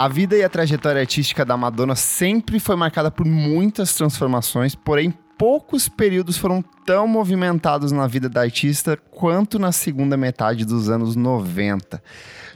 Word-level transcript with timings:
A 0.00 0.08
vida 0.08 0.34
e 0.34 0.42
a 0.42 0.48
trajetória 0.48 1.02
artística 1.02 1.44
da 1.44 1.58
Madonna 1.58 1.94
sempre 1.94 2.58
foi 2.58 2.74
marcada 2.74 3.10
por 3.10 3.26
muitas 3.26 3.92
transformações, 3.94 4.74
porém 4.74 5.12
poucos 5.36 5.90
períodos 5.90 6.38
foram 6.38 6.64
tão 6.86 7.06
movimentados 7.06 7.92
na 7.92 8.06
vida 8.06 8.26
da 8.26 8.40
artista 8.40 8.96
quanto 8.96 9.58
na 9.58 9.72
segunda 9.72 10.16
metade 10.16 10.64
dos 10.64 10.88
anos 10.88 11.16
90. 11.16 12.02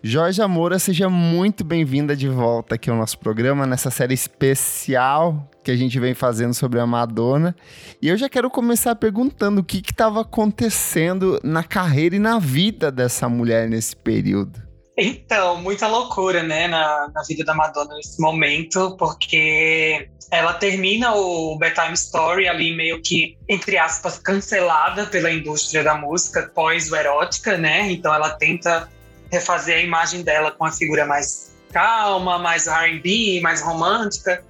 Jorge 0.03 0.41
Amora, 0.41 0.79
seja 0.79 1.11
muito 1.11 1.62
bem-vinda 1.62 2.17
de 2.17 2.30
volta 2.30 2.77
aqui 2.77 2.89
ao 2.89 2.96
nosso 2.96 3.18
programa, 3.18 3.67
nessa 3.67 3.90
série 3.90 4.14
especial 4.14 5.46
que 5.63 5.71
a 5.71 5.76
gente 5.76 6.00
vem 6.00 6.14
fazendo 6.14 6.54
sobre 6.54 6.81
a 6.81 6.86
Madonna. 6.86 7.54
E 8.00 8.08
eu 8.08 8.17
já 8.17 8.26
quero 8.26 8.49
começar 8.49 8.95
perguntando 8.95 9.61
o 9.61 9.64
que 9.64 9.82
estava 9.85 10.22
acontecendo 10.22 11.39
na 11.45 11.63
carreira 11.63 12.17
e 12.17 12.18
na 12.18 12.39
vida 12.39 12.90
dessa 12.90 13.29
mulher 13.29 13.68
nesse 13.68 13.95
período. 13.95 14.64
Então, 14.96 15.57
muita 15.57 15.89
loucura, 15.89 16.43
né, 16.43 16.68
na, 16.68 17.11
na 17.12 17.22
vida 17.22 17.44
da 17.44 17.52
Madonna 17.52 17.94
nesse 17.96 18.21
momento, 18.21 18.96
porque 18.96 20.08
ela 20.30 20.54
termina 20.54 21.14
o 21.14 21.57
Bedtime 21.58 21.94
Story 21.94 22.48
ali 22.48 22.75
meio 22.76 23.02
que, 23.02 23.36
entre 23.49 23.76
aspas, 23.76 24.18
cancelada 24.18 25.07
pela 25.07 25.32
indústria 25.32 25.82
da 25.82 25.96
música 25.96 26.50
pós-erótica, 26.54 27.58
né? 27.58 27.90
Então 27.90 28.14
ela 28.14 28.30
tenta 28.30 28.88
refazer 29.30 29.79
a 29.79 29.80
imagem 29.80 30.22
dela 30.22 30.52
com 30.52 30.64
a 30.64 30.71
figura 30.71 31.04
mais 31.04 31.52
calma, 31.72 32.38
mais 32.38 32.69
R&B, 32.69 33.41
mais 33.42 33.61
romântica. 33.61 34.44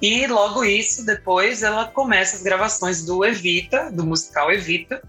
E 0.00 0.28
logo 0.28 0.64
isso, 0.64 1.04
depois 1.04 1.64
ela 1.64 1.86
começa 1.86 2.36
as 2.36 2.42
gravações 2.42 3.04
do 3.04 3.24
Evita, 3.24 3.90
do 3.90 4.06
musical 4.06 4.52
Evita, 4.52 5.02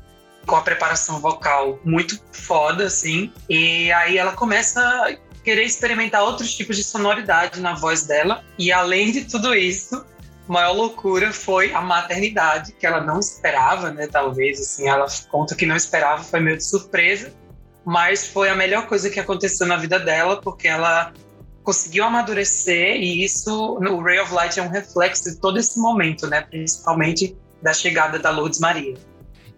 com 0.46 0.56
a 0.56 0.62
preparação 0.62 1.20
vocal 1.20 1.80
muito 1.84 2.20
foda, 2.32 2.86
assim. 2.86 3.32
E 3.50 3.92
aí 3.92 4.18
ela 4.18 4.34
começa 4.34 4.82
a 4.82 5.16
querer 5.44 5.64
experimentar 5.64 6.24
outros 6.24 6.54
tipos 6.56 6.76
de 6.76 6.84
sonoridade 6.84 7.60
na 7.60 7.74
voz 7.74 8.06
dela. 8.06 8.44
E 8.58 8.72
além 8.72 9.12
de 9.12 9.26
tudo 9.26 9.54
isso, 9.54 10.06
a 10.48 10.52
maior 10.52 10.74
loucura 10.74 11.32
foi 11.32 11.74
a 11.74 11.82
maternidade, 11.82 12.74
que 12.74 12.86
ela 12.86 13.02
não 13.02 13.20
esperava, 13.20 13.92
né? 13.92 14.08
Talvez, 14.08 14.60
assim, 14.60 14.88
ela 14.88 15.06
conta 15.30 15.56
que 15.56 15.66
não 15.66 15.76
esperava, 15.76 16.24
foi 16.24 16.40
meio 16.40 16.58
de 16.58 16.66
surpresa. 16.66 17.34
Mas 17.86 18.28
foi 18.28 18.50
a 18.50 18.56
melhor 18.56 18.88
coisa 18.88 19.10
que 19.10 19.20
aconteceu 19.20 19.66
na 19.66 19.78
vida 19.78 20.00
dela, 20.00 20.42
porque 20.42 20.68
ela 20.68 21.14
conseguiu 21.64 22.04
amadurecer 22.04 22.96
e 22.96 23.24
isso, 23.24 23.78
o 23.78 24.02
Ray 24.02 24.20
of 24.20 24.34
Light 24.34 24.60
é 24.60 24.64
um 24.64 24.70
reflexo 24.70 25.30
de 25.30 25.40
todo 25.40 25.60
esse 25.60 25.80
momento, 25.80 26.26
né? 26.28 26.42
Principalmente 26.42 27.38
da 27.62 27.74
chegada 27.74 28.18
da 28.18 28.32
Lourdes 28.32 28.60
Maria. 28.60 28.96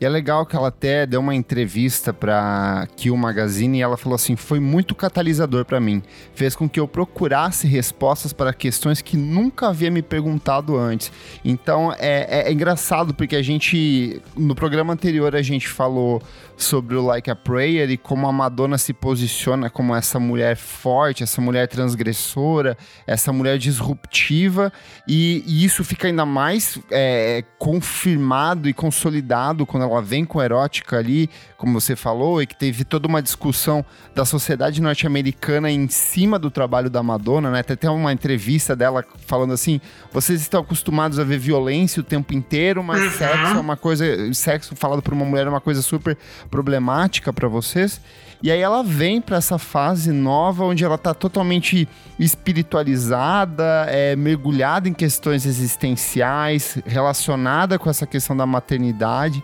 E 0.01 0.05
é 0.05 0.09
legal 0.09 0.47
que 0.47 0.55
ela 0.55 0.69
até 0.69 1.05
deu 1.05 1.19
uma 1.19 1.35
entrevista 1.35 2.11
para 2.11 2.87
Kill 2.97 3.15
Magazine 3.15 3.77
e 3.77 3.81
ela 3.83 3.95
falou 3.95 4.15
assim: 4.15 4.35
foi 4.35 4.59
muito 4.59 4.95
catalisador 4.95 5.63
para 5.63 5.79
mim. 5.79 6.01
Fez 6.33 6.55
com 6.55 6.67
que 6.67 6.79
eu 6.79 6.87
procurasse 6.87 7.67
respostas 7.67 8.33
para 8.33 8.51
questões 8.51 8.99
que 8.99 9.15
nunca 9.15 9.67
havia 9.67 9.91
me 9.91 10.01
perguntado 10.01 10.75
antes. 10.75 11.11
Então 11.45 11.93
é, 11.99 12.25
é, 12.27 12.47
é 12.47 12.51
engraçado 12.51 13.13
porque 13.13 13.35
a 13.35 13.43
gente, 13.43 14.19
no 14.35 14.55
programa 14.55 14.91
anterior, 14.91 15.35
a 15.35 15.41
gente 15.43 15.67
falou 15.67 16.19
sobre 16.63 16.95
o 16.95 17.05
Like 17.05 17.29
a 17.29 17.35
Prayer 17.35 17.89
e 17.89 17.97
como 17.97 18.27
a 18.27 18.31
Madonna 18.31 18.77
se 18.77 18.93
posiciona 18.93 19.69
como 19.69 19.95
essa 19.95 20.19
mulher 20.19 20.55
forte, 20.55 21.23
essa 21.23 21.41
mulher 21.41 21.67
transgressora, 21.67 22.77
essa 23.05 23.33
mulher 23.33 23.57
disruptiva, 23.57 24.71
e, 25.07 25.43
e 25.45 25.65
isso 25.65 25.83
fica 25.83 26.07
ainda 26.07 26.25
mais 26.25 26.79
é, 26.89 27.43
confirmado 27.57 28.69
e 28.69 28.73
consolidado 28.73 29.65
quando 29.65 29.83
ela 29.83 30.01
vem 30.01 30.25
com 30.25 30.41
erótica 30.41 30.97
ali, 30.97 31.29
como 31.57 31.79
você 31.79 31.95
falou, 31.95 32.41
e 32.41 32.47
que 32.47 32.55
teve 32.55 32.83
toda 32.83 33.07
uma 33.07 33.21
discussão 33.21 33.85
da 34.15 34.25
sociedade 34.25 34.81
norte-americana 34.81 35.69
em 35.69 35.87
cima 35.87 36.37
do 36.39 36.49
trabalho 36.49 36.89
da 36.89 37.03
Madonna, 37.03 37.51
né? 37.51 37.59
Até 37.59 37.75
tem 37.75 37.89
uma 37.89 38.11
entrevista 38.11 38.75
dela 38.75 39.05
falando 39.27 39.53
assim: 39.53 39.79
vocês 40.11 40.41
estão 40.41 40.61
acostumados 40.61 41.19
a 41.19 41.23
ver 41.23 41.37
violência 41.37 42.01
o 42.01 42.03
tempo 42.03 42.33
inteiro, 42.33 42.83
mas 42.83 43.01
uhum. 43.01 43.11
sexo 43.11 43.55
é 43.55 43.59
uma 43.59 43.77
coisa, 43.77 44.33
sexo 44.33 44.75
falado 44.75 45.01
por 45.01 45.13
uma 45.13 45.25
mulher 45.25 45.47
é 45.47 45.49
uma 45.49 45.61
coisa 45.61 45.81
super 45.81 46.17
problemática 46.51 47.31
para 47.31 47.47
vocês. 47.47 48.01
E 48.43 48.49
aí 48.49 48.59
ela 48.59 48.83
vem 48.83 49.21
para 49.21 49.37
essa 49.37 49.59
fase 49.59 50.11
nova 50.11 50.65
onde 50.65 50.83
ela 50.83 50.97
tá 50.97 51.13
totalmente 51.13 51.87
espiritualizada, 52.17 53.85
é, 53.87 54.15
mergulhada 54.15 54.89
em 54.89 54.93
questões 54.93 55.45
existenciais, 55.45 56.79
relacionada 56.85 57.77
com 57.77 57.87
essa 57.87 58.07
questão 58.07 58.35
da 58.35 58.45
maternidade. 58.45 59.43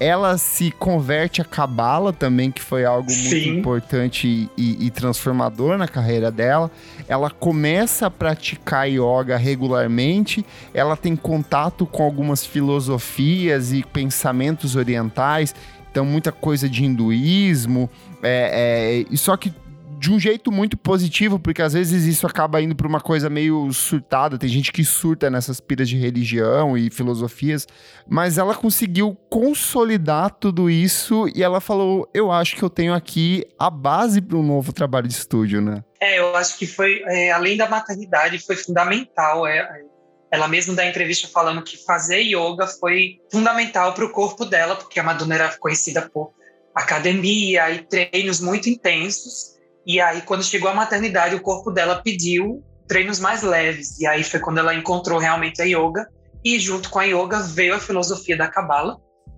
Ela 0.00 0.38
se 0.38 0.70
converte 0.70 1.42
a 1.42 1.44
cabala 1.44 2.12
também, 2.12 2.50
que 2.50 2.62
foi 2.62 2.86
algo 2.86 3.10
Sim. 3.10 3.28
muito 3.28 3.48
importante 3.60 4.50
e, 4.56 4.86
e 4.86 4.90
transformador 4.90 5.76
na 5.76 5.86
carreira 5.86 6.30
dela. 6.30 6.70
Ela 7.06 7.30
começa 7.30 8.06
a 8.06 8.10
praticar 8.10 8.88
yoga 8.88 9.36
regularmente. 9.36 10.44
Ela 10.72 10.96
tem 10.96 11.14
contato 11.14 11.86
com 11.86 12.02
algumas 12.02 12.44
filosofias 12.44 13.72
e 13.72 13.82
pensamentos 13.82 14.74
orientais 14.74 15.54
então 15.98 16.06
muita 16.06 16.30
coisa 16.30 16.68
de 16.68 16.84
hinduísmo, 16.84 17.90
é, 18.22 19.04
é, 19.10 19.16
só 19.16 19.36
que 19.36 19.52
de 19.98 20.12
um 20.12 20.20
jeito 20.20 20.52
muito 20.52 20.76
positivo, 20.76 21.40
porque 21.40 21.60
às 21.60 21.72
vezes 21.72 22.04
isso 22.04 22.24
acaba 22.24 22.62
indo 22.62 22.76
para 22.76 22.86
uma 22.86 23.00
coisa 23.00 23.28
meio 23.28 23.72
surtada. 23.72 24.38
Tem 24.38 24.48
gente 24.48 24.70
que 24.70 24.84
surta 24.84 25.28
nessas 25.28 25.58
piras 25.58 25.88
de 25.88 25.96
religião 25.96 26.78
e 26.78 26.88
filosofias, 26.88 27.66
mas 28.08 28.38
ela 28.38 28.54
conseguiu 28.54 29.18
consolidar 29.28 30.30
tudo 30.30 30.70
isso 30.70 31.28
e 31.34 31.42
ela 31.42 31.60
falou: 31.60 32.08
Eu 32.14 32.30
acho 32.30 32.54
que 32.54 32.62
eu 32.62 32.70
tenho 32.70 32.94
aqui 32.94 33.44
a 33.58 33.68
base 33.68 34.20
para 34.20 34.38
um 34.38 34.42
novo 34.44 34.72
trabalho 34.72 35.08
de 35.08 35.14
estúdio, 35.14 35.60
né? 35.60 35.82
É, 36.00 36.20
eu 36.20 36.36
acho 36.36 36.56
que 36.56 36.66
foi, 36.68 37.02
é, 37.06 37.32
além 37.32 37.56
da 37.56 37.68
maternidade, 37.68 38.38
foi 38.38 38.54
fundamental. 38.54 39.48
É, 39.48 39.82
ela 40.30 40.48
mesma 40.48 40.74
dá 40.74 40.86
entrevista 40.86 41.28
falando 41.28 41.62
que 41.62 41.82
fazer 41.84 42.20
yoga 42.20 42.66
foi 42.66 43.18
fundamental 43.32 43.94
para 43.94 44.04
o 44.04 44.10
corpo 44.10 44.44
dela, 44.44 44.76
porque 44.76 45.00
a 45.00 45.02
Madonna 45.02 45.34
era 45.34 45.58
conhecida 45.58 46.08
por 46.08 46.32
academia 46.74 47.70
e 47.70 47.82
treinos 47.82 48.40
muito 48.40 48.68
intensos. 48.68 49.56
E 49.86 50.00
aí, 50.00 50.20
quando 50.22 50.44
chegou 50.44 50.70
a 50.70 50.74
maternidade, 50.74 51.34
o 51.34 51.40
corpo 51.40 51.70
dela 51.70 52.02
pediu 52.02 52.62
treinos 52.86 53.18
mais 53.18 53.42
leves. 53.42 53.98
E 53.98 54.06
aí 54.06 54.22
foi 54.22 54.38
quando 54.38 54.58
ela 54.58 54.74
encontrou 54.74 55.18
realmente 55.18 55.62
a 55.62 55.64
yoga. 55.64 56.06
E 56.44 56.58
junto 56.58 56.90
com 56.90 56.98
a 56.98 57.04
yoga 57.04 57.40
veio 57.40 57.74
a 57.74 57.80
filosofia 57.80 58.36
da 58.36 58.48
Kabbalah, 58.48 58.96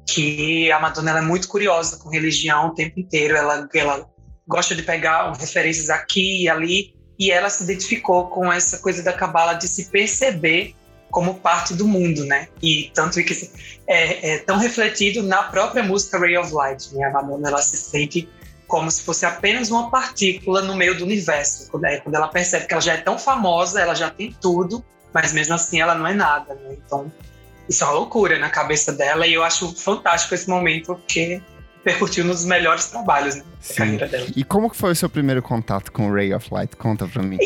que 0.08 0.70
a 0.72 0.80
Madonna 0.80 1.18
é 1.18 1.22
muito 1.22 1.48
curiosa 1.48 1.98
com 1.98 2.10
religião 2.10 2.68
o 2.68 2.74
tempo 2.74 2.98
inteiro. 2.98 3.36
Ela, 3.36 3.68
ela 3.74 4.08
gosta 4.46 4.74
de 4.74 4.82
pegar 4.82 5.32
referências 5.38 5.88
aqui 5.88 6.42
e 6.42 6.48
ali. 6.48 6.94
E 7.18 7.30
ela 7.30 7.48
se 7.48 7.62
identificou 7.64 8.28
com 8.28 8.52
essa 8.52 8.78
coisa 8.78 9.02
da 9.02 9.12
Kabbalah 9.12 9.54
de 9.54 9.68
se 9.68 9.90
perceber 9.90 10.74
como 11.10 11.34
parte 11.34 11.74
do 11.74 11.86
mundo, 11.86 12.24
né? 12.24 12.48
E 12.62 12.90
tanto 12.94 13.22
que 13.22 13.50
é, 13.86 14.34
é 14.34 14.38
tão 14.38 14.56
refletido 14.56 15.22
na 15.22 15.42
própria 15.44 15.82
música 15.82 16.18
Ray 16.18 16.36
of 16.36 16.52
Light, 16.52 16.94
né? 16.94 17.06
A 17.06 17.10
Madonna 17.10 17.48
ela 17.48 17.62
se 17.62 17.76
sente 17.76 18.28
como 18.66 18.88
se 18.90 19.02
fosse 19.02 19.26
apenas 19.26 19.70
uma 19.70 19.90
partícula 19.90 20.62
no 20.62 20.76
meio 20.76 20.96
do 20.96 21.04
universo. 21.04 21.68
Quando, 21.70 21.84
é, 21.86 21.98
quando 21.98 22.14
ela 22.14 22.28
percebe 22.28 22.66
que 22.66 22.72
ela 22.72 22.80
já 22.80 22.94
é 22.94 22.98
tão 22.98 23.18
famosa, 23.18 23.80
ela 23.80 23.94
já 23.94 24.08
tem 24.08 24.34
tudo, 24.40 24.84
mas 25.12 25.32
mesmo 25.32 25.54
assim 25.54 25.80
ela 25.80 25.94
não 25.94 26.06
é 26.06 26.14
nada, 26.14 26.54
né? 26.54 26.76
Então 26.86 27.12
isso 27.68 27.82
é 27.82 27.86
uma 27.86 27.94
loucura 27.94 28.38
na 28.38 28.48
cabeça 28.48 28.92
dela 28.92 29.26
e 29.26 29.34
eu 29.34 29.42
acho 29.42 29.74
fantástico 29.74 30.34
esse 30.34 30.48
momento 30.48 30.86
porque 30.94 31.42
percutiu 31.82 32.24
nos 32.24 32.44
melhores 32.44 32.86
trabalhos 32.86 33.36
né, 33.36 33.44
da 33.68 33.74
carreira 33.74 34.06
dela. 34.06 34.26
E 34.36 34.44
como 34.44 34.70
que 34.70 34.76
foi 34.76 34.92
o 34.92 34.96
seu 34.96 35.08
primeiro 35.08 35.42
contato 35.42 35.90
com 35.90 36.12
Ray 36.12 36.32
of 36.34 36.48
Light? 36.52 36.76
Conta 36.76 37.06
pra 37.08 37.22
mim. 37.22 37.38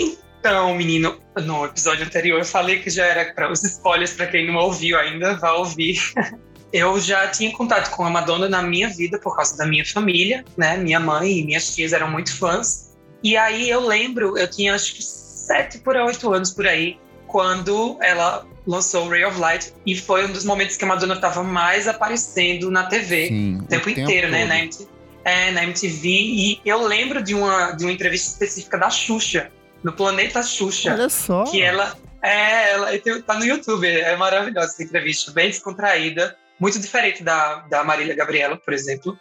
Então, 0.46 0.74
menino, 0.74 1.18
no 1.42 1.64
episódio 1.64 2.04
anterior 2.04 2.38
eu 2.38 2.44
falei 2.44 2.78
que 2.78 2.90
já 2.90 3.06
era 3.06 3.32
para 3.32 3.50
os 3.50 3.64
spoilers, 3.64 4.12
para 4.12 4.26
quem 4.26 4.46
não 4.46 4.56
ouviu 4.56 4.98
ainda, 4.98 5.38
vá 5.38 5.52
ouvir. 5.52 5.98
eu 6.70 7.00
já 7.00 7.26
tinha 7.28 7.50
contato 7.50 7.90
com 7.96 8.04
a 8.04 8.10
Madonna 8.10 8.46
na 8.46 8.60
minha 8.60 8.90
vida 8.90 9.18
por 9.18 9.34
causa 9.34 9.56
da 9.56 9.64
minha 9.64 9.86
família, 9.86 10.44
né? 10.54 10.76
Minha 10.76 11.00
mãe 11.00 11.38
e 11.38 11.46
minhas 11.46 11.74
tias 11.74 11.94
eram 11.94 12.10
muito 12.10 12.36
fãs. 12.36 12.94
E 13.22 13.38
aí 13.38 13.70
eu 13.70 13.80
lembro, 13.80 14.36
eu 14.36 14.46
tinha 14.46 14.74
acho 14.74 14.94
que 14.96 15.02
sete 15.02 15.78
por 15.78 15.96
oito 15.96 16.30
anos 16.30 16.50
por 16.50 16.66
aí, 16.66 16.98
quando 17.26 17.96
ela 18.02 18.46
lançou 18.66 19.08
Ray 19.08 19.24
of 19.24 19.40
Light 19.40 19.72
e 19.86 19.96
foi 19.96 20.26
um 20.26 20.32
dos 20.32 20.44
momentos 20.44 20.76
que 20.76 20.84
a 20.84 20.88
Madonna 20.88 21.14
estava 21.14 21.42
mais 21.42 21.88
aparecendo 21.88 22.70
na 22.70 22.84
TV 22.84 23.28
Sim, 23.28 23.60
o 23.60 23.62
tempo, 23.62 23.86
o 23.86 23.90
inteiro, 23.90 24.30
né? 24.30 24.44
Na 24.44 24.58
MTV, 24.58 24.88
é, 25.24 25.50
na 25.52 25.64
MTV. 25.64 26.06
E 26.06 26.60
eu 26.66 26.86
lembro 26.86 27.22
de 27.22 27.34
uma, 27.34 27.70
de 27.70 27.86
uma 27.86 27.92
entrevista 27.92 28.28
específica 28.28 28.76
da 28.76 28.90
Xuxa 28.90 29.50
no 29.84 29.92
Planeta 29.92 30.42
Xuxa. 30.42 30.92
Olha 30.92 31.08
só. 31.10 31.44
Que 31.44 31.62
ela. 31.62 31.94
É, 32.22 32.72
ela 32.72 32.88
tá 33.26 33.34
no 33.34 33.44
YouTube, 33.44 33.86
é 33.86 34.16
maravilhosa 34.16 34.68
essa 34.68 34.82
entrevista, 34.82 35.30
bem 35.30 35.48
descontraída, 35.50 36.34
muito 36.58 36.80
diferente 36.80 37.22
da, 37.22 37.56
da 37.68 37.84
Marília 37.84 38.16
Gabriela, 38.16 38.56
por 38.56 38.72
exemplo. 38.72 39.14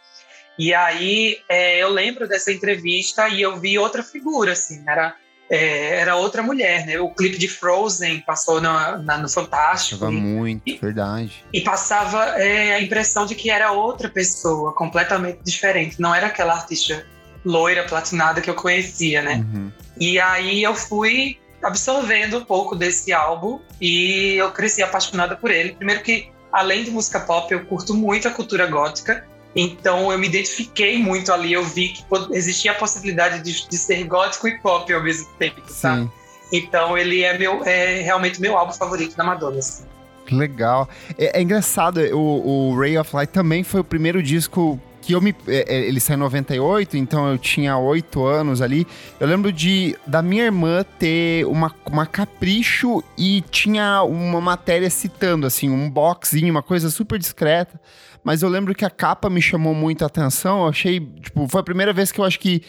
E 0.58 0.74
aí 0.74 1.38
é, 1.50 1.80
eu 1.80 1.90
lembro 1.90 2.30
dessa 2.30 2.50
entrevista 2.50 3.28
e 3.28 3.42
eu 3.42 3.60
vi 3.60 3.78
outra 3.78 4.02
figura, 4.04 4.54
assim, 4.54 4.82
era, 4.88 5.14
é, 5.50 5.98
era 5.98 6.16
outra 6.16 6.42
mulher, 6.42 6.86
né? 6.86 6.98
O 6.98 7.10
clipe 7.10 7.38
de 7.38 7.50
Frozen 7.50 8.22
passou 8.22 8.62
na, 8.62 8.98
na 9.00 9.18
no 9.18 9.28
Fantástico. 9.28 10.00
Passava 10.00 10.18
muito, 10.18 10.62
e, 10.66 10.78
verdade. 10.78 11.44
E 11.52 11.60
passava 11.60 12.24
é, 12.42 12.76
a 12.76 12.82
impressão 12.82 13.26
de 13.26 13.36
que 13.36 13.50
era 13.50 13.74
outra 13.74 14.08
pessoa, 14.08 14.74
completamente 14.74 15.40
diferente. 15.44 16.00
Não 16.00 16.16
era 16.16 16.28
aquela 16.28 16.54
artista 16.54 17.06
loira, 17.44 17.84
platinada 17.84 18.40
que 18.40 18.50
eu 18.50 18.56
conhecia, 18.56 19.22
né? 19.22 19.44
Uhum. 19.46 19.72
E 20.00 20.20
aí 20.20 20.64
eu 20.64 20.76
fui 20.76 21.38
absorvendo 21.62 22.40
um 22.40 22.46
pouco 22.46 22.76
desse 22.76 23.14
álbum 23.14 23.60
e 23.80 24.36
eu 24.36 24.52
cresci 24.52 24.84
apaixonada 24.84 25.36
por 25.36 25.50
ele. 25.50 25.74
Primeiro 25.74 26.02
que, 26.02 26.30
além 26.52 26.84
de 26.84 26.92
música 26.92 27.20
pop, 27.20 27.52
eu 27.54 27.66
curto 27.66 27.94
muito 27.94 28.28
a 28.28 28.32
cultura 28.32 28.68
gótica. 28.68 29.26
Então 29.56 30.12
eu 30.12 30.18
me 30.18 30.28
identifiquei 30.28 30.98
muito 30.98 31.32
ali, 31.32 31.54
eu 31.54 31.64
vi 31.64 31.90
que 31.90 32.04
existia 32.32 32.72
a 32.72 32.76
possibilidade 32.76 33.44
de, 33.44 33.68
de 33.68 33.78
ser 33.78 34.04
gótico 34.06 34.48
e 34.48 34.58
pop 34.60 34.92
ao 34.92 35.04
mesmo 35.04 35.28
tempo, 35.38 35.62
Sim. 35.68 35.74
sabe? 35.74 36.12
Então 36.52 36.98
ele 36.98 37.24
é 37.24 37.38
meu 37.38 37.64
é 37.64 38.02
realmente 38.02 38.42
meu 38.42 38.58
álbum 38.58 38.74
favorito 38.74 39.16
da 39.16 39.24
Madonna. 39.24 39.60
Assim. 39.60 39.86
Legal. 40.32 40.90
É, 41.18 41.40
é 41.40 41.42
engraçado, 41.42 42.00
o, 42.14 42.72
o, 42.72 42.80
Ray 42.80 42.98
of 42.98 43.16
Light 43.16 43.32
também 43.32 43.64
foi 43.64 43.82
o 43.82 43.84
primeiro 43.84 44.24
disco 44.24 44.80
que 45.04 45.14
eu 45.14 45.22
me. 45.22 45.36
É, 45.48 45.76
é 45.76 45.88
ele 45.88 46.00
saiu 46.00 46.16
em 46.16 46.22
98, 46.22 46.98
então 46.98 47.30
eu 47.30 47.38
tinha 47.38 47.78
8 47.78 48.26
anos 48.26 48.62
ali. 48.62 48.88
Eu 49.20 49.28
lembro 49.28 49.52
de 49.52 49.96
da 50.08 50.22
minha 50.22 50.46
irmã 50.46 50.86
ter 50.98 51.46
uma, 51.46 51.74
uma 51.86 52.06
capricho 52.06 53.04
e 53.18 53.44
tinha 53.52 54.02
uma 54.04 54.40
matéria 54.40 54.90
citando, 54.90 55.46
assim, 55.46 55.70
um 55.70 55.90
boxinho, 55.90 56.50
uma 56.50 56.64
coisa 56.64 56.90
super 56.90 57.20
discreta. 57.20 57.80
Mas 58.24 58.42
eu 58.42 58.48
lembro 58.48 58.74
que 58.74 58.86
a 58.86 58.90
capa 58.90 59.30
me 59.30 59.42
chamou 59.42 59.76
muito 59.76 60.04
a 60.04 60.08
atenção. 60.08 60.64
Eu 60.64 60.70
achei, 60.70 61.00
tipo, 61.00 61.48
foi 61.48 61.60
a 61.60 61.64
primeira 61.64 61.92
vez 61.92 62.12
que 62.12 62.22
eu 62.22 62.26
acho 62.26 62.40
que 62.40 62.62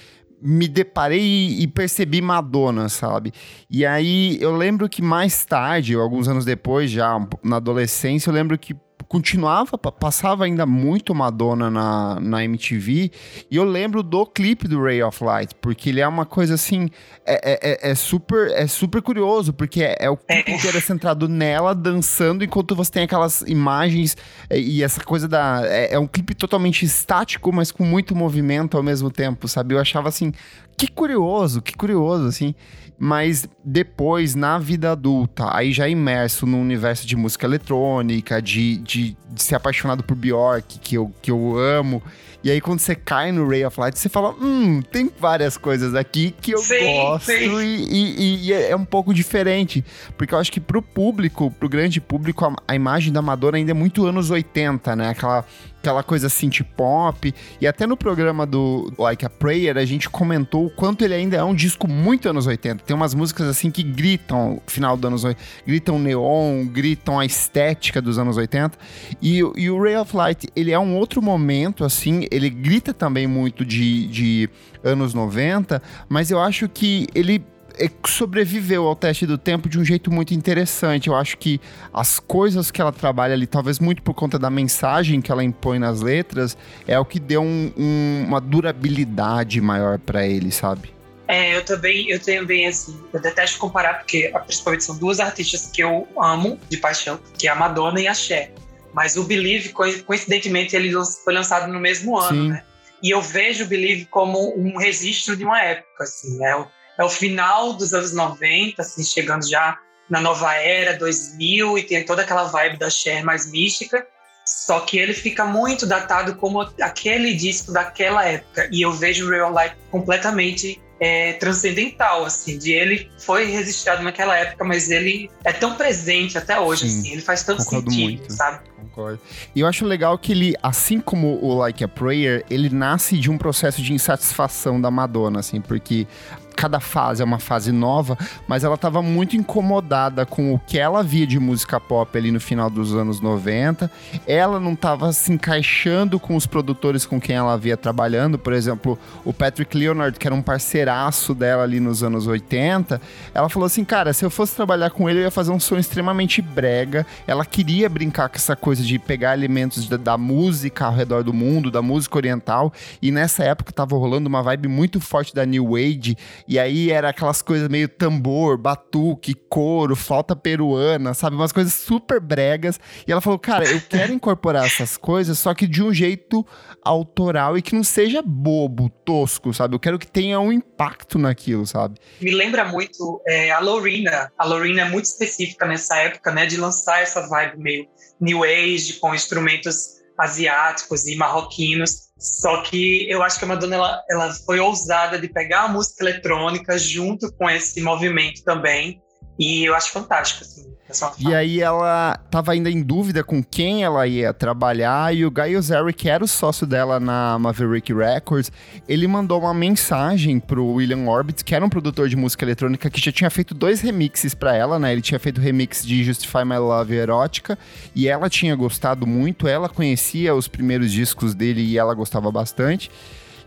me 0.43 0.69
deparei 0.69 1.57
e 1.59 1.67
percebi 1.67 2.21
Madonna, 2.21 2.89
sabe? 2.89 3.33
E 3.71 3.87
aí 3.87 4.37
eu 4.41 4.55
lembro 4.55 4.89
que 4.89 5.01
mais 5.01 5.45
tarde, 5.45 5.95
alguns 5.95 6.29
anos 6.29 6.45
depois, 6.45 6.91
já 6.91 7.17
na 7.43 7.57
adolescência, 7.57 8.29
eu 8.29 8.35
lembro 8.35 8.59
que 8.59 8.75
continuava, 9.15 9.79
passava 9.79 10.45
ainda 10.45 10.67
muito 10.67 11.15
Madonna 11.15 11.71
na, 11.71 12.19
na 12.19 12.45
MTV. 12.45 13.13
E 13.49 13.55
eu 13.55 13.63
lembro 13.63 14.03
do 14.03 14.27
clipe 14.27 14.67
do 14.67 14.83
Ray 14.83 15.05
of 15.05 15.23
Light, 15.23 15.55
porque 15.61 15.91
ele 15.91 16.01
é 16.01 16.09
uma 16.09 16.27
coisa 16.27 16.55
assim. 16.55 16.91
É, 17.25 17.53
é, 17.53 17.71
é, 17.71 17.91
é 17.93 17.95
super, 17.95 18.51
é 18.51 18.67
super 18.67 19.01
curioso, 19.01 19.53
porque 19.53 19.85
é, 19.85 19.97
é 20.01 20.11
o 20.11 20.17
clipe 20.17 20.51
é. 20.51 20.57
inteiro 20.57 20.81
centrado 20.81 21.29
nela 21.29 21.77
dançando, 21.77 22.43
enquanto 22.43 22.75
você 22.75 22.91
tem 22.91 23.05
aquelas 23.05 23.43
imagens 23.43 24.17
é, 24.51 24.59
e 24.59 24.83
essa 24.83 25.01
coisa 25.01 25.29
da. 25.29 25.63
É, 25.65 25.95
é 25.95 25.99
um 25.99 26.09
clipe 26.09 26.35
totalmente 26.35 26.85
estático, 26.85 27.53
mas 27.53 27.71
com 27.71 27.85
muito 27.85 28.17
movimento 28.17 28.77
ao 28.77 28.83
mesmo 28.83 29.13
tempo, 29.13 29.47
sabe? 29.47 29.77
Eu 29.77 29.79
achava 29.79 30.09
assim. 30.09 30.33
Que 30.77 30.89
curioso, 30.89 31.63
que 31.63 31.77
curioso, 31.77 32.27
assim 32.27 32.53
mas 32.99 33.49
depois, 33.65 34.35
na 34.35 34.59
vida 34.59 34.93
adulta, 34.93 35.55
aí 35.55 35.73
já 35.73 35.89
imerso 35.89 36.47
no 36.47 36.59
universo 36.59 37.07
de 37.07 37.17
música 37.17 37.47
eletrônica, 37.47 38.41
de, 38.41 38.79
de, 38.79 39.17
de 39.31 39.43
ser 39.43 39.57
apaixonado 39.57 40.03
por 40.03 40.17
Bjork, 40.17 40.79
que 40.79 40.97
eu, 40.97 41.13
que 41.21 41.31
eu 41.31 41.59
amo. 41.59 42.03
E 42.45 42.51
aí, 42.51 42.61
quando 42.61 42.79
você 42.79 42.95
cai 42.95 43.33
no 43.33 43.49
Ray 43.49 43.65
of 43.65 43.81
Light, 43.81 43.99
você 43.99 44.11
fala: 44.11 44.35
hum, 44.39 44.83
tem 44.83 45.11
várias 45.19 45.57
coisas 45.57 45.95
aqui 45.95 46.35
que 46.43 46.53
eu 46.53 46.59
sim, 46.59 46.85
gosto 46.85 47.25
sim. 47.25 47.59
E, 47.59 47.87
e, 47.89 48.49
e, 48.49 48.53
é 48.53 48.77
um 48.77 48.85
pouco 48.85 49.15
diferente. 49.15 49.83
Porque 50.19 50.35
eu 50.35 50.39
acho 50.39 50.53
que 50.53 50.61
pro 50.61 50.83
público, 50.83 51.51
pro 51.51 51.71
grande 51.71 52.03
público, 52.03 52.45
a, 52.45 52.55
a 52.69 52.75
imagem 52.75 53.11
da 53.11 53.23
Madonna 53.23 53.57
ainda 53.57 53.71
é 53.71 53.75
muito 53.75 54.05
anos 54.05 54.31
80, 54.31 54.95
né? 54.95 55.09
Aquela 55.09 55.47
aquela 55.85 56.03
coisa 56.03 56.29
synth 56.31 56.63
pop. 56.77 57.33
E 57.61 57.67
até 57.67 57.87
no 57.87 57.97
programa 57.97 58.47
do 58.47 58.91
Like 58.99 59.25
a 59.25 59.31
Prayer, 59.31 59.77
a 59.77 59.85
gente 59.85 60.09
comentou 60.09 60.67
o 60.67 60.71
quanto 60.71 61.05
ele 61.05 61.15
ainda 61.15 61.37
é 61.37 61.45
um 61.45 61.55
disco 61.55 61.87
muito 61.87 62.29
anos 62.29 62.47
80. 62.47 62.85
Tem 62.85 62.97
umas 62.97 63.15
músicas 63.15 63.47
assim 63.47 63.71
que 63.71 63.83
gritam 63.83 64.61
final 64.67 64.97
dos 64.97 65.07
anos 65.07 65.25
80, 65.25 65.43
gritam 65.67 65.99
neon, 65.99 66.65
gritam 66.67 67.21
a 67.21 67.27
estética 67.27 68.01
dos 68.01 68.19
anos 68.19 68.37
80. 68.37 68.79
E, 69.21 69.39
e 69.39 69.71
o 69.71 69.81
Ray 69.81 69.97
of 69.97 70.17
Light, 70.17 70.49
ele 70.57 70.73
é 70.73 70.79
um 70.79 70.97
outro 70.97 71.21
momento, 71.21 71.85
assim, 71.85 72.27
ele 72.35 72.51
grita 72.51 72.93
também 72.93 73.27
muito 73.27 73.65
de, 73.65 74.07
de 74.09 74.51
anos 74.83 75.15
90, 75.15 75.81
mas 76.09 76.31
eu 76.31 76.41
acho 76.41 76.69
que 76.69 77.07
ele 77.15 77.45
é, 77.79 77.89
sobreviveu 78.07 78.87
ao 78.87 78.97
teste 78.97 79.27
do 79.27 79.39
tempo 79.39 79.69
de 79.69 79.79
um 79.79 79.85
jeito 79.85 80.11
muito 80.11 80.35
interessante. 80.35 81.09
Eu 81.09 81.15
acho 81.15 81.39
que 81.39 81.61
as 81.93 82.19
coisas 82.19 82.71
que 82.71 82.81
ela 82.81 82.93
trabalha 82.93 83.35
ali, 83.35 83.47
talvez 83.47 83.79
muito 83.79 84.03
por 84.03 84.15
conta 84.15 84.39
da 84.39 84.51
mensagem 84.51 85.21
que 85.21 85.31
ela 85.31 85.45
impõe 85.45 85.79
nas 85.79 86.01
letras, 86.01 86.57
é 86.87 86.99
o 86.99 87.05
que 87.05 87.21
deu 87.21 87.43
um, 87.43 87.73
um, 87.77 88.25
uma 88.27 88.41
durabilidade 88.41 89.61
maior 89.61 89.99
para 89.99 90.27
ele, 90.27 90.51
sabe? 90.51 90.93
É, 91.27 91.57
eu 91.57 91.65
também, 91.65 92.11
eu 92.11 92.21
bem 92.45 92.67
assim, 92.67 93.01
eu 93.13 93.21
detesto 93.21 93.59
comparar 93.59 93.95
porque 93.95 94.31
principalmente 94.45 94.85
são 94.85 94.97
duas 94.99 95.21
artistas 95.21 95.71
que 95.73 95.83
eu 95.83 96.07
amo 96.21 96.59
de 96.69 96.77
paixão, 96.77 97.19
que 97.39 97.49
é 97.49 97.51
a 97.51 97.55
Madonna 97.55 97.99
e 98.01 98.07
a 98.07 98.13
Cher. 98.13 98.53
Mas 98.95 99.17
o 99.17 99.25
Believe, 99.25 99.71
coincidentemente, 99.71 100.77
ele 100.77 100.93
foi 101.25 101.35
lançado 101.35 101.71
no 101.71 101.81
mesmo 101.81 102.17
ano, 102.17 102.43
Sim. 102.43 102.49
né? 102.51 102.65
E 103.03 103.11
eu 103.11 103.21
vejo 103.21 103.65
o 103.65 103.67
Believe 103.67 104.07
como 104.07 104.57
um 104.57 104.79
registro 104.79 105.37
de 105.37 105.45
uma 105.45 105.61
época, 105.61 106.05
assim, 106.05 106.43
é 106.43 106.57
o 106.57 106.67
é 106.99 107.05
o 107.05 107.09
final 107.09 107.73
dos 107.73 107.93
anos 107.93 108.13
90, 108.13 108.81
assim, 108.81 109.03
chegando 109.03 109.49
já 109.49 109.79
na 110.09 110.21
nova 110.21 110.55
era, 110.55 110.97
2000, 110.97 111.79
e 111.79 111.83
tem 111.83 112.05
toda 112.05 112.23
aquela 112.23 112.45
vibe 112.45 112.79
da 112.79 112.91
Cher 112.91 113.25
mais 113.25 113.51
mística. 113.51 114.07
Só 114.47 114.81
que 114.81 114.99
ele 114.99 115.15
fica 115.15 115.45
muito 115.45 115.87
datado 115.87 116.37
como 116.37 116.61
aquele 116.81 117.35
disco 117.35 117.73
daquela 117.73 118.25
época. 118.25 118.69
E 118.71 118.83
eu 118.83 118.93
vejo 118.93 119.27
o 119.27 119.31
Real 119.31 119.51
Life 119.51 119.75
completamente 119.91 120.81
é, 121.01 121.33
transcendental, 121.35 122.27
assim, 122.27 122.59
de 122.59 122.73
ele 122.73 123.11
foi 123.19 123.47
registrado 123.47 124.03
naquela 124.03 124.37
época, 124.37 124.63
mas 124.65 124.91
ele 124.91 125.31
é 125.45 125.53
tão 125.53 125.75
presente 125.75 126.37
até 126.37 126.61
hoje, 126.61 126.89
Sim, 126.89 126.99
assim, 126.99 127.13
ele 127.13 127.23
faz 127.23 127.43
tanto 127.43 127.63
sentido, 127.63 128.19
muito. 128.21 128.33
sabe? 128.33 128.61
Concordo. 128.95 129.21
E 129.55 129.61
eu 129.61 129.67
acho 129.67 129.85
legal 129.85 130.17
que 130.17 130.33
ele, 130.33 130.55
assim 130.63 131.01
como 131.01 131.39
o 131.43 131.55
Like 131.59 131.83
a 131.83 131.89
Prayer, 131.89 132.45
ele 132.49 132.71
nasce 132.71 133.19
de 133.19 133.31
um 133.31 133.37
processo 133.37 133.83
de 133.83 133.93
insatisfação 133.93 134.81
da 134.81 134.91
Madonna, 134.91 135.41
assim, 135.41 135.61
porque 135.61 136.07
cada 136.55 136.81
fase 136.81 137.23
é 137.23 137.25
uma 137.25 137.39
fase 137.39 137.73
nova, 137.73 138.17
mas 138.49 138.65
ela 138.65 138.75
estava 138.77 139.03
muito 139.03 139.37
incomodada 139.37 140.25
com 140.25 140.55
o 140.55 140.59
que 140.59 140.79
ela 140.79 141.03
via 141.03 141.27
de 141.27 141.39
música 141.39 141.79
pop 141.79 142.17
ali 142.17 142.31
no 142.31 142.41
final 142.41 142.71
dos 142.71 142.95
anos 142.95 143.21
90. 143.21 143.91
Ela 144.27 144.59
não 144.59 144.73
estava 144.73 145.13
se 145.13 145.33
encaixando 145.33 146.19
com 146.19 146.37
os 146.37 146.47
produtores 146.47 147.05
com 147.05 147.21
quem 147.21 147.37
ela 147.37 147.57
via 147.59 147.77
trabalhando, 147.77 148.39
por 148.39 148.53
exemplo, 148.53 148.99
o 149.25 149.33
Patrick 149.33 149.77
Leonard, 149.77 150.19
que 150.19 150.27
era 150.27 150.35
um 150.35 150.43
parceiraço 150.43 151.35
dela 151.35 151.63
ali 151.63 151.81
nos 151.81 152.03
anos 152.03 152.27
80. 152.27 153.01
Ela 153.35 153.49
falou 153.49 153.67
assim: 153.67 153.85
"Cara, 153.85 154.13
se 154.13 154.25
eu 154.25 154.31
fosse 154.31 154.55
trabalhar 154.55 154.91
com 154.91 155.09
ele, 155.09 155.21
eu 155.21 155.25
ia 155.25 155.31
fazer 155.31 155.51
um 155.51 155.61
som 155.61 155.77
extremamente 155.77 156.41
brega". 156.41 157.07
Ela 157.27 157.45
queria 157.45 157.89
brincar 157.89 158.29
com 158.29 158.37
essa 158.37 158.57
coisa 158.57 158.83
de 158.83 158.99
pegar 158.99 159.35
elementos 159.35 159.89
da, 159.89 159.97
da 159.97 160.19
música 160.19 160.87
ao 160.87 160.95
redor 160.95 161.23
do 161.23 161.33
mundo, 161.33 161.71
da 161.71 161.83
música 161.83 162.17
oriental, 162.17 162.73
e 163.03 163.11
nessa 163.11 163.45
época 163.45 163.71
estava 163.71 163.97
rolando 163.97 164.29
uma 164.29 164.43
vibe 164.43 164.69
muito 164.69 165.01
forte 165.01 165.35
da 165.35 165.45
New 165.45 165.77
Age 165.77 166.17
e 166.47 166.59
aí 166.59 166.91
era 166.91 167.09
aquelas 167.09 167.41
coisas 167.41 167.69
meio 167.69 167.89
tambor, 167.89 168.59
batuque, 168.59 169.35
couro, 169.35 169.97
flauta 169.97 170.37
peruana, 170.37 171.15
sabe? 171.15 171.37
Umas 171.37 171.53
coisas 171.53 171.73
super 171.73 172.21
bregas. 172.21 172.79
E 173.07 173.13
ela 173.13 173.21
falou, 173.21 173.39
cara, 173.39 173.65
eu 173.69 173.81
quero 173.81 174.13
incorporar 174.15 174.67
essas 174.67 174.97
coisas, 174.97 175.39
só 175.39 175.55
que 175.55 175.67
de 175.67 175.83
um 175.83 175.93
jeito 175.93 176.47
autoral 176.83 177.57
e 177.57 177.63
que 177.63 177.75
não 177.75 177.83
seja 177.83 178.23
bobo, 178.23 178.91
tosco, 179.05 179.55
sabe? 179.55 179.75
Eu 179.75 179.81
quero 179.81 179.99
que 179.99 180.07
tenha 180.07 180.39
um 180.39 180.53
impacto 180.53 181.19
naquilo, 181.19 181.67
sabe? 181.67 181.99
Me 182.21 182.31
lembra 182.31 182.65
muito 182.65 183.23
é, 183.27 183.51
a 183.51 183.61
Lorena. 183.61 184.31
A 184.39 184.45
Lorena 184.45 184.83
é 184.83 184.89
muito 184.89 185.07
específica 185.07 185.67
nessa 185.67 185.97
época, 185.97 186.31
né? 186.31 186.45
De 186.47 186.57
lançar 186.57 187.01
essa 187.01 187.27
vibe 187.27 187.59
meio 187.59 187.89
new 188.21 188.45
age, 188.45 188.95
com 188.95 189.15
instrumentos 189.15 190.04
asiáticos 190.19 191.07
e 191.07 191.17
marroquinos. 191.17 192.05
Só 192.19 192.63
que 192.63 193.11
eu 193.11 193.23
acho 193.23 193.39
que 193.39 193.45
a 193.45 193.49
Madonna 193.49 193.77
ela, 193.77 194.05
ela 194.09 194.33
foi 194.33 194.61
ousada 194.61 195.19
de 195.19 195.29
pegar 195.29 195.65
a 195.65 195.69
música 195.69 196.05
eletrônica 196.05 196.79
junto 196.79 197.33
com 197.33 197.51
esse 197.51 197.81
movimento 197.83 198.43
também. 198.45 199.03
E 199.39 199.65
eu 199.65 199.75
acho 199.75 199.91
fantástico, 199.91 200.45
assim. 200.45 200.75
E 201.19 201.35
aí 201.35 201.61
ela 201.61 202.17
tava 202.31 202.53
ainda 202.53 202.71
em 202.71 202.83
dúvida 202.83 203.25
com 203.25 203.43
quem 203.43 203.83
ela 203.83 204.07
ia 204.07 204.35
trabalhar 204.35 205.15
e 205.15 205.25
o 205.25 205.31
Guy 205.31 205.57
Ozeri, 205.57 205.93
que 205.95 206.11
era 206.11 206.23
o 206.23 206.29
sócio 206.29 206.67
dela 206.67 207.01
na 207.01 207.39
Maverick 207.39 207.93
Records, 207.93 208.53
ele 208.87 209.09
mandou 209.09 209.41
uma 209.41 209.55
mensagem 209.55 210.39
pro 210.39 210.65
William 210.67 211.09
Orbit, 211.09 211.43
que 211.43 211.55
era 211.55 211.65
um 211.65 211.71
produtor 211.71 212.09
de 212.09 212.17
música 212.17 212.45
eletrônica 212.45 212.91
que 212.91 213.01
já 213.01 213.11
tinha 213.11 213.31
feito 213.31 213.55
dois 213.55 213.81
remixes 213.81 214.35
para 214.35 214.55
ela, 214.55 214.79
né? 214.79 214.93
Ele 214.93 215.03
tinha 215.03 215.19
feito 215.19 215.39
o 215.39 215.41
remix 215.41 215.85
de 215.85 216.05
Justify 216.05 216.45
My 216.45 216.59
Love 216.59 216.95
Erótica 216.95 217.59
e 217.95 218.07
ela 218.07 218.29
tinha 218.29 218.55
gostado 218.55 219.07
muito, 219.07 219.49
ela 219.49 219.71
conhecia 219.71 220.35
os 220.35 220.47
primeiros 220.47 220.93
discos 220.93 221.35
dele 221.35 221.63
e 221.63 221.79
ela 221.79 221.95
gostava 221.95 222.31
bastante. 222.31 222.91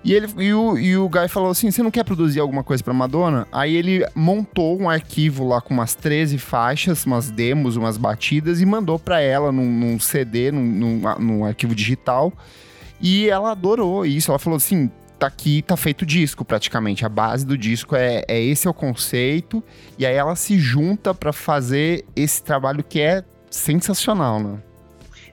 E, 0.07 0.13
ele, 0.13 0.25
e, 0.37 0.53
o, 0.53 0.77
e 0.77 0.95
o 0.95 1.09
Guy 1.09 1.27
falou 1.27 1.49
assim: 1.49 1.69
você 1.69 1.83
não 1.83 1.91
quer 1.91 2.05
produzir 2.05 2.39
alguma 2.39 2.63
coisa 2.63 2.81
pra 2.81 2.93
Madonna? 2.93 3.45
Aí 3.51 3.75
ele 3.75 4.07
montou 4.15 4.79
um 4.79 4.89
arquivo 4.89 5.45
lá 5.45 5.59
com 5.59 5.73
umas 5.73 5.95
13 5.95 6.37
faixas, 6.37 7.05
umas 7.05 7.29
demos, 7.29 7.75
umas 7.75 7.97
batidas, 7.97 8.61
e 8.61 8.65
mandou 8.65 8.97
pra 8.97 9.19
ela 9.19 9.51
num, 9.51 9.69
num 9.69 9.99
CD, 9.99 10.49
num, 10.49 10.63
num, 10.63 11.01
num 11.19 11.45
arquivo 11.45 11.75
digital. 11.75 12.31
E 13.01 13.29
ela 13.29 13.51
adorou 13.51 14.05
isso. 14.05 14.31
Ela 14.31 14.39
falou 14.39 14.55
assim: 14.55 14.89
tá 15.19 15.27
aqui, 15.27 15.61
tá 15.61 15.75
feito 15.75 16.05
disco 16.05 16.45
praticamente. 16.45 17.05
A 17.05 17.09
base 17.09 17.45
do 17.45 17.57
disco 17.57 17.93
é, 17.93 18.23
é 18.29 18.41
esse 18.41 18.65
é 18.65 18.69
o 18.69 18.73
conceito. 18.73 19.61
E 19.99 20.05
aí 20.05 20.15
ela 20.15 20.37
se 20.37 20.57
junta 20.57 21.13
para 21.13 21.33
fazer 21.33 22.05
esse 22.15 22.41
trabalho 22.41 22.81
que 22.81 23.01
é 23.01 23.25
sensacional, 23.49 24.41
né? 24.41 24.59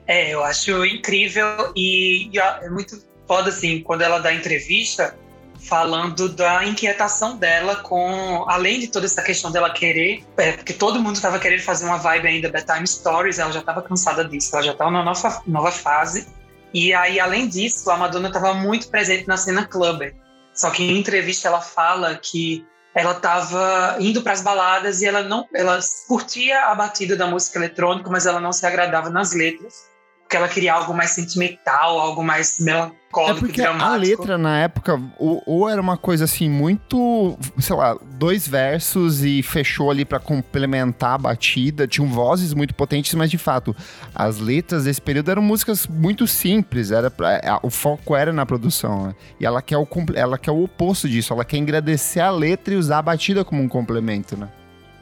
É, 0.05 0.33
eu 0.33 0.43
acho 0.43 0.85
incrível 0.85 1.71
e, 1.77 2.29
e 2.29 2.37
é 2.37 2.69
muito 2.69 3.14
foda, 3.27 3.49
assim, 3.49 3.81
quando 3.81 4.01
ela 4.01 4.19
dá 4.19 4.33
entrevista, 4.33 5.15
falando 5.59 6.29
da 6.29 6.63
inquietação 6.63 7.37
dela 7.37 7.77
com, 7.77 8.45
além 8.47 8.79
de 8.79 8.87
toda 8.87 9.05
essa 9.05 9.21
questão 9.21 9.51
dela 9.51 9.69
querer, 9.71 10.23
é, 10.37 10.51
porque 10.53 10.73
todo 10.73 11.01
mundo 11.01 11.15
estava 11.15 11.39
querendo 11.39 11.61
fazer 11.61 11.85
uma 11.85 11.97
vibe 11.97 12.27
ainda 12.27 12.49
bedtime 12.49 12.87
stories, 12.87 13.39
ela 13.39 13.51
já 13.51 13.59
estava 13.59 13.81
cansada 13.81 14.23
disso, 14.23 14.55
ela 14.55 14.63
já 14.63 14.71
estava 14.73 14.91
numa 14.91 15.03
nova, 15.03 15.41
nova 15.47 15.71
fase. 15.71 16.27
E 16.73 16.93
aí, 16.93 17.19
além 17.19 17.47
disso, 17.47 17.89
a 17.89 17.97
Madonna 17.97 18.27
estava 18.27 18.53
muito 18.53 18.89
presente 18.89 19.27
na 19.27 19.37
cena 19.37 19.65
clubber. 19.65 20.13
Só 20.53 20.69
que 20.69 20.83
em 20.83 20.97
entrevista 20.97 21.47
ela 21.47 21.61
fala 21.61 22.15
que 22.15 22.65
ela 22.93 23.11
estava 23.11 23.97
indo 23.99 24.21
para 24.21 24.33
as 24.33 24.41
baladas 24.41 25.01
e 25.01 25.05
ela 25.05 25.21
não, 25.23 25.47
ela 25.53 25.79
curtia 26.07 26.65
a 26.65 26.75
batida 26.75 27.15
da 27.15 27.27
música 27.27 27.59
eletrônica, 27.59 28.09
mas 28.09 28.25
ela 28.25 28.39
não 28.39 28.53
se 28.53 28.65
agradava 28.65 29.09
nas 29.09 29.33
letras 29.33 29.94
porque 30.35 30.37
ela 30.37 30.47
queria 30.47 30.73
algo 30.73 30.93
mais 30.93 31.11
sentimental, 31.11 31.99
algo 31.99 32.23
mais 32.23 32.59
melancólico, 32.59 32.97
é 33.31 33.33
porque 33.39 33.61
dramático. 33.61 33.93
A 33.93 33.95
letra 33.95 34.37
na 34.37 34.59
época, 34.59 35.01
ou, 35.17 35.41
ou, 35.45 35.69
era 35.69 35.81
uma 35.81 35.97
coisa 35.97 36.25
assim, 36.25 36.49
muito, 36.49 37.37
sei 37.57 37.75
lá, 37.75 37.97
dois 38.03 38.47
versos 38.47 39.23
e 39.23 39.41
fechou 39.41 39.89
ali 39.89 40.03
para 40.03 40.19
complementar 40.19 41.13
a 41.13 41.17
batida. 41.17 41.87
Tinham 41.87 42.07
vozes 42.07 42.53
muito 42.53 42.75
potentes, 42.75 43.13
mas 43.13 43.31
de 43.31 43.37
fato, 43.37 43.75
as 44.13 44.39
letras 44.39 44.83
desse 44.83 45.01
período 45.01 45.31
eram 45.31 45.41
músicas 45.41 45.87
muito 45.87 46.27
simples. 46.27 46.91
Era 46.91 47.09
pra, 47.09 47.59
o 47.63 47.69
foco 47.69 48.15
era 48.15 48.33
na 48.33 48.45
produção. 48.45 49.07
Né? 49.07 49.15
E 49.39 49.45
ela 49.45 49.61
quer, 49.61 49.77
o, 49.77 49.87
ela 50.13 50.37
quer 50.37 50.51
o 50.51 50.63
oposto 50.63 51.07
disso, 51.07 51.31
ela 51.33 51.45
quer 51.45 51.57
engrandecer 51.57 52.23
a 52.23 52.29
letra 52.29 52.73
e 52.73 52.77
usar 52.77 52.99
a 52.99 53.01
batida 53.01 53.45
como 53.45 53.61
um 53.61 53.69
complemento, 53.69 54.35
né? 54.35 54.49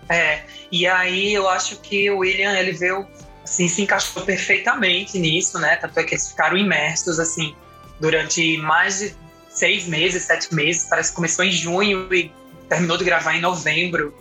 É, 0.09 0.41
e 0.71 0.85
aí 0.85 1.33
eu 1.33 1.47
acho 1.47 1.79
que 1.79 2.11
o 2.11 2.19
William, 2.19 2.51
ele 2.53 2.73
veio 2.73 3.07
assim, 3.43 3.67
se 3.67 3.81
encaixou 3.81 4.23
perfeitamente 4.23 5.19
nisso, 5.19 5.59
né? 5.59 5.75
Tanto 5.75 6.00
é 6.00 6.03
que 6.03 6.13
eles 6.13 6.29
ficaram 6.29 6.57
imersos, 6.57 7.19
assim, 7.19 7.55
durante 8.00 8.57
mais 8.57 9.00
de 9.00 9.15
seis 9.50 9.88
meses, 9.88 10.23
sete 10.23 10.53
meses. 10.53 10.88
Parece 10.89 11.09
que 11.09 11.15
começou 11.15 11.43
em 11.45 11.51
junho 11.51 12.13
e 12.13 12.31
terminou 12.69 12.97
de 12.97 13.03
gravar 13.03 13.35
em 13.35 13.41
novembro, 13.41 14.13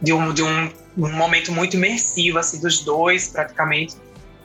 de 0.00 0.12
um, 0.12 0.32
de 0.32 0.42
um, 0.42 0.72
um 0.96 1.12
momento 1.12 1.52
muito 1.52 1.76
imersivo, 1.76 2.38
assim, 2.38 2.60
dos 2.60 2.80
dois, 2.80 3.28
praticamente. 3.28 3.96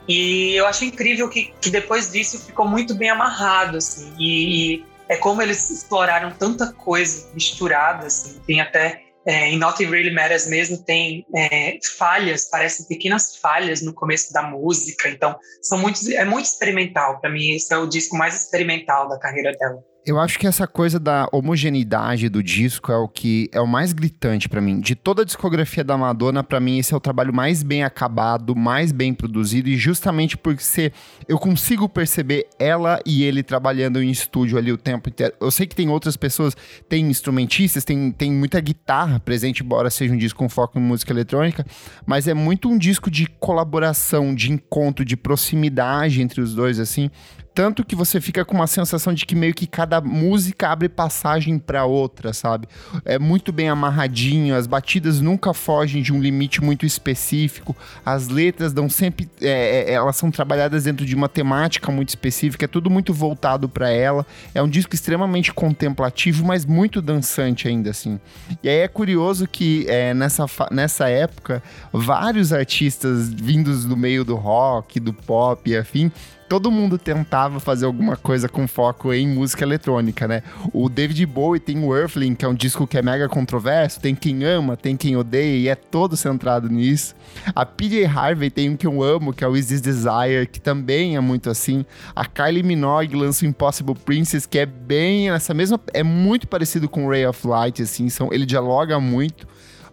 E 0.06 0.54
eu 0.54 0.66
acho 0.66 0.84
incrível 0.84 1.28
que, 1.28 1.54
que 1.60 1.70
depois 1.70 2.12
disso 2.12 2.38
ficou 2.44 2.68
muito 2.68 2.94
bem 2.94 3.10
amarrado, 3.10 3.78
assim. 3.78 4.12
E, 4.18 4.74
e 4.74 4.84
é 5.08 5.16
como 5.16 5.40
eles 5.40 5.70
exploraram 5.70 6.30
tanta 6.32 6.72
coisa 6.72 7.30
misturada, 7.32 8.06
assim. 8.06 8.40
Tem 8.46 8.60
até 8.60 9.03
é, 9.26 9.48
em 9.48 9.58
Not 9.58 9.84
Really 9.84 10.12
Matters 10.12 10.46
mesmo 10.46 10.78
tem 10.84 11.26
é, 11.34 11.78
falhas, 11.96 12.48
parecem 12.48 12.86
pequenas 12.86 13.36
falhas 13.36 13.80
no 13.82 13.92
começo 13.92 14.32
da 14.32 14.42
música, 14.42 15.08
então 15.08 15.36
são 15.62 15.78
muito, 15.78 15.98
é 16.12 16.24
muito 16.24 16.46
experimental. 16.46 17.20
Para 17.20 17.30
mim, 17.30 17.50
esse 17.50 17.72
é 17.72 17.78
o 17.78 17.86
disco 17.86 18.16
mais 18.16 18.34
experimental 18.34 19.08
da 19.08 19.18
carreira 19.18 19.52
dela. 19.52 19.82
Eu 20.06 20.20
acho 20.20 20.38
que 20.38 20.46
essa 20.46 20.66
coisa 20.66 21.00
da 21.00 21.26
homogeneidade 21.32 22.28
do 22.28 22.42
disco 22.42 22.92
é 22.92 22.96
o 22.96 23.08
que 23.08 23.48
é 23.50 23.58
o 23.58 23.66
mais 23.66 23.94
gritante 23.94 24.50
para 24.50 24.60
mim. 24.60 24.78
De 24.78 24.94
toda 24.94 25.22
a 25.22 25.24
discografia 25.24 25.82
da 25.82 25.96
Madonna, 25.96 26.44
para 26.44 26.60
mim 26.60 26.78
esse 26.78 26.92
é 26.92 26.96
o 26.96 27.00
trabalho 27.00 27.32
mais 27.32 27.62
bem 27.62 27.82
acabado, 27.82 28.54
mais 28.54 28.92
bem 28.92 29.14
produzido 29.14 29.66
e 29.66 29.78
justamente 29.78 30.36
porque 30.36 30.62
ser, 30.62 30.92
eu 31.26 31.38
consigo 31.38 31.88
perceber 31.88 32.46
ela 32.58 33.00
e 33.06 33.24
ele 33.24 33.42
trabalhando 33.42 34.02
em 34.02 34.10
estúdio 34.10 34.58
ali 34.58 34.70
o 34.70 34.76
tempo 34.76 35.08
inteiro. 35.08 35.32
Eu 35.40 35.50
sei 35.50 35.66
que 35.66 35.74
tem 35.74 35.88
outras 35.88 36.18
pessoas, 36.18 36.54
tem 36.86 37.06
instrumentistas, 37.06 37.82
tem, 37.82 38.12
tem 38.12 38.30
muita 38.30 38.60
guitarra 38.60 39.18
presente, 39.18 39.64
embora 39.64 39.88
seja 39.88 40.12
um 40.12 40.18
disco 40.18 40.38
com 40.38 40.50
foco 40.50 40.78
em 40.78 40.82
música 40.82 41.14
eletrônica, 41.14 41.64
mas 42.04 42.28
é 42.28 42.34
muito 42.34 42.68
um 42.68 42.76
disco 42.76 43.10
de 43.10 43.26
colaboração, 43.26 44.34
de 44.34 44.52
encontro, 44.52 45.02
de 45.02 45.16
proximidade 45.16 46.20
entre 46.20 46.42
os 46.42 46.54
dois 46.54 46.78
assim. 46.78 47.10
Tanto 47.54 47.84
que 47.84 47.94
você 47.94 48.20
fica 48.20 48.44
com 48.44 48.56
uma 48.56 48.66
sensação 48.66 49.14
de 49.14 49.24
que 49.24 49.34
meio 49.36 49.54
que 49.54 49.66
cada 49.66 50.00
música 50.00 50.68
abre 50.70 50.88
passagem 50.88 51.56
para 51.56 51.84
outra, 51.84 52.32
sabe? 52.32 52.66
É 53.04 53.16
muito 53.16 53.52
bem 53.52 53.68
amarradinho, 53.68 54.56
as 54.56 54.66
batidas 54.66 55.20
nunca 55.20 55.54
fogem 55.54 56.02
de 56.02 56.12
um 56.12 56.20
limite 56.20 56.60
muito 56.60 56.84
específico, 56.84 57.76
as 58.04 58.26
letras 58.26 58.72
dão 58.72 58.88
sempre. 58.88 59.30
É, 59.40 59.90
é 59.90 59.92
elas 59.92 60.16
são 60.16 60.32
trabalhadas 60.32 60.84
dentro 60.84 61.06
de 61.06 61.14
uma 61.14 61.28
temática 61.28 61.92
muito 61.92 62.08
específica, 62.08 62.64
é 62.64 62.68
tudo 62.68 62.90
muito 62.90 63.14
voltado 63.14 63.68
para 63.68 63.88
ela. 63.88 64.26
É 64.52 64.60
um 64.60 64.68
disco 64.68 64.94
extremamente 64.94 65.52
contemplativo, 65.52 66.44
mas 66.44 66.64
muito 66.64 67.00
dançante 67.00 67.68
ainda 67.68 67.90
assim. 67.90 68.18
E 68.64 68.68
aí 68.68 68.78
é 68.78 68.88
curioso 68.88 69.46
que 69.46 69.86
é, 69.88 70.12
nessa, 70.12 70.46
nessa 70.72 71.08
época, 71.08 71.62
vários 71.92 72.52
artistas 72.52 73.32
vindos 73.32 73.84
do 73.84 73.96
meio 73.96 74.24
do 74.24 74.34
rock, 74.34 74.98
do 74.98 75.12
pop 75.12 75.70
e 75.70 75.76
afim 75.76 76.10
todo 76.48 76.70
mundo 76.70 76.98
tentava 76.98 77.58
fazer 77.60 77.86
alguma 77.86 78.16
coisa 78.16 78.48
com 78.48 78.66
foco 78.66 79.12
em 79.12 79.26
música 79.26 79.64
eletrônica, 79.64 80.28
né? 80.28 80.42
O 80.72 80.88
David 80.88 81.24
Bowie 81.26 81.60
tem 81.60 81.82
o 81.82 81.96
Earthling, 81.96 82.34
que 82.34 82.44
é 82.44 82.48
um 82.48 82.54
disco 82.54 82.86
que 82.86 82.98
é 82.98 83.02
mega 83.02 83.28
controverso, 83.28 84.00
tem 84.00 84.14
quem 84.14 84.44
ama, 84.44 84.76
tem 84.76 84.96
quem 84.96 85.16
odeia, 85.16 85.56
e 85.56 85.68
é 85.68 85.74
todo 85.74 86.16
centrado 86.16 86.68
nisso. 86.68 87.14
A 87.54 87.64
PJ 87.64 88.04
Harvey 88.04 88.50
tem 88.50 88.70
um 88.70 88.76
que 88.76 88.86
eu 88.86 89.02
amo, 89.02 89.32
que 89.32 89.44
é 89.44 89.48
o 89.48 89.56
Is 89.56 89.66
This 89.66 89.80
Desire, 89.80 90.46
que 90.50 90.60
também 90.60 91.16
é 91.16 91.20
muito 91.20 91.50
assim. 91.50 91.84
A 92.14 92.24
Kylie 92.24 92.62
Minogue 92.62 93.16
lança 93.16 93.44
o 93.44 93.48
Impossible 93.48 93.94
Princess, 93.94 94.46
que 94.46 94.58
é 94.58 94.66
bem 94.66 95.30
essa 95.30 95.54
mesma... 95.54 95.80
é 95.92 96.02
muito 96.02 96.46
parecido 96.46 96.88
com 96.88 97.08
Ray 97.08 97.26
of 97.26 97.46
Light, 97.46 97.82
assim, 97.82 98.08
são, 98.08 98.32
ele 98.32 98.46
dialoga 98.46 99.00
muito. 99.00 99.46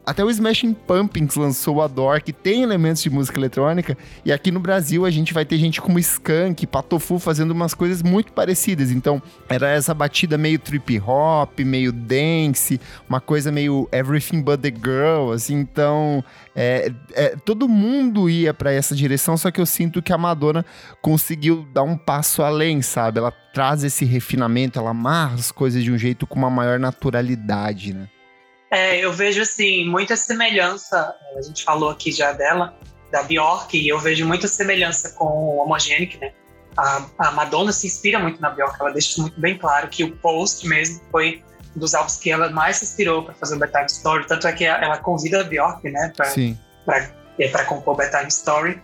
Até 0.04 0.26
o 0.26 0.30
Smashing 0.32 0.74
Pumpkins 0.74 1.36
lançou 1.36 1.80
a 1.80 1.88
Door, 1.88 2.24
que 2.24 2.34
tem 2.34 2.64
elementos 2.64 3.04
de 3.04 3.10
música 3.10 3.38
eletrônica. 3.38 3.96
E 4.26 4.32
aqui 4.32 4.50
no 4.52 4.60
Brasil 4.60 5.06
a 5.06 5.12
gente 5.12 5.32
vai 5.32 5.46
ter 5.46 5.58
gente 5.58 5.80
como 5.80 6.00
Skank, 6.00 6.66
Patofu 6.66 7.20
fazendo 7.20 7.52
umas 7.52 7.76
coisas 7.76 8.02
muito 8.02 8.34
parecidas. 8.34 8.90
Então 8.90 9.22
era 9.48 9.70
essa 9.70 9.94
batida 9.94 10.40
meio 10.40 10.58
trip 10.58 11.00
hop, 11.00 11.60
meio 11.60 11.92
dance, 11.92 12.82
uma 13.08 13.22
coisa 13.22 13.52
meio 13.52 13.88
Everything 13.92 14.42
But 14.42 14.62
The 14.62 14.72
Girl, 14.72 15.34
assim. 15.34 15.60
Então 15.60 16.24
é, 16.56 16.92
é, 17.14 17.36
todo 17.46 17.70
mundo 17.70 18.28
ia 18.28 18.56
para 18.56 18.74
essa 18.74 18.96
direção, 18.96 19.38
só 19.38 19.52
que 19.52 19.62
eu 19.62 19.66
sinto 19.68 20.02
que 20.02 20.12
a 20.12 20.18
Madonna 20.18 20.66
conseguiu 21.00 21.68
dar 21.72 21.84
um 21.84 21.96
passo 21.96 22.42
além, 22.42 22.82
sabe? 22.82 23.20
Ela 23.20 23.32
traz 23.54 23.84
esse 23.84 24.04
refinamento, 24.04 24.80
ela 24.80 24.90
amarra 24.90 25.36
as 25.36 25.52
coisas 25.52 25.84
de 25.84 25.92
um 25.92 25.98
jeito 25.98 26.26
com 26.26 26.40
uma 26.40 26.50
maior 26.50 26.80
naturalidade, 26.80 27.94
né? 27.94 28.08
É, 28.72 29.04
eu 29.04 29.12
vejo 29.12 29.42
assim 29.42 29.86
muita 29.86 30.16
semelhança. 30.16 31.14
A 31.38 31.42
gente 31.42 31.64
falou 31.64 31.90
aqui 31.90 32.10
já 32.10 32.32
dela, 32.32 32.74
da 33.12 33.22
Bjork, 33.22 33.78
e 33.78 33.90
eu 33.90 34.00
vejo 34.00 34.26
muita 34.26 34.48
semelhança 34.48 35.12
com 35.12 35.26
o 35.26 35.58
Homogenic, 35.58 36.18
né? 36.18 36.32
A, 36.78 37.06
a, 37.18 37.32
Madonna 37.32 37.74
se 37.74 37.86
inspira 37.86 38.18
muito 38.18 38.42
na 38.42 38.50
Bjork. 38.50 38.78
Ela 38.80 38.92
deixa 38.92 39.22
muito 39.22 39.38
bem 39.40 39.58
claro 39.58 39.90
que 39.90 40.06
o 40.06 40.16
Post 40.16 40.66
mesmo 40.66 41.02
foi 41.12 41.44
um 41.76 41.80
dos 41.80 41.94
álbuns 41.94 42.16
que 42.16 42.32
ela 42.32 42.50
mais 42.50 42.78
se 42.78 42.86
inspirou 42.86 43.24
para 43.24 43.34
fazer 43.34 43.56
o 43.56 43.60
Bedtime 43.60 43.88
Story. 43.88 44.26
Tanto 44.26 44.48
é 44.48 44.54
que 44.54 44.64
ela 44.64 44.98
convida 44.98 45.42
a 45.42 45.44
Bjork, 45.44 45.90
né, 45.90 46.14
para 46.16 47.12
é, 47.38 47.64
compor 47.66 47.96
o 47.96 47.98
Bedtime 47.98 48.30
Story. 48.30 48.82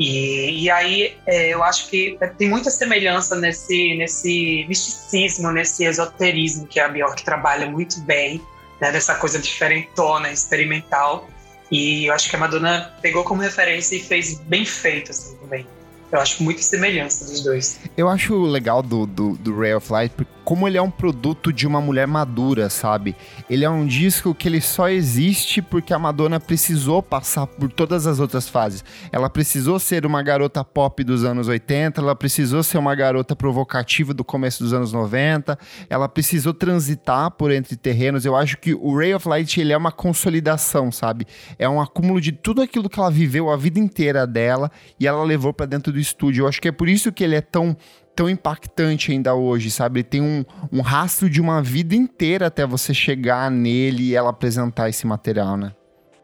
E, 0.00 0.64
e 0.64 0.70
aí 0.70 1.16
é, 1.26 1.48
eu 1.50 1.62
acho 1.62 1.88
que 1.88 2.18
tem 2.36 2.48
muita 2.48 2.70
semelhança 2.70 3.36
nesse, 3.36 3.94
nesse 3.96 4.64
misticismo, 4.68 5.52
nesse 5.52 5.84
esoterismo 5.84 6.66
que 6.66 6.80
a 6.80 6.88
Bjork 6.88 7.22
trabalha 7.22 7.70
muito 7.70 8.00
bem 8.00 8.42
né, 8.80 8.92
dessa 8.92 9.14
coisa 9.14 9.38
diferentona, 9.38 10.30
experimental. 10.30 11.28
E 11.70 12.06
eu 12.06 12.14
acho 12.14 12.30
que 12.30 12.36
a 12.36 12.38
Madonna 12.38 12.94
pegou 13.02 13.24
como 13.24 13.42
referência 13.42 13.96
e 13.96 14.00
fez 14.00 14.38
bem 14.40 14.64
feito, 14.64 15.10
assim, 15.10 15.36
também. 15.36 15.66
Eu 16.10 16.20
acho 16.20 16.42
muita 16.42 16.62
semelhança 16.62 17.26
dos 17.26 17.42
dois. 17.42 17.78
Eu 17.94 18.08
acho 18.08 18.42
legal 18.42 18.82
do, 18.82 19.06
do, 19.06 19.36
do 19.36 19.58
Ray 19.58 19.74
of 19.74 19.92
Light, 19.92 20.12
como 20.48 20.66
ele 20.66 20.78
é 20.78 20.82
um 20.82 20.90
produto 20.90 21.52
de 21.52 21.66
uma 21.66 21.78
mulher 21.78 22.06
madura, 22.06 22.70
sabe? 22.70 23.14
Ele 23.50 23.66
é 23.66 23.68
um 23.68 23.84
disco 23.84 24.34
que 24.34 24.48
ele 24.48 24.62
só 24.62 24.88
existe 24.88 25.60
porque 25.60 25.92
a 25.92 25.98
Madonna 25.98 26.40
precisou 26.40 27.02
passar 27.02 27.46
por 27.46 27.70
todas 27.70 28.06
as 28.06 28.18
outras 28.18 28.48
fases. 28.48 28.82
Ela 29.12 29.28
precisou 29.28 29.78
ser 29.78 30.06
uma 30.06 30.22
garota 30.22 30.64
pop 30.64 31.04
dos 31.04 31.22
anos 31.22 31.48
80, 31.48 32.00
ela 32.00 32.16
precisou 32.16 32.62
ser 32.62 32.78
uma 32.78 32.94
garota 32.94 33.36
provocativa 33.36 34.14
do 34.14 34.24
começo 34.24 34.62
dos 34.62 34.72
anos 34.72 34.90
90, 34.90 35.58
ela 35.90 36.08
precisou 36.08 36.54
transitar 36.54 37.30
por 37.32 37.52
entre 37.52 37.76
terrenos. 37.76 38.24
Eu 38.24 38.34
acho 38.34 38.56
que 38.56 38.72
o 38.72 38.96
Ray 38.96 39.12
of 39.12 39.28
Light 39.28 39.60
ele 39.60 39.74
é 39.74 39.76
uma 39.76 39.92
consolidação, 39.92 40.90
sabe? 40.90 41.26
É 41.58 41.68
um 41.68 41.78
acúmulo 41.78 42.22
de 42.22 42.32
tudo 42.32 42.62
aquilo 42.62 42.88
que 42.88 42.98
ela 42.98 43.10
viveu 43.10 43.50
a 43.50 43.56
vida 43.58 43.78
inteira 43.78 44.26
dela 44.26 44.70
e 44.98 45.06
ela 45.06 45.22
levou 45.24 45.52
para 45.52 45.66
dentro 45.66 45.92
do 45.92 45.98
estúdio. 45.98 46.44
Eu 46.44 46.48
acho 46.48 46.58
que 46.58 46.68
é 46.68 46.72
por 46.72 46.88
isso 46.88 47.12
que 47.12 47.22
ele 47.22 47.34
é 47.34 47.42
tão 47.42 47.76
tão 48.18 48.28
impactante 48.28 49.12
ainda 49.12 49.32
hoje, 49.32 49.70
sabe? 49.70 50.00
Ele 50.00 50.08
tem 50.08 50.20
um, 50.20 50.44
um 50.72 50.80
rastro 50.80 51.30
de 51.30 51.40
uma 51.40 51.62
vida 51.62 51.94
inteira 51.94 52.48
até 52.48 52.66
você 52.66 52.92
chegar 52.92 53.48
nele 53.48 54.08
e 54.08 54.16
ela 54.16 54.30
apresentar 54.30 54.88
esse 54.88 55.06
material, 55.06 55.56
né? 55.56 55.72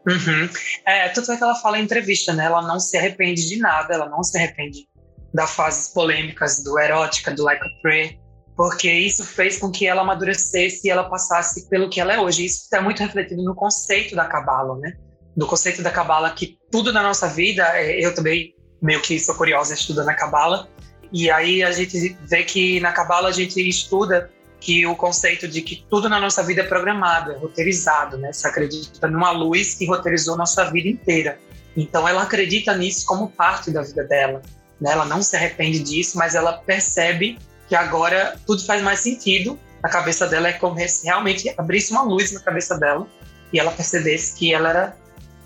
Uhum. 0.05 0.49
É, 0.85 1.07
tanto 1.07 1.31
é 1.31 1.37
que 1.37 1.43
ela 1.43 1.55
fala 1.55 1.79
em 1.79 1.83
entrevista, 1.83 2.33
né? 2.33 2.47
Ela 2.47 2.61
não 2.61 2.81
se 2.81 2.97
arrepende 2.97 3.47
de 3.47 3.57
nada, 3.59 3.93
ela 3.93 4.09
não 4.09 4.21
se 4.23 4.37
arrepende 4.37 4.89
das 5.33 5.55
fases 5.55 5.93
polêmicas 5.93 6.61
do 6.61 6.77
erótica, 6.77 7.31
do 7.31 7.43
Like 7.43 7.65
a 7.65 7.81
Prayer, 7.81 8.19
porque 8.57 8.91
isso 8.91 9.23
fez 9.23 9.57
com 9.57 9.71
que 9.71 9.87
ela 9.87 10.01
amadurecesse 10.01 10.85
e 10.85 10.89
ela 10.89 11.09
passasse 11.09 11.69
pelo 11.69 11.89
que 11.89 12.01
ela 12.01 12.13
é 12.13 12.19
hoje. 12.19 12.43
Isso 12.43 12.63
está 12.63 12.81
muito 12.81 12.99
refletido 12.99 13.41
no 13.41 13.55
conceito 13.55 14.17
da 14.17 14.25
Cabala, 14.25 14.77
né? 14.79 14.97
Do 15.33 15.47
conceito 15.47 15.81
da 15.81 15.91
Cabala 15.91 16.29
que 16.31 16.57
tudo 16.69 16.91
na 16.91 17.01
nossa 17.01 17.29
vida, 17.29 17.63
é, 17.73 18.05
eu 18.05 18.13
também 18.13 18.53
meio 18.81 19.01
que 19.01 19.17
sou 19.17 19.33
curiosa 19.33 19.73
estudando 19.73 20.09
a 20.09 20.13
Cabala. 20.13 20.67
E 21.11 21.29
aí 21.29 21.63
a 21.63 21.71
gente 21.71 22.17
vê 22.23 22.43
que 22.43 22.79
na 22.79 22.91
Cabala 22.91 23.29
a 23.29 23.31
gente 23.31 23.59
estuda 23.67 24.29
que 24.59 24.85
o 24.85 24.95
conceito 24.95 25.47
de 25.47 25.61
que 25.61 25.85
tudo 25.89 26.09
na 26.09 26.19
nossa 26.19 26.41
vida 26.41 26.61
é 26.61 26.65
programado, 26.65 27.31
é 27.31 27.37
roteirizado, 27.37 28.17
né? 28.17 28.33
Você 28.33 28.47
acredita 28.47 29.07
numa 29.07 29.31
luz 29.31 29.75
que 29.75 29.85
roteirizou 29.85 30.35
nossa 30.35 30.69
vida 30.71 30.89
inteira. 30.89 31.39
Então 31.77 32.07
ela 32.07 32.23
acredita 32.23 32.75
nisso 32.75 33.05
como 33.05 33.29
parte 33.29 33.69
da 33.69 33.83
vida 33.83 34.03
dela. 34.03 34.41
Né? 34.79 34.91
Ela 34.91 35.05
não 35.05 35.21
se 35.21 35.35
arrepende 35.35 35.79
disso, 35.79 36.17
mas 36.17 36.35
ela 36.35 36.53
percebe 36.53 37.37
que 37.67 37.75
agora 37.75 38.39
tudo 38.45 38.65
faz 38.65 38.81
mais 38.81 38.99
sentido. 38.99 39.59
Na 39.83 39.89
cabeça 39.89 40.25
dela 40.25 40.47
é 40.47 40.53
como 40.53 40.79
se 40.87 41.05
realmente 41.05 41.53
abrisse 41.57 41.91
uma 41.91 42.01
luz 42.01 42.31
na 42.31 42.39
cabeça 42.39 42.77
dela 42.77 43.07
e 43.53 43.59
ela 43.59 43.71
percebesse 43.71 44.35
que 44.35 44.53
ela 44.53 44.69
era 44.69 44.97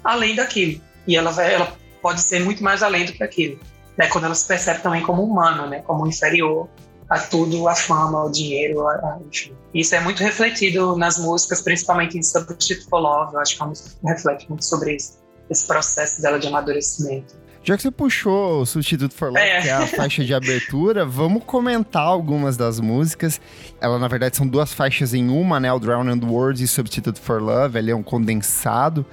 além 0.03 0.35
daquilo. 0.35 0.81
E 1.05 1.17
ela, 1.17 1.31
vai, 1.31 1.53
ela 1.53 1.75
pode 2.01 2.21
ser 2.21 2.39
muito 2.39 2.63
mais 2.63 2.81
além 2.81 3.05
do 3.05 3.11
que 3.11 3.23
aquilo. 3.23 3.59
Né? 3.99 4.07
Quando 4.07 4.23
ela 4.23 4.35
se 4.35 4.47
percebe 4.47 4.81
também 4.81 5.01
como 5.03 5.21
humana, 5.21 5.67
né? 5.67 5.81
como 5.81 6.07
inferior 6.07 6.69
a 7.09 7.19
tudo, 7.19 7.67
a 7.67 7.75
fama, 7.75 8.23
o 8.23 8.31
dinheiro, 8.31 8.87
a, 8.87 8.93
a, 8.93 9.19
enfim. 9.27 9.53
Isso 9.73 9.93
é 9.93 9.99
muito 9.99 10.23
refletido 10.23 10.95
nas 10.95 11.17
músicas, 11.17 11.61
principalmente 11.61 12.17
em 12.17 12.23
Substitute 12.23 12.87
for 12.87 12.99
Love. 12.99 13.33
Eu 13.33 13.39
acho 13.41 13.57
que 13.57 13.63
a 13.63 13.65
música 13.65 13.89
reflete 14.05 14.47
muito 14.47 14.63
sobre 14.63 14.95
isso, 14.95 15.17
esse 15.49 15.67
processo 15.67 16.21
dela 16.21 16.39
de 16.39 16.47
amadurecimento. 16.47 17.37
Já 17.61 17.75
que 17.75 17.83
você 17.83 17.91
puxou 17.91 18.61
o 18.61 18.65
Substituto 18.65 19.13
for 19.13 19.29
Love, 19.29 19.41
é. 19.41 19.61
que 19.61 19.67
é 19.67 19.73
a 19.73 19.87
faixa 19.87 20.23
de 20.23 20.33
abertura, 20.33 21.03
vamos 21.05 21.43
comentar 21.43 22.03
algumas 22.03 22.55
das 22.55 22.79
músicas. 22.79 23.41
Ela, 23.81 23.99
na 23.99 24.07
verdade, 24.07 24.37
são 24.37 24.47
duas 24.47 24.71
faixas 24.71 25.13
em 25.13 25.29
uma, 25.29 25.59
né? 25.59 25.73
O 25.73 25.79
Drowned 25.79 26.25
Words 26.25 26.61
e 26.61 26.67
Substitute 26.67 27.19
for 27.19 27.41
Love. 27.41 27.77
Ele 27.77 27.91
é 27.91 27.95
um 27.95 28.03
condensado. 28.03 29.05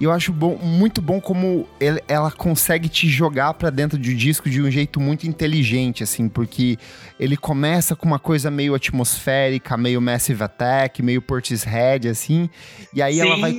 E 0.00 0.04
eu 0.04 0.10
acho 0.10 0.32
bom, 0.32 0.56
muito 0.56 1.02
bom 1.02 1.20
como 1.20 1.68
ele, 1.78 2.02
ela 2.08 2.30
consegue 2.30 2.88
te 2.88 3.06
jogar 3.06 3.52
para 3.52 3.68
dentro 3.68 3.98
do 3.98 4.14
disco 4.14 4.48
de 4.48 4.62
um 4.62 4.70
jeito 4.70 4.98
muito 4.98 5.28
inteligente, 5.28 6.02
assim, 6.02 6.26
porque 6.26 6.78
ele 7.18 7.36
começa 7.36 7.94
com 7.94 8.06
uma 8.06 8.18
coisa 8.18 8.50
meio 8.50 8.74
atmosférica, 8.74 9.76
meio 9.76 10.00
Massive 10.00 10.42
Attack, 10.42 11.02
meio 11.02 11.20
Portishead, 11.20 12.08
assim, 12.08 12.48
e 12.94 13.02
aí 13.02 13.16
Sim. 13.16 13.20
ela 13.20 13.36
vai. 13.36 13.54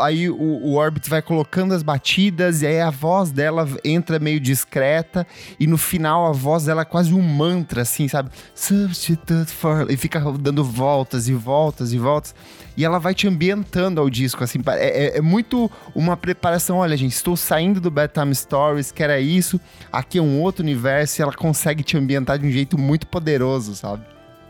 Aí 0.00 0.28
o, 0.28 0.34
o 0.34 0.74
Orbit 0.74 1.08
vai 1.08 1.22
colocando 1.22 1.72
as 1.72 1.84
batidas, 1.84 2.62
e 2.62 2.66
aí 2.66 2.80
a 2.80 2.90
voz 2.90 3.30
dela 3.30 3.64
entra 3.84 4.18
meio 4.18 4.40
discreta, 4.40 5.24
e 5.60 5.66
no 5.68 5.78
final 5.78 6.26
a 6.26 6.32
voz 6.32 6.64
dela 6.64 6.82
é 6.82 6.84
quase 6.84 7.14
um 7.14 7.22
mantra, 7.22 7.82
assim, 7.82 8.08
sabe? 8.08 8.30
Substitute 8.52 9.52
for. 9.52 9.88
E 9.88 9.96
fica 9.96 10.20
dando 10.40 10.64
voltas 10.64 11.28
e 11.28 11.34
voltas 11.34 11.92
e 11.92 11.98
voltas 11.98 12.34
e 12.76 12.84
ela 12.84 12.98
vai 12.98 13.14
te 13.14 13.28
ambientando 13.28 14.00
ao 14.00 14.10
disco, 14.10 14.42
assim, 14.42 14.58
é, 14.66 15.14
é, 15.14 15.18
é, 15.18 15.20
muito 15.20 15.70
uma 15.94 16.16
preparação, 16.16 16.78
olha 16.78 16.96
gente, 16.96 17.12
estou 17.12 17.36
saindo 17.36 17.80
do 17.80 17.90
Bedtime 17.90 18.34
Stories, 18.34 18.90
que 18.90 19.02
era 19.02 19.20
isso, 19.20 19.60
aqui 19.92 20.18
é 20.18 20.22
um 20.22 20.40
outro 20.40 20.62
universo 20.62 21.20
e 21.20 21.22
ela 21.22 21.32
consegue 21.32 21.82
te 21.82 21.96
ambientar 21.96 22.38
de 22.38 22.46
um 22.46 22.50
jeito 22.50 22.76
muito 22.76 23.06
poderoso, 23.06 23.74
sabe? 23.74 24.04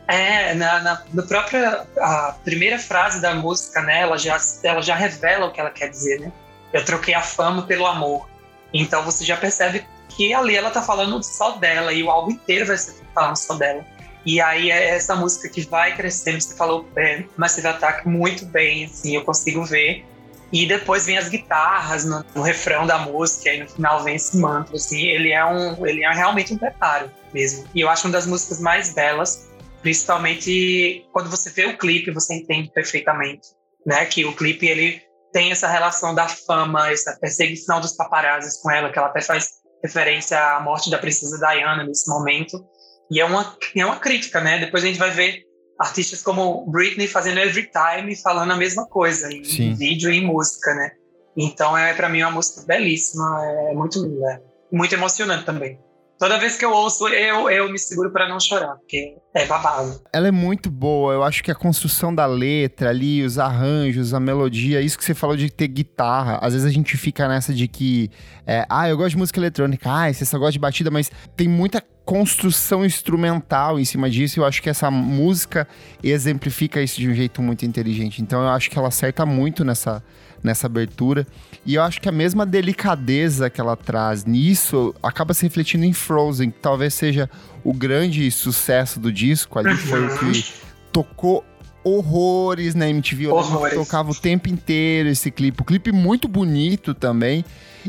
É, 0.06 0.54
na, 0.54 0.80
na 0.80 1.02
no 1.12 1.26
próprio, 1.26 1.60
a 1.98 2.36
primeira 2.44 2.78
frase 2.78 3.20
da 3.20 3.34
música, 3.34 3.80
né, 3.82 4.02
ela 4.02 4.18
já, 4.18 4.38
ela 4.62 4.82
já 4.82 4.94
revela 4.94 5.46
o 5.46 5.52
que 5.52 5.60
ela 5.60 5.70
quer 5.70 5.88
dizer, 5.88 6.20
né? 6.20 6.32
Eu 6.72 6.84
troquei 6.84 7.14
a 7.14 7.22
fama 7.22 7.62
pelo 7.62 7.86
amor. 7.86 8.28
Então 8.72 9.02
você 9.02 9.24
já 9.24 9.36
percebe 9.36 9.86
que 10.08 10.34
ali 10.34 10.56
ela 10.56 10.70
tá 10.70 10.82
falando 10.82 11.22
só 11.22 11.52
dela 11.52 11.92
e 11.92 12.02
o 12.02 12.10
álbum 12.10 12.32
inteiro 12.32 12.66
vai 12.66 12.76
ser 12.76 12.96
falando 13.14 13.36
só 13.36 13.54
dela. 13.54 13.84
E 14.24 14.40
aí 14.40 14.70
é 14.70 14.90
essa 14.90 15.14
música 15.14 15.48
que 15.48 15.62
vai 15.62 15.94
crescendo, 15.94 16.40
você 16.40 16.56
falou 16.56 16.88
é, 16.96 17.24
Massive 17.36 17.66
Attack 17.66 18.08
muito 18.08 18.46
bem, 18.46 18.86
assim, 18.86 19.14
eu 19.16 19.24
consigo 19.24 19.64
ver. 19.64 20.04
E 20.52 20.66
depois 20.66 21.04
vem 21.04 21.18
as 21.18 21.28
guitarras 21.28 22.04
no, 22.04 22.24
no, 22.34 22.42
refrão 22.42 22.86
da 22.86 22.98
música, 22.98 23.52
e 23.52 23.60
no 23.60 23.68
final 23.68 24.04
vem 24.04 24.14
esse 24.14 24.36
mantra, 24.38 24.76
assim, 24.76 25.06
ele 25.08 25.32
é, 25.32 25.44
um, 25.44 25.86
ele 25.86 26.04
é 26.04 26.12
realmente 26.12 26.54
um 26.54 26.58
preparo 26.58 27.10
mesmo. 27.32 27.64
E 27.74 27.80
eu 27.80 27.88
acho 27.88 28.06
uma 28.06 28.12
das 28.12 28.26
músicas 28.26 28.60
mais 28.60 28.94
belas, 28.94 29.50
principalmente 29.82 31.04
quando 31.12 31.28
você 31.28 31.50
vê 31.50 31.66
o 31.66 31.76
clipe, 31.76 32.10
você 32.10 32.34
entende 32.34 32.70
perfeitamente, 32.72 33.48
né, 33.84 34.06
que 34.06 34.24
o 34.24 34.34
clipe, 34.34 34.66
ele 34.66 35.02
tem 35.32 35.50
essa 35.50 35.66
relação 35.66 36.14
da 36.14 36.28
fama, 36.28 36.90
essa 36.92 37.18
perseguição 37.20 37.80
dos 37.80 37.96
paparazzis 37.96 38.62
com 38.62 38.70
ela, 38.70 38.90
que 38.90 38.98
ela 38.98 39.08
até 39.08 39.20
faz 39.20 39.54
referência 39.82 40.38
à 40.38 40.60
morte 40.60 40.88
da 40.88 40.98
princesa 40.98 41.36
Diana 41.36 41.82
nesse 41.82 42.08
momento, 42.08 42.64
e 43.10 43.20
é 43.20 43.24
uma, 43.24 43.56
é 43.76 43.84
uma 43.84 43.96
crítica, 43.96 44.40
né? 44.40 44.58
Depois 44.58 44.82
a 44.82 44.86
gente 44.86 44.98
vai 44.98 45.10
ver 45.10 45.42
artistas 45.78 46.22
como 46.22 46.66
Britney 46.70 47.08
fazendo 47.08 47.38
Every 47.38 47.68
Time 47.70 48.14
falando 48.16 48.52
a 48.52 48.56
mesma 48.56 48.86
coisa, 48.86 49.32
em 49.32 49.44
Sim. 49.44 49.74
vídeo 49.74 50.10
e 50.10 50.18
em 50.18 50.26
música, 50.26 50.72
né? 50.74 50.92
Então 51.36 51.76
é 51.76 51.92
para 51.94 52.08
mim 52.08 52.22
uma 52.22 52.30
música 52.30 52.64
belíssima, 52.66 53.40
é 53.70 53.74
muito 53.74 54.00
linda, 54.00 54.40
é 54.72 54.76
muito 54.76 54.94
emocionante 54.94 55.44
também. 55.44 55.78
Toda 56.16 56.38
vez 56.38 56.56
que 56.56 56.64
eu 56.64 56.70
ouço, 56.70 57.08
eu, 57.08 57.50
eu 57.50 57.70
me 57.70 57.78
seguro 57.78 58.10
para 58.12 58.28
não 58.28 58.38
chorar, 58.38 58.76
porque 58.76 59.16
é 59.34 59.44
babado. 59.46 60.00
Ela 60.12 60.28
é 60.28 60.30
muito 60.30 60.70
boa, 60.70 61.12
eu 61.12 61.24
acho 61.24 61.42
que 61.42 61.50
a 61.50 61.54
construção 61.56 62.14
da 62.14 62.24
letra 62.24 62.90
ali, 62.90 63.24
os 63.24 63.36
arranjos, 63.36 64.14
a 64.14 64.20
melodia, 64.20 64.80
isso 64.80 64.96
que 64.96 65.04
você 65.04 65.12
falou 65.12 65.36
de 65.36 65.50
ter 65.50 65.66
guitarra, 65.66 66.38
às 66.40 66.52
vezes 66.52 66.68
a 66.68 66.70
gente 66.70 66.96
fica 66.96 67.26
nessa 67.26 67.52
de 67.52 67.66
que, 67.66 68.10
é, 68.46 68.64
ah, 68.70 68.88
eu 68.88 68.96
gosto 68.96 69.10
de 69.10 69.18
música 69.18 69.40
eletrônica, 69.40 69.90
ah, 69.90 70.12
você 70.12 70.24
só 70.24 70.38
gosta 70.38 70.52
de 70.52 70.60
batida, 70.60 70.88
mas 70.88 71.10
tem 71.36 71.48
muita 71.48 71.82
construção 72.04 72.84
instrumental 72.84 73.80
em 73.80 73.84
cima 73.84 74.10
disso. 74.10 74.40
Eu 74.40 74.44
acho 74.44 74.62
que 74.62 74.68
essa 74.68 74.90
música 74.90 75.66
exemplifica 76.02 76.82
isso 76.82 77.00
de 77.00 77.08
um 77.08 77.14
jeito 77.14 77.42
muito 77.42 77.64
inteligente. 77.64 78.20
Então 78.20 78.42
eu 78.42 78.48
acho 78.48 78.70
que 78.70 78.78
ela 78.78 78.88
acerta 78.88 79.24
muito 79.24 79.64
nessa, 79.64 80.02
nessa 80.42 80.66
abertura. 80.66 81.26
E 81.64 81.76
eu 81.76 81.82
acho 81.82 82.00
que 82.00 82.08
a 82.08 82.12
mesma 82.12 82.44
delicadeza 82.44 83.48
que 83.48 83.60
ela 83.60 83.76
traz 83.76 84.24
nisso 84.24 84.94
acaba 85.02 85.32
se 85.32 85.44
refletindo 85.44 85.84
em 85.84 85.92
Frozen, 85.92 86.50
que 86.50 86.58
talvez 86.60 86.92
seja 86.94 87.28
o 87.64 87.72
grande 87.72 88.30
sucesso 88.30 89.00
do 89.00 89.10
disco. 89.10 89.58
Ali 89.58 89.74
foi 89.76 90.06
o 90.06 90.18
que 90.18 90.44
tocou 90.92 91.42
horrores 91.84 92.74
na 92.74 92.88
MTV. 92.88 93.26
Eu 93.26 93.74
tocava 93.74 94.10
o 94.10 94.14
tempo 94.14 94.48
inteiro 94.48 95.08
esse 95.08 95.30
clipe. 95.30 95.60
O 95.60 95.64
clipe 95.64 95.92
muito 95.92 96.26
bonito 96.26 96.94
também. 96.94 97.44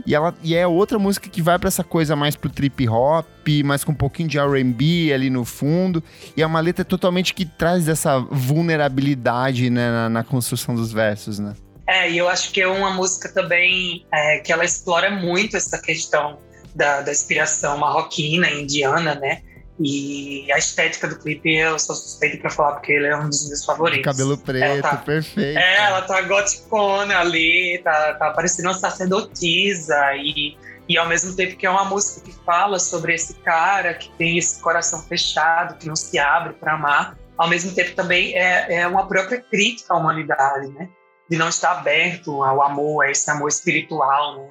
E, 0.05 0.13
ela, 0.13 0.35
e 0.43 0.53
é 0.53 0.67
outra 0.67 0.99
música 0.99 1.29
que 1.29 1.41
vai 1.41 1.57
para 1.57 1.69
essa 1.69 1.83
coisa 1.83 2.15
mais 2.15 2.35
pro 2.35 2.49
trip 2.49 2.87
hop, 2.89 3.25
mais 3.63 3.83
com 3.83 3.93
um 3.93 3.95
pouquinho 3.95 4.27
de 4.27 4.37
R&B 4.37 5.13
ali 5.13 5.29
no 5.29 5.45
fundo. 5.45 6.03
E 6.35 6.41
é 6.41 6.45
uma 6.45 6.59
letra 6.59 6.83
totalmente 6.83 7.33
que 7.33 7.45
traz 7.45 7.87
essa 7.87 8.19
vulnerabilidade 8.19 9.69
né, 9.69 9.89
na, 9.89 10.09
na 10.09 10.23
construção 10.23 10.75
dos 10.75 10.91
versos, 10.91 11.39
né? 11.39 11.55
É, 11.87 12.11
e 12.11 12.17
eu 12.17 12.27
acho 12.27 12.51
que 12.51 12.59
é 12.59 12.67
uma 12.67 12.89
música 12.91 13.29
também 13.29 14.05
é, 14.11 14.39
que 14.39 14.51
ela 14.51 14.65
explora 14.65 15.11
muito 15.11 15.55
essa 15.55 15.79
questão 15.79 16.39
da, 16.73 17.01
da 17.01 17.11
inspiração 17.11 17.77
marroquina, 17.77 18.49
indiana, 18.49 19.15
né? 19.15 19.41
E 19.79 20.49
a 20.53 20.57
estética 20.57 21.07
do 21.07 21.17
clipe 21.19 21.53
eu 21.53 21.77
sou 21.77 21.95
suspeito 21.95 22.39
pra 22.39 22.49
falar, 22.49 22.73
porque 22.73 22.93
ele 22.93 23.07
é 23.07 23.17
um 23.17 23.27
dos 23.27 23.47
meus 23.47 23.65
favoritos. 23.65 24.05
Cabelo 24.05 24.37
preto, 24.37 24.81
tá, 24.81 24.97
perfeito. 24.97 25.57
É, 25.57 25.87
ela 25.87 26.01
tá 26.01 26.21
goticona 26.21 27.19
ali, 27.19 27.81
tá, 27.83 28.13
tá 28.13 28.31
parecendo 28.31 28.69
uma 28.69 28.73
sacerdotisa 28.73 30.13
e, 30.15 30.57
e 30.87 30.97
ao 30.97 31.07
mesmo 31.07 31.35
tempo 31.35 31.57
que 31.57 31.65
é 31.65 31.69
uma 31.69 31.83
música 31.83 32.21
que 32.21 32.31
fala 32.45 32.79
sobre 32.79 33.13
esse 33.15 33.33
cara 33.35 33.93
que 33.93 34.09
tem 34.11 34.37
esse 34.37 34.61
coração 34.61 35.01
fechado, 35.03 35.77
que 35.77 35.87
não 35.87 35.95
se 35.95 36.17
abre 36.17 36.53
para 36.53 36.75
amar, 36.75 37.17
ao 37.37 37.49
mesmo 37.49 37.75
tempo 37.75 37.93
também 37.95 38.33
é, 38.33 38.75
é 38.75 38.87
uma 38.87 39.07
própria 39.07 39.41
crítica 39.41 39.93
à 39.93 39.97
humanidade, 39.97 40.69
né? 40.69 40.87
De 41.29 41.37
não 41.37 41.49
estar 41.49 41.71
aberto 41.71 42.41
ao 42.43 42.61
amor, 42.61 43.03
a 43.03 43.11
esse 43.11 43.29
amor 43.29 43.49
espiritual, 43.49 44.37
né? 44.37 44.49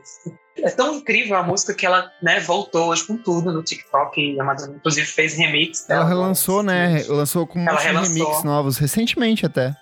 É 0.57 0.71
tão 0.71 0.95
incrível 0.95 1.37
a 1.37 1.43
música 1.43 1.75
que 1.75 1.85
ela 1.85 2.11
né, 2.23 2.39
voltou 2.41 2.89
hoje 2.89 3.05
com 3.07 3.17
tudo 3.17 3.53
no 3.53 3.63
TikTok. 3.63 4.21
E 4.21 4.41
a 4.41 4.45
Madonna, 4.45 4.75
inclusive, 4.77 5.07
fez 5.07 5.35
remix. 5.35 5.89
Ela 5.89 6.05
relançou, 6.05 6.63
né? 6.63 7.03
Lançou 7.09 7.47
com 7.47 7.59
muitos 7.59 7.83
remix 7.83 8.45
novos, 8.45 8.79
recentemente 8.79 9.45
até. 9.45 9.75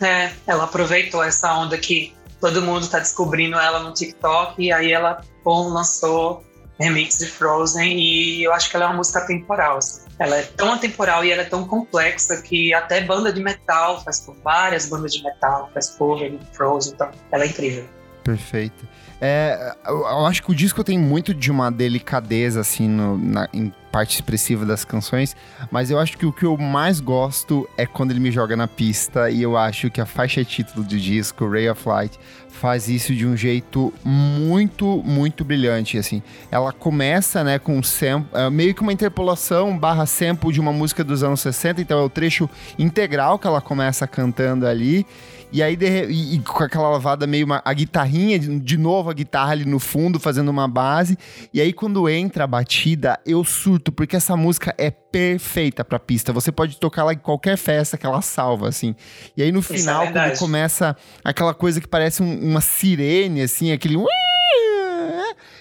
É, 0.00 0.30
ela 0.46 0.64
aproveitou 0.64 1.22
essa 1.22 1.54
onda 1.54 1.78
que 1.78 2.14
todo 2.40 2.62
mundo 2.62 2.82
está 2.82 2.98
descobrindo 2.98 3.58
ela 3.58 3.80
no 3.80 3.92
TikTok. 3.92 4.60
E 4.60 4.72
aí 4.72 4.92
ela 4.92 5.20
bom, 5.44 5.68
lançou 5.68 6.44
remix 6.80 7.18
de 7.18 7.26
Frozen. 7.26 7.96
E 7.98 8.42
eu 8.42 8.52
acho 8.52 8.70
que 8.70 8.76
ela 8.76 8.86
é 8.86 8.88
uma 8.88 8.96
música 8.96 9.24
temporal. 9.26 9.78
Assim. 9.78 10.08
Ela 10.18 10.36
é 10.36 10.42
tão 10.42 10.72
atemporal 10.72 11.24
e 11.24 11.30
ela 11.30 11.42
é 11.42 11.44
tão 11.44 11.66
complexa 11.66 12.42
que 12.42 12.74
até 12.74 13.00
banda 13.00 13.32
de 13.32 13.40
metal 13.40 14.02
faz 14.02 14.20
por 14.20 14.36
várias 14.42 14.86
bandas 14.86 15.12
de 15.12 15.22
metal, 15.22 15.70
faz 15.72 15.90
cover 15.90 16.36
de 16.36 16.56
Frozen. 16.56 16.94
Então, 16.94 17.10
ela 17.30 17.44
é 17.44 17.46
incrível. 17.46 17.84
Perfeito. 18.28 18.86
É, 19.22 19.74
eu, 19.86 20.00
eu, 20.00 20.26
acho 20.26 20.42
que 20.42 20.50
o 20.50 20.54
disco 20.54 20.84
tem 20.84 20.98
muito 20.98 21.32
de 21.32 21.50
uma 21.50 21.70
delicadeza, 21.70 22.60
assim, 22.60 22.86
no, 22.86 23.16
na, 23.16 23.48
em 23.54 23.72
parte 23.90 24.16
expressiva 24.16 24.66
das 24.66 24.84
canções, 24.84 25.34
mas 25.70 25.90
eu 25.90 25.98
acho 25.98 26.18
que 26.18 26.26
o 26.26 26.32
que 26.32 26.44
eu 26.44 26.54
mais 26.58 27.00
gosto 27.00 27.66
é 27.74 27.86
quando 27.86 28.10
ele 28.10 28.20
me 28.20 28.30
joga 28.30 28.54
na 28.54 28.68
pista, 28.68 29.30
e 29.30 29.40
eu 29.40 29.56
acho 29.56 29.90
que 29.90 29.98
a 29.98 30.04
faixa 30.04 30.44
título 30.44 30.84
do 30.84 30.98
disco, 30.98 31.48
Ray 31.48 31.70
of 31.70 31.88
Light, 31.88 32.20
faz 32.50 32.86
isso 32.86 33.14
de 33.14 33.26
um 33.26 33.34
jeito 33.34 33.94
muito, 34.04 35.02
muito 35.02 35.42
brilhante, 35.42 35.96
assim. 35.96 36.22
Ela 36.50 36.70
começa, 36.70 37.42
né, 37.42 37.58
com 37.58 37.78
um 37.78 37.82
sample, 37.82 38.28
é, 38.34 38.50
meio 38.50 38.74
que 38.74 38.82
uma 38.82 38.92
interpolação 38.92 39.76
barra 39.78 40.04
sample 40.04 40.52
de 40.52 40.60
uma 40.60 40.72
música 40.72 41.02
dos 41.02 41.22
anos 41.22 41.40
60, 41.40 41.80
então 41.80 41.98
é 41.98 42.02
o 42.02 42.10
trecho 42.10 42.48
integral 42.78 43.38
que 43.38 43.46
ela 43.46 43.62
começa 43.62 44.06
cantando 44.06 44.66
ali, 44.66 45.06
e 45.50 45.62
aí, 45.62 45.76
de, 45.76 46.06
e, 46.06 46.34
e 46.34 46.38
com 46.40 46.62
aquela 46.62 46.90
lavada 46.90 47.26
meio 47.26 47.46
uma, 47.46 47.62
a 47.64 47.72
guitarrinha, 47.72 48.38
de 48.38 48.76
novo 48.76 49.08
a 49.08 49.14
guitarra 49.14 49.52
ali 49.52 49.64
no 49.64 49.78
fundo, 49.78 50.20
fazendo 50.20 50.48
uma 50.50 50.68
base. 50.68 51.16
E 51.52 51.60
aí, 51.60 51.72
quando 51.72 52.08
entra 52.08 52.44
a 52.44 52.46
batida, 52.46 53.18
eu 53.24 53.42
surto 53.42 53.90
porque 53.90 54.16
essa 54.16 54.36
música 54.36 54.74
é 54.76 54.90
perfeita 54.90 55.84
pra 55.84 55.98
pista. 55.98 56.32
Você 56.32 56.52
pode 56.52 56.78
tocar 56.78 57.02
ela 57.02 57.14
em 57.14 57.18
qualquer 57.18 57.56
festa 57.56 57.96
que 57.96 58.04
ela 58.04 58.20
salva, 58.20 58.68
assim. 58.68 58.94
E 59.36 59.42
aí 59.42 59.50
no 59.50 59.60
é 59.60 59.62
final, 59.62 60.04
é 60.04 60.12
quando 60.12 60.38
começa 60.38 60.96
aquela 61.24 61.54
coisa 61.54 61.80
que 61.80 61.88
parece 61.88 62.22
um, 62.22 62.50
uma 62.50 62.60
sirene, 62.60 63.40
assim, 63.40 63.72
aquele 63.72 63.96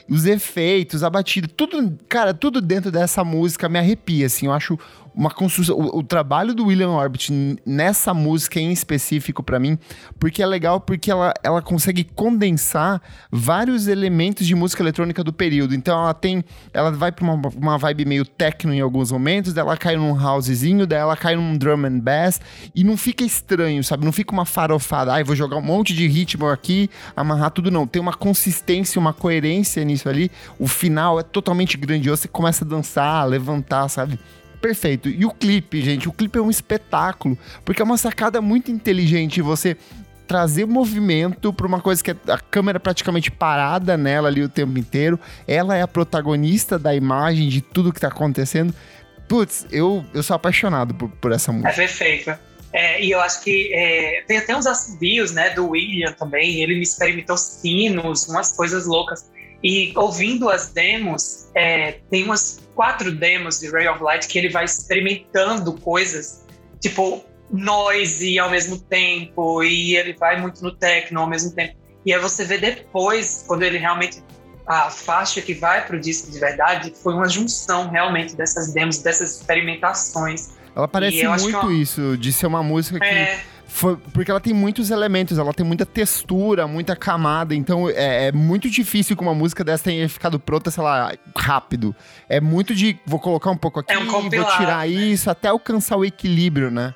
os 0.10 0.26
efeitos, 0.26 1.04
a 1.04 1.10
batida, 1.10 1.47
tudo, 1.47 1.97
cara, 2.08 2.34
tudo 2.34 2.62
dentro 2.62 2.89
dessa 2.89 3.23
música 3.23 3.67
me 3.67 3.78
arrepia, 3.78 4.28
assim, 4.28 4.45
eu 4.45 4.54
acho 4.54 4.80
uma 5.17 5.32
construção. 5.32 5.75
O, 5.75 5.97
o, 5.97 6.03
trabalho 6.03 6.53
do 6.53 6.67
William 6.67 6.91
Orbit 6.91 7.34
nessa 7.65 8.13
música 8.13 8.60
em 8.60 8.71
específico 8.71 9.41
para 9.41 9.60
mim, 9.60 9.77
porque 10.19 10.43
é 10.43 10.45
legal 10.45 10.80
porque 10.80 11.10
ela, 11.10 11.34
ela 11.43 11.60
consegue 11.60 12.03
condensar 12.03 13.01
vários 13.32 13.88
elementos 13.88 14.45
de 14.45 14.53
música 14.53 14.84
eletrônica 14.84 15.23
do 15.23 15.34
período. 15.34 15.73
Então 15.73 15.99
ela 15.99 16.13
tem. 16.13 16.45
Ela 16.71 16.91
vai 16.91 17.12
pra 17.12 17.25
uma, 17.25 17.49
uma 17.56 17.77
vibe 17.80 18.06
meio 18.06 18.25
techno 18.25 18.71
em 18.73 18.80
alguns 18.80 19.12
momentos, 19.12 19.53
daí 19.53 19.63
ela 19.63 19.75
cai 19.75 19.95
num 19.95 20.13
housezinho, 20.15 20.86
daí 20.86 20.99
ela 20.99 21.17
cai 21.17 21.36
num 21.36 21.58
drum 21.58 21.86
and 21.86 21.99
bass, 21.99 22.39
e 22.75 22.84
não 22.84 22.95
fica 22.95 23.23
estranho, 23.23 23.84
sabe? 23.84 24.06
Não 24.06 24.12
fica 24.12 24.32
uma 24.32 24.45
farofada. 24.45 25.13
Ai, 25.13 25.23
vou 25.23 25.36
jogar 25.36 25.58
um 25.58 25.62
monte 25.62 25.95
de 25.95 26.08
ritmo 26.08 26.47
aqui, 26.47 26.89
amarrar 27.15 27.49
tudo, 27.49 27.71
não. 27.71 27.88
Tem 27.88 27.99
uma 27.99 28.13
consistência, 28.13 28.99
uma 28.99 29.13
coerência 29.13 29.84
nisso 29.84 30.08
ali. 30.08 30.30
O 30.60 30.67
final 30.67 31.19
é 31.19 31.23
totalmente 31.23 31.75
grandioso, 31.75 32.21
você 32.21 32.27
começa 32.27 32.63
a 32.63 32.67
dançar, 32.67 33.27
levantar, 33.27 33.89
sabe? 33.89 34.19
Perfeito. 34.62 35.10
E 35.10 35.26
o 35.26 35.32
clipe, 35.32 35.82
gente, 35.82 36.08
o 36.08 36.12
clipe 36.12 36.38
é 36.38 36.41
um 36.41 36.50
espetáculo, 36.50 37.38
porque 37.63 37.82
é 37.82 37.86
uma 37.86 37.98
sacada 37.98 38.41
muito 38.41 38.72
inteligente 38.72 39.41
você 39.41 39.78
trazer 40.28 40.65
movimento 40.65 41.54
para 41.54 41.65
uma 41.65 41.80
coisa 41.80 42.04
que 42.04 42.12
é 42.12 42.15
a 42.28 42.38
câmera 42.38 42.80
praticamente 42.80 43.32
parada 43.32 43.96
nela 43.98 44.28
ali 44.28 44.43
o 44.43 44.50
tempo 44.50 44.78
inteiro. 44.78 45.17
Ela 45.48 45.78
é 45.78 45.82
a 45.82 45.88
protagonista 45.88 46.78
da 46.78 46.93
imagem 46.93 47.48
de 47.48 47.62
tudo 47.62 47.93
que 47.93 48.00
tá 48.00 48.10
acontecendo. 48.10 48.74
Putz, 49.28 49.65
eu, 49.72 50.06
eu 50.13 50.22
sou 50.22 50.36
apaixonado 50.36 50.93
por, 50.93 51.10
por 51.10 51.32
essa 51.32 51.52
música. 51.52 51.70
É 51.70 51.74
perfeita. 51.74 52.39
É, 52.74 53.04
e 53.04 53.12
eu 53.12 53.20
acho 53.22 53.41
que 53.43 53.74
é, 53.74 54.24
tem 54.28 54.38
até 54.38 54.56
uns 54.56 54.67
assobios, 54.67 55.32
né, 55.32 55.52
do 55.52 55.70
William 55.70 56.12
também. 56.12 56.62
Ele 56.62 56.76
me 56.76 56.84
experimentou 56.84 57.38
sinos, 57.38 58.28
umas 58.28 58.52
coisas 58.52 58.86
loucas. 58.86 59.30
E 59.63 59.91
ouvindo 59.96 60.50
as 60.50 60.70
demos, 60.70 61.50
é, 61.56 62.00
tem 62.10 62.24
umas 62.24 62.60
quatro 62.76 63.12
demos 63.12 63.60
de 63.60 63.70
Ray 63.70 63.88
of 63.88 64.04
Light 64.04 64.28
que 64.28 64.38
ele 64.38 64.50
vai 64.50 64.65
experimentando 64.65 65.74
coisas, 65.74 66.46
tipo 66.80 67.24
noise 67.50 68.38
ao 68.38 68.52
mesmo 68.52 68.78
tempo, 68.78 69.63
e 69.63 69.96
ele 69.96 70.13
vai 70.13 70.39
muito 70.39 70.62
no 70.62 70.76
techno 70.76 71.22
ao 71.22 71.28
mesmo 71.28 71.52
tempo. 71.52 71.76
E 72.06 72.13
aí 72.13 72.20
você 72.20 72.46
vê 72.46 72.58
depois, 72.58 73.43
quando 73.48 73.63
ele 73.63 73.78
realmente. 73.78 74.24
A 74.65 74.89
faixa 74.89 75.41
que 75.41 75.54
vai 75.54 75.88
para 75.88 75.96
o 75.96 76.00
disco 76.00 76.30
de 76.30 76.38
verdade 76.39 76.91
foi 77.02 77.13
uma 77.13 77.30
junção 77.30 77.89
realmente 77.89 78.36
dessas 78.36 78.74
demos, 78.74 78.98
dessas 78.98 79.38
experimentações. 79.38 80.50
Ela 80.76 80.89
parece 80.89 81.26
muito 81.26 81.56
é 81.56 81.60
uma... 81.62 81.74
isso, 81.74 82.17
de 82.17 82.34
ser 82.34 82.48
uma 82.48 82.62
música 82.62 83.00
que. 83.00 83.06
É 83.06 83.39
foi, 83.67 83.97
porque 84.13 84.32
ela 84.32 84.39
tem 84.39 84.53
muitos 84.53 84.89
elementos, 84.89 85.38
ela 85.38 85.53
tem 85.53 85.65
muita 85.65 85.86
textura, 85.86 86.67
muita 86.67 86.95
camada, 86.95 87.53
então 87.53 87.89
é, 87.89 88.27
é, 88.27 88.32
muito 88.32 88.69
difícil 88.69 89.15
que 89.15 89.21
uma 89.21 89.36
música 89.36 89.63
dessa 89.63 89.84
tenha 89.84 90.08
ficado 90.08 90.39
pronta, 90.39 90.71
sei 90.71 90.84
lá, 90.84 91.13
rápido. 91.36 91.95
É 92.30 92.39
muito 92.39 92.73
de 92.73 92.97
vou 93.06 93.19
colocar 93.19 93.51
um 93.51 93.58
pouco 93.58 93.80
aqui, 93.82 93.93
é 93.93 93.99
um 93.99 94.06
vou 94.06 94.30
tirar 94.30 94.80
né? 94.80 94.88
isso, 94.88 95.30
até 95.30 95.49
alcançar 95.49 95.97
o 95.97 96.06
equilíbrio, 96.06 96.71
né? 96.71 96.95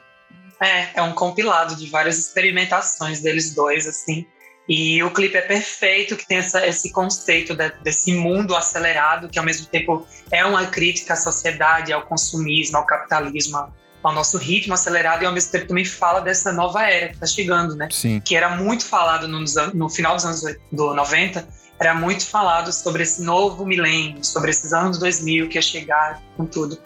É, 0.61 0.99
é 0.99 1.01
um 1.01 1.11
compilado 1.11 1.75
de 1.75 1.89
várias 1.89 2.17
experimentações 2.17 3.21
deles 3.21 3.53
dois, 3.53 3.87
assim. 3.87 4.25
E 4.69 5.03
o 5.03 5.11
clipe 5.11 5.35
é 5.35 5.41
perfeito, 5.41 6.15
que 6.15 6.25
tem 6.25 6.37
essa, 6.37 6.65
esse 6.65 6.91
conceito 6.91 7.55
de, 7.55 7.69
desse 7.83 8.13
mundo 8.13 8.55
acelerado, 8.55 9.27
que 9.27 9.37
ao 9.37 9.43
mesmo 9.43 9.65
tempo 9.65 10.07
é 10.31 10.45
uma 10.45 10.67
crítica 10.67 11.13
à 11.13 11.17
sociedade, 11.17 11.91
ao 11.91 12.03
consumismo, 12.03 12.77
ao 12.77 12.85
capitalismo, 12.85 13.57
ao 14.03 14.13
nosso 14.13 14.37
ritmo 14.37 14.73
acelerado 14.73 15.23
e 15.23 15.25
ao 15.25 15.33
mesmo 15.33 15.51
tempo 15.51 15.67
também 15.67 15.85
fala 15.85 16.19
dessa 16.19 16.51
nova 16.51 16.83
era 16.83 17.07
que 17.09 17.13
está 17.13 17.25
chegando, 17.25 17.75
né? 17.75 17.87
Sim. 17.91 18.19
Que 18.19 18.35
era 18.35 18.55
muito 18.55 18.85
falado 18.85 19.27
no, 19.27 19.43
no 19.73 19.89
final 19.89 20.15
dos 20.15 20.25
anos 20.25 20.41
do 20.71 20.93
90, 20.93 21.47
era 21.79 21.95
muito 21.95 22.25
falado 22.27 22.71
sobre 22.71 23.03
esse 23.03 23.23
novo 23.23 23.65
milênio, 23.65 24.23
sobre 24.23 24.51
esses 24.51 24.71
anos 24.71 24.99
2000 24.99 25.49
que 25.49 25.57
ia 25.57 25.61
chegar 25.61 26.21
com 26.37 26.45
tudo. 26.45 26.77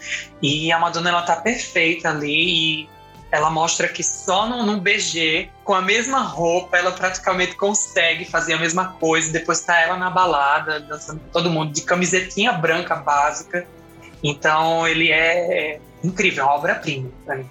E 0.41 0.71
a 0.71 0.79
Madonna 0.79 1.09
ela 1.09 1.21
tá 1.21 1.35
perfeita 1.35 2.09
ali 2.09 2.83
e 2.83 2.89
ela 3.29 3.49
mostra 3.49 3.89
que 3.89 4.01
só 4.01 4.47
num, 4.47 4.65
num 4.65 4.79
BG, 4.79 5.49
com 5.65 5.73
a 5.73 5.81
mesma 5.81 6.21
roupa, 6.21 6.77
ela 6.77 6.91
praticamente 6.93 7.55
consegue 7.55 8.23
fazer 8.23 8.53
a 8.53 8.57
mesma 8.57 8.93
coisa. 8.93 9.33
Depois 9.33 9.59
tá 9.59 9.77
ela 9.81 9.97
na 9.97 10.09
balada, 10.09 10.79
dançando 10.79 11.19
com 11.19 11.27
todo 11.27 11.49
mundo, 11.49 11.73
de 11.73 11.81
camisetinha 11.81 12.53
branca 12.53 12.95
básica. 12.95 13.67
Então 14.23 14.87
ele 14.87 15.11
é 15.11 15.81
incrível, 16.05 16.43
é 16.43 16.47
uma 16.47 16.55
obra-prima 16.55 17.09
pra 17.25 17.37
mim. 17.37 17.45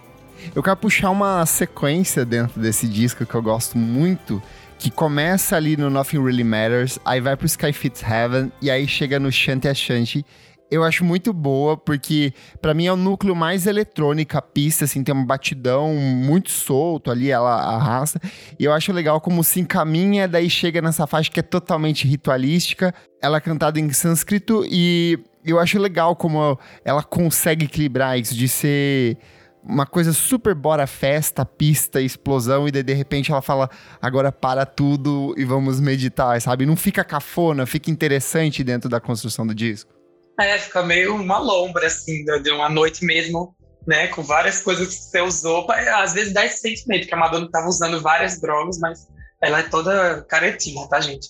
Eu 0.54 0.62
quero 0.62 0.76
puxar 0.76 1.10
uma 1.10 1.44
sequência 1.46 2.24
dentro 2.24 2.60
desse 2.60 2.86
disco 2.88 3.24
que 3.24 3.34
eu 3.34 3.42
gosto 3.42 3.78
muito, 3.78 4.42
que 4.78 4.90
começa 4.90 5.56
ali 5.56 5.76
no 5.76 5.88
Nothing 5.88 6.22
Really 6.22 6.44
Matters, 6.44 6.98
aí 7.04 7.20
vai 7.20 7.36
pro 7.36 7.46
Sky 7.46 7.72
Fits 7.72 8.02
Heaven 8.02 8.52
e 8.60 8.70
aí 8.70 8.86
chega 8.86 9.18
no 9.18 9.30
Shanty 9.30 9.68
a 9.68 9.74
Shanty. 9.74 10.24
Eu 10.70 10.82
acho 10.82 11.04
muito 11.04 11.32
boa, 11.32 11.76
porque 11.76 12.32
para 12.60 12.74
mim 12.74 12.86
é 12.86 12.92
o 12.92 12.96
núcleo 12.96 13.36
mais 13.36 13.66
eletrônico, 13.66 14.36
a 14.36 14.42
pista, 14.42 14.86
assim, 14.86 15.04
tem 15.04 15.14
um 15.14 15.24
batidão 15.24 15.94
muito 15.94 16.50
solto 16.50 17.10
ali, 17.10 17.30
ela 17.30 17.54
arrasta. 17.54 18.20
E 18.58 18.64
eu 18.64 18.72
acho 18.72 18.92
legal 18.92 19.20
como 19.20 19.44
se 19.44 19.60
encaminha, 19.60 20.26
daí 20.26 20.50
chega 20.50 20.82
nessa 20.82 21.06
faixa 21.06 21.30
que 21.30 21.38
é 21.38 21.42
totalmente 21.42 22.08
ritualística. 22.08 22.92
Ela 23.22 23.36
é 23.36 23.40
cantada 23.40 23.78
em 23.78 23.92
sânscrito 23.92 24.64
e 24.68 25.18
eu 25.44 25.58
acho 25.58 25.78
legal 25.78 26.16
como 26.16 26.58
ela 26.84 27.02
consegue 27.02 27.66
equilibrar 27.66 28.18
isso 28.18 28.34
de 28.34 28.48
ser 28.48 29.18
uma 29.62 29.86
coisa 29.86 30.12
super 30.12 30.54
bora 30.54 30.86
festa, 30.86 31.44
pista, 31.44 32.00
explosão, 32.00 32.68
e 32.68 32.70
daí 32.70 32.82
de 32.82 32.92
repente 32.92 33.32
ela 33.32 33.40
fala, 33.40 33.70
agora 34.00 34.30
para 34.30 34.66
tudo 34.66 35.34
e 35.38 35.44
vamos 35.44 35.80
meditar, 35.80 36.40
sabe? 36.40 36.66
Não 36.66 36.76
fica 36.76 37.02
cafona, 37.02 37.64
fica 37.64 37.90
interessante 37.90 38.62
dentro 38.62 38.90
da 38.90 39.00
construção 39.00 39.46
do 39.46 39.54
disco. 39.54 39.92
É, 40.38 40.58
fica 40.58 40.82
meio 40.82 41.14
uma 41.14 41.38
lombra, 41.38 41.86
assim, 41.86 42.24
de 42.24 42.50
uma 42.50 42.68
noite 42.68 43.04
mesmo, 43.04 43.54
né? 43.86 44.08
Com 44.08 44.22
várias 44.22 44.60
coisas 44.60 44.88
que 44.88 44.94
você 44.94 45.20
usou. 45.20 45.66
Às 45.70 46.12
vezes 46.12 46.34
dá 46.34 46.44
esse 46.44 46.58
sentimento 46.58 47.06
que 47.06 47.14
a 47.14 47.16
Madonna 47.16 47.46
estava 47.46 47.68
usando 47.68 48.00
várias 48.02 48.40
drogas, 48.40 48.78
mas 48.80 49.06
ela 49.40 49.60
é 49.60 49.62
toda 49.62 50.22
caretinha, 50.28 50.86
tá, 50.88 51.00
gente? 51.00 51.28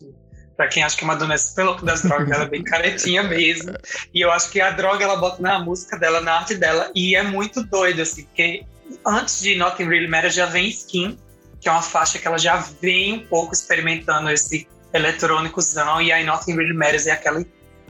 Pra 0.56 0.68
quem 0.68 0.82
acha 0.82 0.96
que 0.96 1.04
Madonna 1.04 1.34
é 1.34 1.38
super 1.38 1.64
louca 1.64 1.84
das 1.84 2.02
drogas, 2.02 2.30
ela 2.30 2.44
é 2.44 2.48
bem 2.48 2.62
caretinha 2.62 3.22
mesmo. 3.22 3.72
E 4.12 4.20
eu 4.20 4.30
acho 4.30 4.50
que 4.50 4.60
a 4.60 4.70
droga 4.70 5.04
ela 5.04 5.16
bota 5.16 5.42
na 5.42 5.58
música 5.58 5.98
dela, 5.98 6.20
na 6.20 6.34
arte 6.34 6.54
dela. 6.54 6.90
E 6.94 7.16
é 7.16 7.22
muito 7.22 7.64
doido, 7.64 8.02
assim, 8.02 8.24
porque 8.24 8.64
antes 9.04 9.40
de 9.40 9.56
Nothing 9.56 9.88
Really 9.88 10.06
Matters 10.06 10.34
já 10.34 10.46
vem 10.46 10.68
Skin, 10.68 11.18
que 11.60 11.68
é 11.68 11.72
uma 11.72 11.82
faixa 11.82 12.18
que 12.18 12.26
ela 12.26 12.38
já 12.38 12.56
vem 12.80 13.14
um 13.14 13.26
pouco 13.26 13.52
experimentando 13.52 14.30
esse 14.30 14.68
eletrônicozão. 14.92 16.00
E 16.00 16.12
aí 16.12 16.24
Nothing 16.24 16.54
Really 16.54 16.74
Matters 16.74 17.06
é 17.06 17.12
aquela 17.12 17.44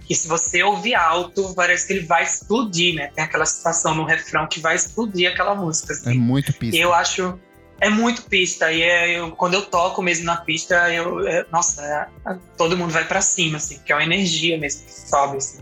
que 0.07 0.15
se 0.15 0.29
você 0.29 0.63
ouvir 0.63 0.95
alto, 0.95 1.55
parece 1.55 1.87
que 1.87 1.95
ele 1.95 2.07
vai 2.07 2.23
explodir, 2.23 2.95
né? 2.95 3.11
Tem 3.15 3.25
aquela 3.25 3.47
sensação 3.47 3.95
no 3.95 4.05
refrão 4.05 4.47
que 4.47 4.61
vai 4.61 4.75
explodir 4.75 5.31
aquela 5.31 5.55
música. 5.55 5.93
Assim. 5.93 6.11
É 6.11 6.15
muito 6.15 6.53
pista. 6.53 6.77
Eu 6.77 6.93
acho 6.93 7.39
é 7.81 7.89
muito 7.91 8.23
pista. 8.23 8.73
E 8.73 8.83
é, 8.83 9.19
eu, 9.19 9.33
quando 9.33 9.55
eu 9.55 9.63
toco 9.63 10.03
mesmo 10.03 10.25
na 10.25 10.37
pista, 10.37 10.93
eu, 10.93 11.27
é, 11.27 11.45
nossa, 11.51 11.83
é, 12.27 12.37
todo 12.57 12.77
mundo 12.77 12.93
vai 12.93 13.05
para 13.05 13.21
cima, 13.21 13.57
assim, 13.57 13.79
que 13.85 13.93
é 13.93 13.97
uma 13.97 14.05
energia 14.05 14.59
mesmo 14.59 14.85
que 14.85 14.93
sobe, 14.93 15.37
assim. 15.39 15.59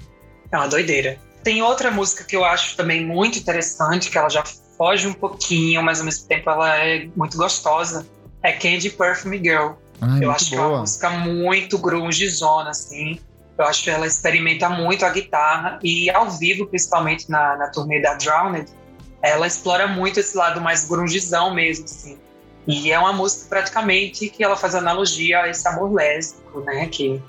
É 0.51 0.57
uma 0.57 0.69
doideira. 0.69 1.19
Tem 1.43 1.63
outra 1.63 1.91
música 1.91 2.25
que 2.25 2.37
eu 2.37 2.45
acho 2.45 2.77
também 2.77 3.05
muito 3.05 3.39
interessante, 3.39 4.11
que 4.11 4.19
ela 4.19 4.29
já 4.29 4.45
foge 4.77 5.07
um 5.07 5.15
pouquinho, 5.15 5.83
mas 5.83 5.99
ao 5.99 6.05
mesmo 6.05 6.27
tempo 6.29 6.49
ela 6.49 6.77
é 6.77 7.09
muito 7.17 7.37
gostosa. 7.37 8.07
É 8.43 8.53
Candy 8.53 8.91
Perfume 8.91 9.39
Girl. 9.39 9.73
Eu 10.21 10.31
acho 10.33 10.51
boa. 10.51 10.51
que 10.51 10.57
é 10.57 10.61
uma 10.61 10.81
música 10.81 11.11
muito 11.11 11.79
grungezona, 11.79 12.71
assim. 12.71 13.21
Eu 13.57 13.67
acho 13.67 13.85
que 13.85 13.91
ela 13.91 14.07
experimenta 14.07 14.69
muito 14.69 15.05
a 15.05 15.11
guitarra 15.11 15.79
e 15.83 16.11
ao 16.11 16.31
vivo, 16.31 16.67
principalmente 16.67 17.31
na, 17.31 17.57
na 17.57 17.69
turnê 17.69 18.01
da 18.01 18.15
Drowned, 18.15 18.67
ela 19.23 19.47
explora 19.47 19.87
muito 19.87 20.19
esse 20.21 20.37
lado 20.37 20.61
mais 20.61 20.89
grungezão 20.89 21.55
mesmo, 21.55 21.85
assim. 21.85 22.19
E 22.67 22.93
é 22.93 22.99
uma 22.99 23.13
música 23.13 23.47
praticamente 23.49 24.29
que 24.29 24.43
ela 24.43 24.57
faz 24.57 24.75
analogia 24.75 25.43
a 25.43 25.49
esse 25.49 25.67
amor 25.67 25.93
lésbico, 25.93 26.61
né, 26.61 26.87
que, 26.89 27.23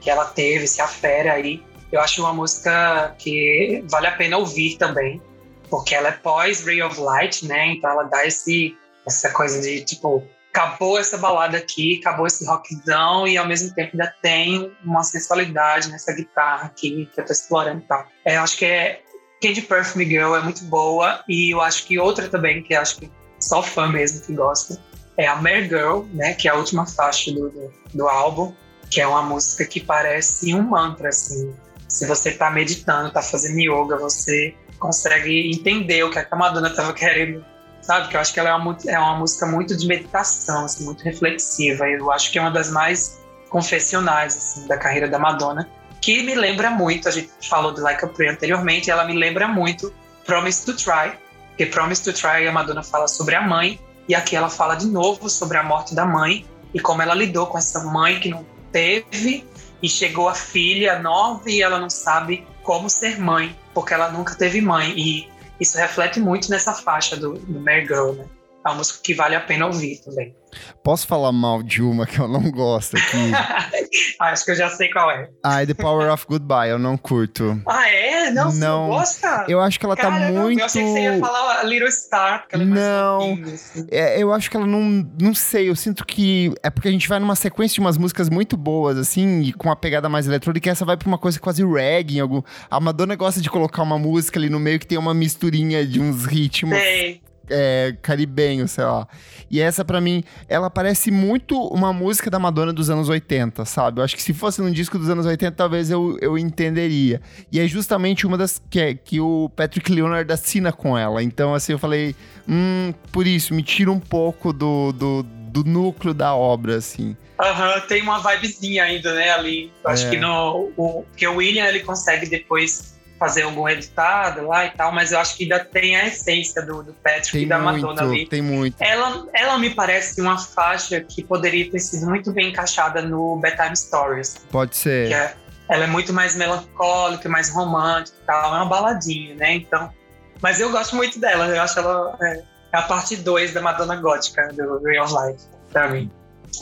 que 0.00 0.10
ela 0.10 0.24
teve, 0.24 0.64
esse 0.64 0.80
afere 0.80 1.28
aí. 1.28 1.62
Eu 1.92 2.00
acho 2.00 2.22
uma 2.22 2.32
música 2.32 3.14
que 3.18 3.84
vale 3.88 4.06
a 4.06 4.12
pena 4.12 4.38
ouvir 4.38 4.76
também, 4.76 5.20
porque 5.68 5.94
ela 5.94 6.08
é 6.08 6.12
pós 6.12 6.64
Ray 6.64 6.82
of 6.82 7.00
Light, 7.00 7.46
né, 7.46 7.72
então 7.72 7.90
ela 7.90 8.04
dá 8.04 8.24
esse, 8.26 8.76
essa 9.06 9.30
coisa 9.30 9.60
de, 9.60 9.84
tipo, 9.84 10.24
acabou 10.52 10.98
essa 10.98 11.16
balada 11.18 11.56
aqui, 11.56 11.98
acabou 12.00 12.26
esse 12.26 12.44
rockzão 12.44 13.26
e 13.26 13.38
ao 13.38 13.46
mesmo 13.46 13.72
tempo 13.74 13.90
ainda 13.92 14.12
tem 14.20 14.72
uma 14.84 15.02
sensualidade 15.02 15.88
nessa 15.90 16.12
guitarra 16.12 16.66
aqui 16.66 17.08
que 17.12 17.20
eu 17.20 17.24
tô 17.24 17.32
explorando 17.32 17.80
e 17.80 17.86
tal. 17.86 18.06
É, 18.24 18.36
eu 18.36 18.42
acho 18.42 18.56
que 18.56 18.64
é 18.64 19.02
Candy 19.40 19.62
Perfume 19.62 20.04
Girl 20.04 20.34
é 20.34 20.42
muito 20.42 20.64
boa 20.64 21.24
e 21.26 21.54
eu 21.54 21.60
acho 21.60 21.86
que 21.86 21.98
outra 21.98 22.28
também 22.28 22.62
que 22.62 22.74
acho 22.74 22.98
que 22.98 23.10
só 23.38 23.62
fã 23.62 23.88
mesmo 23.88 24.20
que 24.20 24.34
gosta 24.34 24.78
é 25.16 25.26
a 25.26 25.36
Mare 25.36 25.68
Girl, 25.68 26.02
né, 26.12 26.34
que 26.34 26.46
é 26.46 26.50
a 26.50 26.54
última 26.54 26.86
faixa 26.86 27.32
do, 27.32 27.50
do, 27.50 27.72
do 27.94 28.08
álbum, 28.08 28.54
que 28.90 29.00
é 29.00 29.06
uma 29.06 29.22
música 29.22 29.64
que 29.64 29.80
parece 29.80 30.54
um 30.54 30.62
mantra 30.62 31.08
assim. 31.08 31.54
Se 31.88 32.06
você 32.06 32.30
está 32.30 32.50
meditando, 32.50 33.08
está 33.08 33.20
fazendo 33.20 33.58
yoga, 33.58 33.96
você 33.96 34.54
consegue 34.78 35.50
entender 35.50 36.02
o 36.04 36.10
que 36.10 36.18
a 36.18 36.36
Madonna 36.36 36.68
estava 36.68 36.92
querendo, 36.92 37.44
sabe? 37.82 38.08
Que 38.08 38.16
eu 38.16 38.20
acho 38.20 38.32
que 38.32 38.40
ela 38.40 38.50
é 38.50 38.54
uma, 38.54 38.78
é 38.86 38.98
uma 38.98 39.16
música 39.16 39.46
muito 39.46 39.76
de 39.76 39.86
meditação, 39.86 40.64
assim, 40.64 40.84
muito 40.84 41.02
reflexiva. 41.02 41.86
Eu 41.88 42.10
acho 42.10 42.30
que 42.30 42.38
é 42.38 42.40
uma 42.40 42.50
das 42.50 42.70
mais 42.70 43.20
confessionais 43.48 44.36
assim, 44.36 44.66
da 44.68 44.78
carreira 44.78 45.08
da 45.08 45.18
Madonna, 45.18 45.68
que 46.00 46.22
me 46.22 46.34
lembra 46.34 46.70
muito, 46.70 47.08
a 47.08 47.10
gente 47.10 47.30
falou 47.48 47.72
de 47.72 47.80
Like 47.80 48.04
a 48.04 48.08
Prayer 48.08 48.32
anteriormente, 48.32 48.90
ela 48.90 49.04
me 49.04 49.14
lembra 49.14 49.46
muito 49.46 49.92
Promise 50.24 50.64
to 50.64 50.76
Try, 50.76 51.12
porque 51.48 51.66
Promise 51.66 52.04
to 52.04 52.12
Try 52.12 52.46
a 52.46 52.52
Madonna 52.52 52.82
fala 52.82 53.06
sobre 53.06 53.34
a 53.34 53.42
mãe, 53.42 53.78
e 54.08 54.14
aqui 54.14 54.34
ela 54.34 54.48
fala 54.48 54.74
de 54.74 54.86
novo 54.86 55.28
sobre 55.28 55.56
a 55.56 55.62
morte 55.62 55.94
da 55.94 56.04
mãe 56.04 56.44
e 56.74 56.80
como 56.80 57.02
ela 57.02 57.14
lidou 57.14 57.46
com 57.46 57.58
essa 57.58 57.84
mãe 57.84 58.18
que 58.18 58.28
não 58.28 58.44
teve 58.72 59.46
e 59.82 59.88
chegou 59.88 60.28
a 60.28 60.34
filha 60.34 60.98
nova 60.98 61.48
e 61.48 61.62
ela 61.62 61.78
não 61.78 61.90
sabe 61.90 62.46
como 62.62 62.88
ser 62.88 63.20
mãe, 63.20 63.56
porque 63.74 63.94
ela 63.94 64.10
nunca 64.10 64.34
teve 64.34 64.60
mãe. 64.60 64.92
E 64.96 65.28
isso 65.58 65.78
reflete 65.78 66.20
muito 66.20 66.50
nessa 66.50 66.74
faixa 66.74 67.16
do, 67.16 67.34
do 67.34 67.60
Mary 67.60 67.86
Girl, 67.86 68.12
né? 68.12 68.24
É 68.64 68.68
uma 68.68 68.76
música 68.76 68.98
que 69.02 69.14
vale 69.14 69.34
a 69.34 69.40
pena 69.40 69.66
ouvir 69.66 69.98
também. 70.04 70.34
Posso 70.82 71.06
falar 71.06 71.32
mal 71.32 71.62
de 71.62 71.82
uma 71.82 72.06
que 72.06 72.18
eu 72.18 72.28
não 72.28 72.50
gosto 72.50 72.96
aqui? 72.96 73.32
Acho 74.20 74.44
que 74.44 74.50
eu 74.50 74.56
já 74.56 74.68
sei 74.68 74.90
qual 74.90 75.10
é. 75.10 75.30
Ah, 75.42 75.64
The 75.64 75.74
Power 75.74 76.12
of 76.12 76.26
Goodbye, 76.28 76.70
eu 76.70 76.78
não 76.78 76.96
curto. 76.96 77.60
Ah, 77.66 77.88
é? 77.88 78.30
Não, 78.30 78.52
não 78.52 78.88
gosta? 78.88 79.46
Eu 79.48 79.60
acho 79.60 79.78
que 79.78 79.86
ela 79.86 79.96
tá 79.96 80.02
Caramba, 80.10 80.26
tá 80.26 80.40
muito. 80.40 80.60
Eu 80.60 80.66
achei 80.66 80.82
que 80.82 80.90
você 80.90 81.00
ia 81.00 81.18
falar 81.18 81.62
Little 81.64 81.90
Star, 81.90 82.40
porque 82.42 82.54
ela 82.54 82.64
é 82.64 82.66
Não, 82.66 83.36
mais 83.36 83.54
assim. 83.54 83.86
é, 83.90 84.22
eu 84.22 84.32
acho 84.32 84.50
que 84.50 84.56
ela 84.56 84.66
não. 84.66 85.08
Não 85.20 85.34
sei, 85.34 85.68
eu 85.68 85.76
sinto 85.76 86.04
que. 86.04 86.52
É 86.62 86.68
porque 86.68 86.88
a 86.88 86.92
gente 86.92 87.08
vai 87.08 87.18
numa 87.18 87.34
sequência 87.36 87.74
de 87.74 87.80
umas 87.80 87.96
músicas 87.96 88.28
muito 88.28 88.56
boas, 88.56 88.98
assim, 88.98 89.40
e 89.42 89.52
com 89.52 89.68
uma 89.68 89.76
pegada 89.76 90.08
mais 90.08 90.26
eletrônica, 90.26 90.68
e 90.68 90.70
essa 90.70 90.84
vai 90.84 90.96
pra 90.96 91.08
uma 91.08 91.18
coisa 91.18 91.40
quase 91.40 91.64
reggae. 91.64 92.20
Algum... 92.20 92.42
A 92.70 92.78
Madonna 92.78 93.16
gosta 93.16 93.40
de 93.40 93.48
colocar 93.48 93.82
uma 93.82 93.98
música 93.98 94.38
ali 94.38 94.50
no 94.50 94.60
meio 94.60 94.78
que 94.78 94.86
tem 94.86 94.98
uma 94.98 95.14
misturinha 95.14 95.86
de 95.86 96.00
uns 96.00 96.26
ritmos. 96.26 96.76
Sei 96.78 97.22
é, 97.50 97.96
caribenho, 98.00 98.66
sei 98.68 98.84
lá. 98.84 99.06
E 99.50 99.60
essa, 99.60 99.84
para 99.84 100.00
mim, 100.00 100.22
ela 100.48 100.70
parece 100.70 101.10
muito 101.10 101.60
uma 101.68 101.92
música 101.92 102.30
da 102.30 102.38
Madonna 102.38 102.72
dos 102.72 102.88
anos 102.88 103.08
80, 103.08 103.64
sabe? 103.64 104.00
Eu 104.00 104.04
acho 104.04 104.16
que 104.16 104.22
se 104.22 104.32
fosse 104.32 104.62
num 104.62 104.70
disco 104.70 104.98
dos 104.98 105.08
anos 105.10 105.26
80, 105.26 105.52
talvez 105.56 105.90
eu, 105.90 106.16
eu 106.20 106.38
entenderia. 106.38 107.20
E 107.50 107.58
é 107.58 107.66
justamente 107.66 108.26
uma 108.26 108.38
das 108.38 108.62
que, 108.70 108.80
é, 108.80 108.94
que 108.94 109.20
o 109.20 109.50
Patrick 109.54 109.92
Leonard 109.92 110.32
assina 110.32 110.72
com 110.72 110.96
ela. 110.96 111.22
Então, 111.22 111.54
assim, 111.54 111.72
eu 111.72 111.78
falei, 111.78 112.14
hum, 112.48 112.94
por 113.12 113.26
isso, 113.26 113.52
me 113.54 113.62
tira 113.62 113.90
um 113.90 114.00
pouco 114.00 114.52
do, 114.52 114.92
do, 114.92 115.22
do 115.22 115.64
núcleo 115.64 116.14
da 116.14 116.34
obra, 116.34 116.76
assim. 116.76 117.16
Aham, 117.40 117.74
uhum, 117.74 117.80
tem 117.86 118.02
uma 118.02 118.18
vibezinha 118.18 118.84
ainda, 118.84 119.14
né, 119.14 119.30
ali. 119.30 119.72
Acho 119.84 120.06
é. 120.06 120.10
que 120.10 120.16
no. 120.16 120.70
O, 120.76 121.04
porque 121.04 121.26
o 121.26 121.36
William 121.36 121.66
ele 121.66 121.80
consegue 121.80 122.28
depois 122.28 122.99
fazer 123.20 123.42
algum 123.42 123.68
editado 123.68 124.46
lá 124.46 124.64
e 124.64 124.70
tal, 124.70 124.90
mas 124.90 125.12
eu 125.12 125.18
acho 125.18 125.36
que 125.36 125.42
ainda 125.42 125.62
tem 125.62 125.94
a 125.94 126.06
essência 126.06 126.62
do, 126.62 126.82
do 126.82 126.94
Patrick 126.94 127.32
tem 127.32 127.42
e 127.42 127.46
da 127.46 127.58
muito, 127.58 127.86
Madonna 127.86 128.10
ali. 128.10 128.26
Tem 128.26 128.40
muito. 128.40 128.80
Ela, 128.80 129.26
ela 129.34 129.58
me 129.58 129.68
parece 129.68 130.18
uma 130.22 130.38
faixa 130.38 130.98
que 131.02 131.22
poderia 131.22 131.70
ter 131.70 131.80
sido 131.80 132.06
muito 132.06 132.32
bem 132.32 132.48
encaixada 132.48 133.02
no 133.02 133.36
Bedtime 133.36 133.76
Stories. 133.76 134.36
Pode 134.50 134.74
ser. 134.74 135.12
É, 135.12 135.34
ela 135.68 135.84
é 135.84 135.86
muito 135.86 136.14
mais 136.14 136.34
melancólica, 136.34 137.28
mais 137.28 137.50
romântica 137.50 138.16
e 138.22 138.26
tal. 138.26 138.54
É 138.54 138.56
uma 138.56 138.64
baladinha, 138.64 139.34
né? 139.34 139.56
Então. 139.56 139.92
Mas 140.40 140.58
eu 140.58 140.70
gosto 140.70 140.96
muito 140.96 141.20
dela. 141.20 141.46
Eu 141.46 141.60
acho 141.60 141.78
ela 141.78 142.16
é, 142.22 142.42
é 142.72 142.78
a 142.78 142.82
parte 142.82 143.16
2 143.16 143.52
da 143.52 143.60
Madonna 143.60 143.96
Gótica, 143.96 144.48
do 144.54 144.82
Real 144.82 145.06
Life, 145.06 145.44
pra 145.70 145.88
mim. 145.88 146.10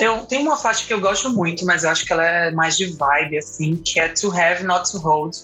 Eu 0.01 0.27
tenho 0.27 0.43
uma 0.43 0.57
faixa 0.57 0.85
que 0.85 0.93
eu 0.93 1.01
gosto 1.01 1.31
muito, 1.31 1.65
mas 1.65 1.85
eu 1.85 1.91
acho 1.91 2.05
que 2.05 2.13
ela 2.13 2.25
é 2.25 2.51
mais 2.51 2.77
de 2.77 2.87
vibe, 2.97 3.39
assim, 3.39 3.77
que 3.77 4.01
é 4.01 4.09
To 4.09 4.33
Have 4.37 4.65
Not 4.65 4.91
To 4.91 4.99
Hold 4.99 5.37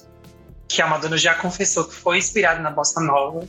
que 0.74 0.82
a 0.82 0.86
Madonna 0.86 1.16
já 1.16 1.34
confessou 1.34 1.84
que 1.84 1.94
foi 1.94 2.18
inspirada 2.18 2.60
na 2.60 2.70
bossa 2.70 3.00
nova, 3.00 3.46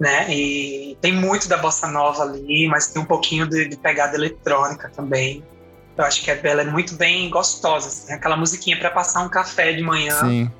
né? 0.00 0.26
E 0.34 0.96
tem 1.00 1.12
muito 1.12 1.48
da 1.48 1.58
bossa 1.58 1.86
nova 1.86 2.22
ali, 2.22 2.66
mas 2.66 2.88
tem 2.88 3.02
um 3.02 3.04
pouquinho 3.04 3.46
de, 3.46 3.68
de 3.68 3.76
pegada 3.76 4.16
eletrônica 4.16 4.90
também. 4.94 5.44
Eu 5.96 6.04
acho 6.04 6.22
que 6.22 6.30
a 6.30 6.34
Bela 6.34 6.62
é 6.62 6.64
muito 6.64 6.94
bem 6.94 7.28
gostosa, 7.28 7.88
assim, 7.88 8.12
aquela 8.14 8.36
musiquinha 8.36 8.78
para 8.78 8.90
passar 8.90 9.22
um 9.22 9.28
café 9.28 9.72
de 9.72 9.82
manhã. 9.82 10.14
Sim. 10.20 10.50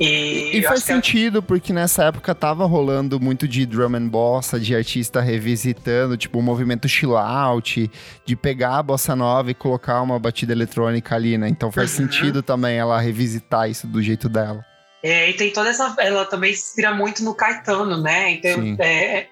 E, 0.00 0.58
e 0.58 0.62
faz 0.64 0.82
sentido, 0.82 1.40
que... 1.40 1.46
porque 1.46 1.72
nessa 1.72 2.02
época 2.02 2.34
tava 2.34 2.66
rolando 2.66 3.20
muito 3.20 3.46
de 3.46 3.64
drum 3.64 3.94
and 3.94 4.08
bossa, 4.08 4.58
de 4.58 4.74
artista 4.74 5.20
revisitando, 5.20 6.16
tipo, 6.16 6.38
o 6.38 6.40
um 6.40 6.44
movimento 6.44 6.88
chill 6.88 7.16
out, 7.16 7.88
de 8.26 8.34
pegar 8.34 8.78
a 8.78 8.82
bossa 8.82 9.14
nova 9.14 9.52
e 9.52 9.54
colocar 9.54 10.02
uma 10.02 10.18
batida 10.18 10.52
eletrônica 10.52 11.14
ali, 11.14 11.38
né? 11.38 11.48
Então 11.48 11.70
faz 11.70 11.92
uhum. 11.92 12.08
sentido 12.08 12.42
também 12.42 12.76
ela 12.76 13.00
revisitar 13.00 13.70
isso 13.70 13.86
do 13.86 14.02
jeito 14.02 14.28
dela. 14.28 14.64
É, 15.04 15.28
e 15.28 15.34
tem 15.34 15.52
toda 15.52 15.68
essa. 15.68 15.94
Ela 15.98 16.24
também 16.24 16.54
se 16.54 16.68
inspira 16.68 16.94
muito 16.94 17.22
no 17.22 17.34
Caetano, 17.34 18.00
né? 18.00 18.30
Então, 18.30 18.74
é, 18.78 19.26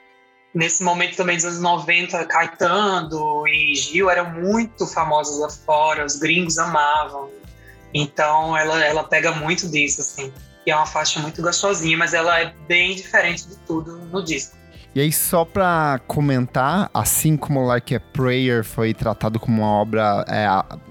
nesse 0.55 0.85
momento 0.85 1.17
também 1.17 1.37
dos 1.37 1.47
anos 1.47 1.61
90, 1.61 2.27
Caetano 2.27 3.49
e 3.49 3.75
Gil 3.75 4.11
eram 4.11 4.31
muito 4.33 4.87
famosos 4.87 5.41
lá 5.41 5.49
fora, 5.49 6.05
os 6.05 6.17
gringos 6.17 6.59
amavam. 6.59 7.31
Então, 7.95 8.55
ela, 8.55 8.85
ela 8.85 9.05
pega 9.05 9.33
muito 9.33 9.67
disso, 9.67 10.03
assim. 10.03 10.31
E 10.67 10.71
é 10.71 10.77
uma 10.77 10.85
faixa 10.85 11.19
muito 11.21 11.41
gostosinha, 11.41 11.97
mas 11.97 12.13
ela 12.13 12.39
é 12.39 12.53
bem 12.69 12.95
diferente 12.95 13.49
de 13.49 13.57
tudo 13.61 13.97
no 13.97 14.23
disco. 14.23 14.55
E 14.95 15.01
aí, 15.01 15.11
só 15.11 15.43
pra 15.43 15.99
comentar, 16.07 16.91
assim 16.93 17.35
como 17.35 17.65
Like 17.65 17.95
a 17.95 18.01
Prayer 18.01 18.63
foi 18.63 18.93
tratado 18.93 19.41
como 19.41 19.63
uma 19.63 19.71
obra 19.71 20.23
é, 20.29 20.47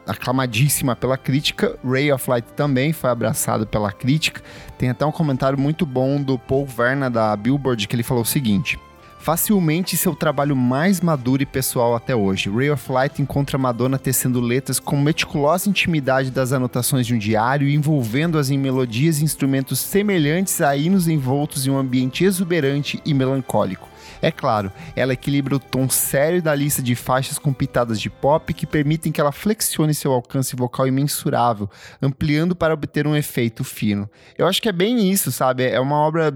aclamadíssima 0.07 0.95
pela 0.95 1.17
crítica, 1.17 1.77
Ray 1.85 2.11
of 2.11 2.27
Light 2.27 2.47
também 2.55 2.93
foi 2.93 3.11
abraçado 3.11 3.67
pela 3.67 3.91
crítica. 3.91 4.41
Tem 4.75 4.89
até 4.89 5.05
um 5.05 5.11
comentário 5.11 5.59
muito 5.59 5.85
bom 5.85 6.19
do 6.19 6.39
Paul 6.39 6.65
Verna 6.65 7.11
da 7.11 7.35
Billboard 7.35 7.87
que 7.87 7.95
ele 7.95 8.01
falou 8.01 8.23
o 8.23 8.25
seguinte: 8.25 8.79
facilmente 9.19 9.95
seu 9.95 10.15
trabalho 10.15 10.55
mais 10.55 10.99
maduro 10.99 11.43
e 11.43 11.45
pessoal 11.45 11.95
até 11.95 12.15
hoje. 12.15 12.49
Ray 12.49 12.71
of 12.71 12.91
Light 12.91 13.21
encontra 13.21 13.55
Madonna 13.55 13.99
tecendo 13.99 14.41
letras 14.41 14.79
com 14.79 14.97
meticulosa 14.97 15.69
intimidade 15.69 16.31
das 16.31 16.51
anotações 16.51 17.05
de 17.05 17.13
um 17.13 17.19
diário, 17.19 17.69
envolvendo-as 17.69 18.49
em 18.49 18.57
melodias 18.57 19.21
e 19.21 19.23
instrumentos 19.23 19.79
semelhantes 19.79 20.59
a 20.59 20.75
hinos 20.75 21.07
envoltos 21.07 21.67
em 21.67 21.69
um 21.69 21.77
ambiente 21.77 22.23
exuberante 22.23 22.99
e 23.05 23.13
melancólico. 23.13 23.90
É 24.21 24.31
claro, 24.31 24.71
ela 24.95 25.13
equilibra 25.13 25.55
o 25.55 25.59
tom 25.59 25.89
sério 25.89 26.41
da 26.41 26.53
lista 26.53 26.81
de 26.81 26.95
faixas 26.95 27.39
com 27.39 27.51
pitadas 27.51 27.99
de 27.99 28.09
pop 28.09 28.53
que 28.53 28.67
permitem 28.67 29.11
que 29.11 29.19
ela 29.19 29.31
flexione 29.31 29.93
seu 29.93 30.11
alcance 30.11 30.55
vocal 30.55 30.87
imensurável, 30.87 31.69
ampliando 32.01 32.55
para 32.55 32.73
obter 32.73 33.07
um 33.07 33.15
efeito 33.15 33.63
fino. 33.63 34.09
Eu 34.37 34.47
acho 34.47 34.61
que 34.61 34.69
é 34.69 34.71
bem 34.71 35.09
isso, 35.09 35.31
sabe? 35.31 35.63
É 35.63 35.79
uma 35.79 35.95
obra 35.95 36.31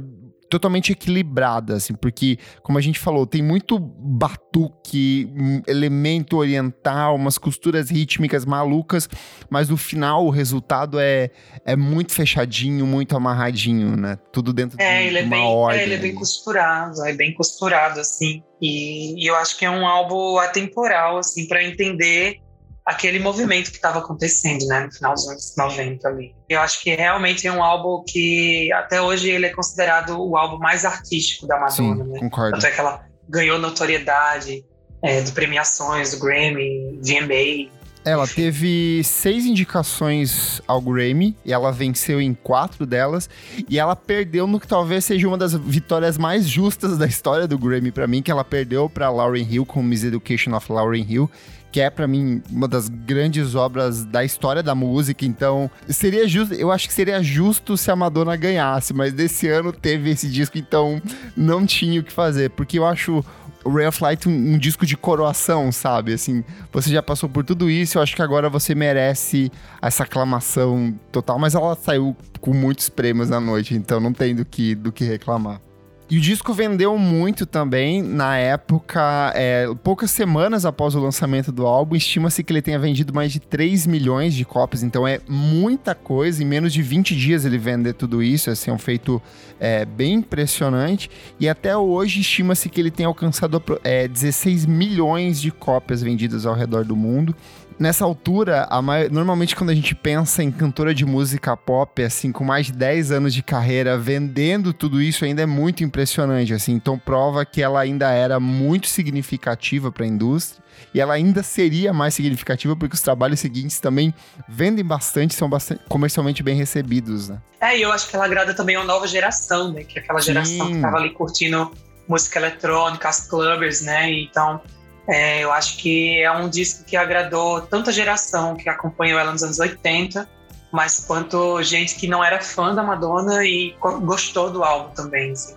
totalmente 0.50 0.92
equilibrada, 0.92 1.76
assim, 1.76 1.94
porque, 1.94 2.38
como 2.62 2.78
a 2.78 2.82
gente 2.82 3.00
falou, 3.00 3.26
tem 3.26 3.42
muito 3.42 3.80
batuque, 3.80 5.30
um 5.36 5.62
elemento 5.68 6.38
oriental, 6.38 7.16
umas 7.16 7.38
costuras 7.38 7.90
rítmicas 7.90 8.46
malucas, 8.46 9.10
mas 9.50 9.70
no 9.70 9.78
final 9.78 10.26
o 10.26 10.30
resultado 10.30 11.00
é, 11.00 11.30
é 11.66 11.76
muito 11.76 12.14
fechadinho, 12.14 12.86
muito 12.86 13.16
amarradinho, 13.16 13.96
né? 13.96 14.18
Tudo 14.32 14.54
dentro 14.54 14.80
é, 14.80 15.02
de, 15.02 15.08
ele 15.08 15.22
de 15.22 15.26
uma 15.28 15.36
é 15.36 15.40
bem, 15.40 15.48
ordem. 15.48 15.80
É, 15.80 15.84
ele 15.84 15.94
é 15.96 15.98
bem 15.98 16.16
costurado, 16.16 17.06
é 17.06 17.14
bem 17.14 17.34
costurado, 17.34 18.00
assim. 18.00 18.44
E, 18.62 19.24
e 19.24 19.28
eu 19.28 19.36
acho 19.36 19.58
que 19.58 19.66
é 19.66 19.70
um 19.70 19.86
álbum 19.86 20.38
atemporal, 20.38 21.18
assim, 21.18 21.48
para 21.48 21.64
entender 21.64 22.40
aquele 22.86 23.18
movimento 23.18 23.72
que 23.72 23.78
estava 23.78 24.00
acontecendo, 24.00 24.66
né, 24.68 24.86
no 24.86 24.92
final 24.92 25.14
dos 25.14 25.28
anos 25.28 25.56
90 25.58 26.08
ali. 26.08 26.36
Eu 26.48 26.62
acho 26.62 26.82
que 26.82 26.94
realmente 26.94 27.48
é 27.48 27.52
um 27.52 27.64
álbum 27.64 28.04
que 28.08 28.72
até 28.74 29.02
hoje 29.02 29.30
ele 29.30 29.48
é 29.48 29.50
considerado 29.50 30.20
o 30.20 30.38
álbum 30.38 30.60
mais 30.60 30.86
artístico 30.86 31.48
da 31.48 31.60
Madonna, 31.60 32.04
Sim, 32.04 32.12
né? 32.12 32.20
concordo. 32.20 32.58
Até 32.58 32.70
que 32.70 32.80
ela 32.80 33.04
ganhou 33.28 33.58
notoriedade 33.58 34.64
é, 35.02 35.22
de 35.22 35.32
premiações 35.32 36.12
do 36.12 36.20
Grammy, 36.20 37.00
VMA. 37.02 37.74
Ela 38.06 38.28
teve 38.28 39.04
seis 39.04 39.48
indicações 39.48 40.62
ao 40.68 40.80
Grammy 40.80 41.36
e 41.44 41.52
ela 41.52 41.72
venceu 41.72 42.22
em 42.22 42.36
quatro 42.36 42.86
delas. 42.86 43.28
E 43.68 43.80
ela 43.80 43.96
perdeu 43.96 44.46
no 44.46 44.60
que 44.60 44.68
talvez 44.68 45.06
seja 45.06 45.28
uma 45.28 45.40
das 45.40 45.56
vitórias 45.56 46.16
mais 46.16 46.48
justas 46.48 47.00
da 47.00 47.08
história 47.08 47.48
do 47.48 47.58
Grammy 47.58 47.92
para 47.92 48.06
mim, 48.06 48.22
que 48.22 48.30
ela 48.30 48.44
perdeu 48.44 48.88
para 48.88 49.10
Lauryn 49.10 49.48
Hill 49.50 49.66
com 49.66 49.82
Miss 49.82 50.04
Education 50.04 50.56
of 50.56 50.72
Lauryn 50.72 51.04
Hill, 51.10 51.32
que 51.76 51.82
é 51.82 51.90
para 51.90 52.08
mim 52.08 52.42
uma 52.50 52.70
das 52.70 52.88
grandes 52.88 53.54
obras 53.54 54.06
da 54.06 54.24
história 54.24 54.64
da 54.64 54.74
música. 54.74 55.26
Então, 55.26 55.70
seria 55.90 56.26
justo, 56.26 56.54
eu 56.54 56.72
acho 56.72 56.88
que 56.88 56.94
seria 56.94 57.22
justo 57.22 57.76
se 57.76 57.92
a 57.92 57.96
Madonna 57.98 58.34
ganhasse, 58.38 58.94
mas 58.94 59.12
desse 59.12 59.50
ano 59.50 59.74
teve 59.74 60.10
esse 60.10 60.30
disco, 60.30 60.58
então 60.58 61.02
não 61.36 61.66
tinha 61.66 62.00
o 62.00 62.04
que 62.06 62.14
fazer, 62.14 62.52
porque 62.52 62.80
eu 62.80 62.86
acho 62.86 63.22
o 63.66 63.70
Ray 63.70 63.88
of 63.88 64.02
um, 64.26 64.54
um, 64.54 64.58
disco 64.58 64.86
de 64.86 64.96
coroação, 64.96 65.70
sabe? 65.70 66.14
Assim, 66.14 66.46
você 66.72 66.90
já 66.90 67.04
passou 67.04 67.28
por 67.28 67.44
tudo 67.44 67.70
isso, 67.70 67.98
eu 67.98 68.02
acho 68.02 68.16
que 68.16 68.22
agora 68.22 68.50
você 68.50 68.74
merece 68.74 69.52
essa 69.82 70.04
aclamação 70.04 70.98
total, 71.12 71.38
mas 71.38 71.56
ela 71.56 71.76
saiu 71.76 72.16
com 72.40 72.54
muitos 72.54 72.88
prêmios 72.88 73.30
na 73.30 73.42
noite, 73.42 73.76
então 73.76 74.00
não 74.00 74.14
tem 74.14 74.34
do 74.34 74.46
que, 74.46 74.76
do 74.76 74.94
que 74.94 75.04
reclamar. 75.04 75.60
E 76.08 76.20
o 76.20 76.22
disco 76.22 76.54
vendeu 76.54 76.96
muito 77.00 77.48
também 77.48 78.00
na 78.04 78.38
época, 78.38 79.34
é, 79.34 79.68
poucas 79.84 80.12
semanas 80.12 80.64
após 80.64 80.94
o 80.94 81.00
lançamento 81.00 81.52
do 81.52 81.66
álbum, 81.66 81.96
estima-se 81.96 82.44
que 82.44 82.54
ele 82.54 82.62
tenha 82.62 82.78
vendido 82.78 83.12
mais 83.12 83.32
de 83.32 83.40
3 83.40 83.88
milhões 83.88 84.36
de 84.36 84.46
cópias, 84.46 84.84
então 84.84 85.08
é 85.08 85.20
muita 85.28 85.96
coisa, 85.96 86.44
em 86.44 86.46
menos 86.46 86.72
de 86.74 86.84
20 86.84 87.16
dias 87.16 87.44
ele 87.44 87.58
vender 87.58 87.94
tudo 87.94 88.22
isso, 88.22 88.52
assim, 88.52 88.70
é 88.70 88.74
um 88.74 88.78
feito 88.78 89.20
é, 89.60 89.84
bem 89.84 90.14
impressionante, 90.14 91.10
e 91.40 91.50
até 91.50 91.76
hoje 91.76 92.22
estima-se 92.22 92.70
que 92.70 92.80
ele 92.80 92.92
tenha 92.92 93.08
alcançado 93.08 93.62
é, 93.84 94.08
16 94.08 94.68
milhões 94.68 95.42
de 95.42 95.50
cópias 95.50 96.04
vendidas 96.04 96.46
ao 96.46 96.54
redor 96.54 96.86
do 96.86 96.96
mundo, 96.96 97.36
nessa 97.80 98.06
altura, 98.06 98.68
normalmente 99.12 99.56
quando 99.56 99.70
a 99.70 99.76
gente 99.76 99.94
pensa 99.94 100.44
em 100.44 100.52
cantora 100.52 100.94
de 100.94 101.06
música 101.06 101.56
pop, 101.56 102.04
assim, 102.04 102.32
com 102.32 102.44
mais 102.44 102.68
de 102.68 102.74
10 102.74 103.12
anos 103.12 103.34
de 103.34 103.44
carreira, 103.44 103.98
vendendo 103.98 104.74
tudo 104.74 105.02
isso 105.02 105.26
ainda 105.26 105.42
é 105.42 105.46
muito 105.46 105.84
impressionante, 105.84 106.54
assim. 106.54 106.74
Então 106.74 106.98
prova 106.98 107.46
que 107.46 107.62
ela 107.62 107.80
ainda 107.80 108.10
era 108.12 108.40
muito 108.40 108.88
significativa 108.88 109.92
para 109.92 110.06
a 110.06 110.08
indústria 110.08 110.64
e 110.94 111.00
ela 111.00 111.14
ainda 111.14 111.44
seria 111.44 111.94
mais 111.94 112.14
significativa 112.14 112.76
porque 112.76 112.96
os 112.96 113.02
trabalhos 113.02 113.40
seguintes 113.40 113.80
também 113.80 114.14
vendem 114.48 114.84
bastante, 114.84 115.34
são 115.34 115.50
bastante 115.50 115.82
comercialmente 115.88 116.42
bem 116.44 116.56
recebidos, 116.56 117.30
né? 117.30 117.42
É, 117.60 117.78
e 117.78 117.82
eu 117.82 117.92
acho 117.92 118.10
que 118.10 118.16
ela 118.16 118.26
agrada 118.26 118.54
também 118.54 118.78
uma 118.78 118.86
nova 118.86 119.08
geração, 119.08 119.72
né? 119.72 119.84
Que 119.84 120.00
é 120.00 120.02
aquela 120.02 120.20
geração 120.20 120.68
Sim. 120.68 120.76
que 120.76 120.82
tava 120.82 120.98
ali 120.98 121.10
curtindo 121.12 121.72
música 122.08 122.40
eletrônica, 122.40 123.08
as 123.08 123.28
clubbers, 123.28 123.82
né? 123.82 124.12
Então, 124.12 124.62
é, 125.08 125.44
eu 125.44 125.52
acho 125.52 125.78
que 125.78 126.22
é 126.22 126.32
um 126.32 126.50
disco 126.50 126.84
que 126.84 126.96
agradou 126.98 127.62
tanta 127.62 127.92
geração 127.92 128.56
que 128.56 128.68
acompanhou 128.68 129.20
ela 129.20 129.32
nos 129.32 129.44
anos 129.44 129.60
80, 129.60 130.28
mas 130.72 131.00
quanto 131.06 131.62
gente 131.62 131.96
que 131.96 132.08
não 132.08 132.24
era 132.24 132.42
fã 132.42 132.74
da 132.74 132.84
Madonna 132.84 133.46
e 133.46 133.76
gostou 133.80 134.52
do 134.52 134.64
álbum 134.64 134.94
também. 134.94 135.32
Assim. 135.32 135.56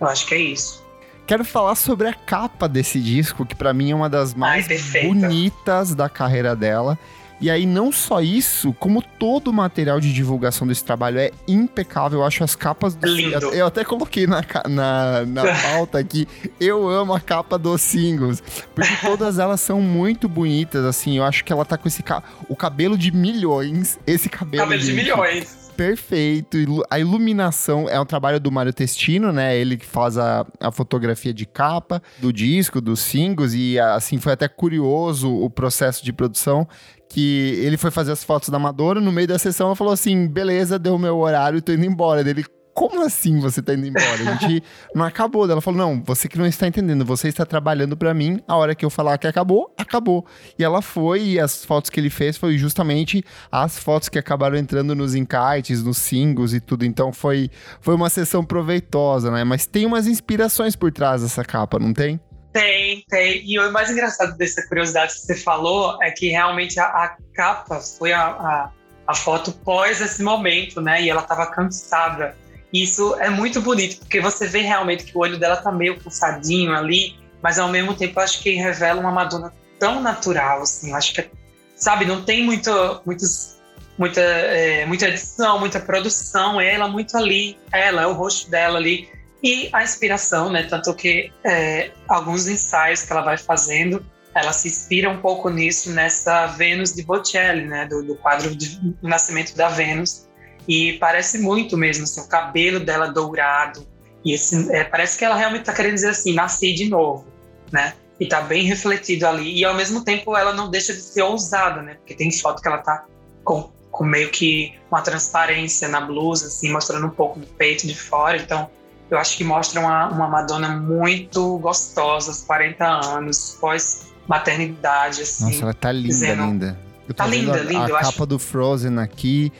Eu 0.00 0.06
acho 0.06 0.26
que 0.26 0.34
é 0.34 0.38
isso. 0.38 0.84
Quero 1.26 1.44
falar 1.44 1.76
sobre 1.76 2.08
a 2.08 2.14
capa 2.14 2.68
desse 2.68 3.00
disco, 3.00 3.46
que 3.46 3.54
para 3.54 3.72
mim 3.72 3.92
é 3.92 3.94
uma 3.94 4.08
das 4.08 4.34
mais 4.34 4.66
Ai, 4.68 5.02
bonitas 5.02 5.94
da 5.94 6.08
carreira 6.08 6.56
dela. 6.56 6.98
E 7.40 7.50
aí, 7.50 7.64
não 7.64 7.90
só 7.90 8.20
isso, 8.20 8.72
como 8.74 9.02
todo 9.02 9.48
o 9.48 9.52
material 9.52 9.98
de 9.98 10.12
divulgação 10.12 10.66
desse 10.66 10.84
trabalho 10.84 11.18
é 11.18 11.30
impecável. 11.48 12.20
Eu 12.20 12.24
acho 12.24 12.44
as 12.44 12.54
capas. 12.54 12.94
Do... 12.94 13.06
Lindo. 13.06 13.46
Eu 13.48 13.66
até 13.66 13.84
coloquei 13.84 14.26
na, 14.26 14.42
na, 14.68 15.24
na 15.24 15.42
pauta 15.62 15.98
aqui. 15.98 16.28
Eu 16.60 16.88
amo 16.88 17.14
a 17.14 17.20
capa 17.20 17.58
dos 17.58 17.80
singles. 17.80 18.42
Porque 18.74 18.94
todas 19.00 19.38
elas 19.38 19.60
são 19.60 19.80
muito 19.80 20.28
bonitas, 20.28 20.84
assim. 20.84 21.16
Eu 21.16 21.24
acho 21.24 21.44
que 21.44 21.52
ela 21.52 21.64
tá 21.64 21.78
com 21.78 21.88
esse. 21.88 22.02
Ca... 22.02 22.22
O 22.48 22.56
cabelo 22.56 22.98
de 22.98 23.10
milhões. 23.10 23.98
Esse 24.06 24.28
cabelo. 24.28 24.64
Cabelo 24.64 24.80
de, 24.80 24.86
de 24.86 24.92
milhões 24.92 25.59
perfeito. 25.80 26.58
A 26.90 26.98
iluminação 26.98 27.88
é 27.88 27.98
um 27.98 28.04
trabalho 28.04 28.38
do 28.38 28.52
Mário 28.52 28.70
Testino, 28.70 29.32
né? 29.32 29.56
Ele 29.56 29.78
que 29.78 29.86
faz 29.86 30.18
a, 30.18 30.46
a 30.60 30.70
fotografia 30.70 31.32
de 31.32 31.46
capa 31.46 32.02
do 32.18 32.30
disco, 32.30 32.82
dos 32.82 33.00
singles, 33.00 33.54
e 33.54 33.78
assim 33.78 34.18
foi 34.18 34.34
até 34.34 34.46
curioso 34.46 35.34
o 35.34 35.48
processo 35.48 36.04
de 36.04 36.12
produção. 36.12 36.68
Que 37.08 37.58
ele 37.64 37.78
foi 37.78 37.90
fazer 37.90 38.12
as 38.12 38.22
fotos 38.22 38.50
da 38.50 38.58
Madonna, 38.58 39.00
no 39.00 39.10
meio 39.10 39.26
da 39.26 39.38
sessão 39.38 39.68
ela 39.68 39.76
falou 39.76 39.94
assim: 39.94 40.28
beleza, 40.28 40.78
deu 40.78 40.96
o 40.96 40.98
meu 40.98 41.16
horário, 41.16 41.62
tô 41.62 41.72
indo 41.72 41.86
embora. 41.86 42.20
Ele, 42.20 42.44
como 42.80 43.04
assim 43.04 43.38
você 43.38 43.60
tá 43.60 43.74
indo 43.74 43.86
embora? 43.86 44.06
A 44.06 44.36
gente 44.36 44.64
não 44.94 45.04
acabou. 45.04 45.44
Ela 45.44 45.60
falou: 45.60 45.78
não, 45.78 46.02
você 46.02 46.26
que 46.26 46.38
não 46.38 46.46
está 46.46 46.66
entendendo, 46.66 47.04
você 47.04 47.28
está 47.28 47.44
trabalhando 47.44 47.94
para 47.94 48.14
mim, 48.14 48.42
a 48.48 48.56
hora 48.56 48.74
que 48.74 48.82
eu 48.82 48.88
falar 48.88 49.18
que 49.18 49.26
acabou, 49.26 49.70
acabou. 49.76 50.24
E 50.58 50.64
ela 50.64 50.80
foi, 50.80 51.20
e 51.20 51.38
as 51.38 51.62
fotos 51.62 51.90
que 51.90 52.00
ele 52.00 52.08
fez 52.08 52.38
foi 52.38 52.56
justamente 52.56 53.22
as 53.52 53.78
fotos 53.78 54.08
que 54.08 54.18
acabaram 54.18 54.56
entrando 54.56 54.94
nos 54.94 55.14
encartes, 55.14 55.82
nos 55.82 55.98
singles 55.98 56.54
e 56.54 56.60
tudo. 56.60 56.86
Então 56.86 57.12
foi, 57.12 57.50
foi 57.82 57.94
uma 57.94 58.08
sessão 58.08 58.42
proveitosa, 58.42 59.30
né? 59.30 59.44
Mas 59.44 59.66
tem 59.66 59.84
umas 59.84 60.06
inspirações 60.06 60.74
por 60.74 60.90
trás 60.90 61.20
dessa 61.20 61.44
capa, 61.44 61.78
não 61.78 61.92
tem? 61.92 62.18
Tem, 62.50 63.04
tem. 63.10 63.42
E 63.44 63.58
o 63.58 63.70
mais 63.70 63.90
engraçado 63.90 64.38
dessa 64.38 64.66
curiosidade 64.66 65.12
que 65.12 65.20
você 65.20 65.36
falou 65.36 66.02
é 66.02 66.10
que 66.10 66.28
realmente 66.28 66.80
a, 66.80 66.86
a 66.86 67.16
capa 67.34 67.78
foi 67.78 68.14
a, 68.14 68.22
a, 68.22 68.70
a, 69.06 69.14
foto 69.14 69.52
pós 69.52 70.00
esse 70.00 70.22
momento, 70.22 70.80
né? 70.80 71.02
E 71.02 71.10
ela 71.10 71.20
estava 71.20 71.44
cansada. 71.44 72.34
Isso 72.72 73.16
é 73.16 73.28
muito 73.28 73.60
bonito, 73.60 73.98
porque 73.98 74.20
você 74.20 74.46
vê 74.46 74.60
realmente 74.60 75.04
que 75.04 75.16
o 75.16 75.20
olho 75.20 75.38
dela 75.38 75.56
tá 75.56 75.72
meio 75.72 75.98
cansadinho 75.98 76.72
ali, 76.72 77.16
mas 77.42 77.58
ao 77.58 77.68
mesmo 77.68 77.94
tempo 77.94 78.20
acho 78.20 78.42
que 78.42 78.52
revela 78.54 79.00
uma 79.00 79.10
Madonna 79.10 79.52
tão 79.78 80.00
natural, 80.00 80.62
assim. 80.62 80.94
Acho 80.94 81.14
que, 81.14 81.28
sabe, 81.74 82.04
não 82.04 82.22
tem 82.22 82.44
muito, 82.44 82.70
muitos, 83.04 83.56
muita, 83.98 84.20
é, 84.20 84.86
muita 84.86 85.08
edição, 85.08 85.58
muita 85.58 85.80
produção. 85.80 86.60
É 86.60 86.74
ela 86.74 86.86
muito 86.86 87.16
ali, 87.16 87.58
ela, 87.72 88.02
é 88.02 88.06
o 88.06 88.12
rosto 88.12 88.48
dela 88.50 88.78
ali. 88.78 89.08
E 89.42 89.70
a 89.72 89.82
inspiração, 89.82 90.50
né? 90.50 90.64
Tanto 90.64 90.94
que 90.94 91.32
é, 91.42 91.90
alguns 92.06 92.46
ensaios 92.46 93.02
que 93.02 93.10
ela 93.10 93.22
vai 93.22 93.38
fazendo, 93.38 94.04
ela 94.34 94.52
se 94.52 94.68
inspira 94.68 95.08
um 95.08 95.16
pouco 95.16 95.48
nisso, 95.48 95.90
nessa 95.90 96.46
Vênus 96.46 96.92
de 96.92 97.02
Botticelli, 97.02 97.66
né? 97.66 97.86
Do, 97.86 98.02
do 98.04 98.14
quadro 98.16 98.54
de 98.54 98.78
Nascimento 99.02 99.56
da 99.56 99.70
Vênus 99.70 100.29
e 100.70 100.92
parece 100.98 101.36
muito 101.38 101.76
mesmo, 101.76 102.04
assim, 102.04 102.20
o 102.20 102.28
cabelo 102.28 102.78
dela 102.78 103.08
dourado. 103.08 103.84
E 104.24 104.32
esse, 104.32 104.72
é, 104.72 104.84
parece 104.84 105.18
que 105.18 105.24
ela 105.24 105.34
realmente 105.34 105.62
está 105.62 105.72
querendo 105.72 105.94
dizer 105.94 106.10
assim, 106.10 106.32
nasci 106.32 106.72
de 106.72 106.88
novo, 106.88 107.26
né? 107.72 107.94
E 108.20 108.26
tá 108.28 108.40
bem 108.40 108.62
refletido 108.62 109.26
ali. 109.26 109.58
E 109.58 109.64
ao 109.64 109.74
mesmo 109.74 110.04
tempo 110.04 110.36
ela 110.36 110.52
não 110.52 110.70
deixa 110.70 110.92
de 110.92 111.00
ser 111.00 111.22
ousada, 111.22 111.82
né? 111.82 111.94
Porque 111.94 112.14
tem 112.14 112.30
foto 112.30 112.62
que 112.62 112.68
ela 112.68 112.78
tá 112.78 113.04
com, 113.42 113.68
com 113.90 114.04
meio 114.04 114.30
que 114.30 114.72
uma 114.88 115.02
transparência 115.02 115.88
na 115.88 116.00
blusa, 116.00 116.46
assim, 116.46 116.70
mostrando 116.70 117.04
um 117.04 117.10
pouco 117.10 117.40
do 117.40 117.48
peito 117.48 117.84
de 117.84 117.96
fora. 117.96 118.36
Então, 118.36 118.70
eu 119.10 119.18
acho 119.18 119.36
que 119.36 119.42
mostra 119.42 119.80
uma, 119.80 120.08
uma 120.08 120.28
Madonna 120.28 120.68
muito 120.68 121.58
gostosa, 121.58 122.30
aos 122.30 122.42
40 122.42 122.86
anos, 122.86 123.58
pós-maternidade, 123.60 125.22
assim. 125.22 125.46
Nossa, 125.46 125.62
ela 125.62 125.74
tá 125.74 125.90
linda, 125.90 126.06
dizendo, 126.06 126.44
linda. 126.44 126.78
Eu 127.08 127.14
tá 127.14 127.26
linda, 127.26 127.54
a, 127.54 127.62
linda. 127.64 127.84
A 127.86 127.88
capa 127.88 128.06
acho... 128.06 128.26
do 128.26 128.38
Frozen 128.38 129.00
aqui, 129.00 129.52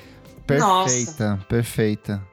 Perfeita, 0.59 1.31
Nossa. 1.31 1.47
perfeita. 1.49 2.31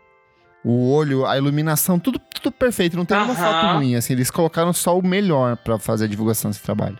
O 0.64 0.92
olho, 0.92 1.26
a 1.26 1.38
iluminação, 1.38 1.98
tudo, 2.00 2.20
tudo 2.20 2.52
perfeito. 2.52 2.98
Não 2.98 3.06
tem 3.06 3.18
uma 3.18 3.36
foto 3.36 3.78
ruim, 3.78 3.96
assim. 3.96 4.14
Eles 4.14 4.30
colocaram 4.30 4.74
só 4.74 4.98
o 4.98 5.06
melhor 5.06 5.56
para 5.58 5.80
fazer 5.80 6.06
a 6.06 6.08
divulgação 6.08 6.52
desse 6.52 6.62
trabalho. 6.62 7.00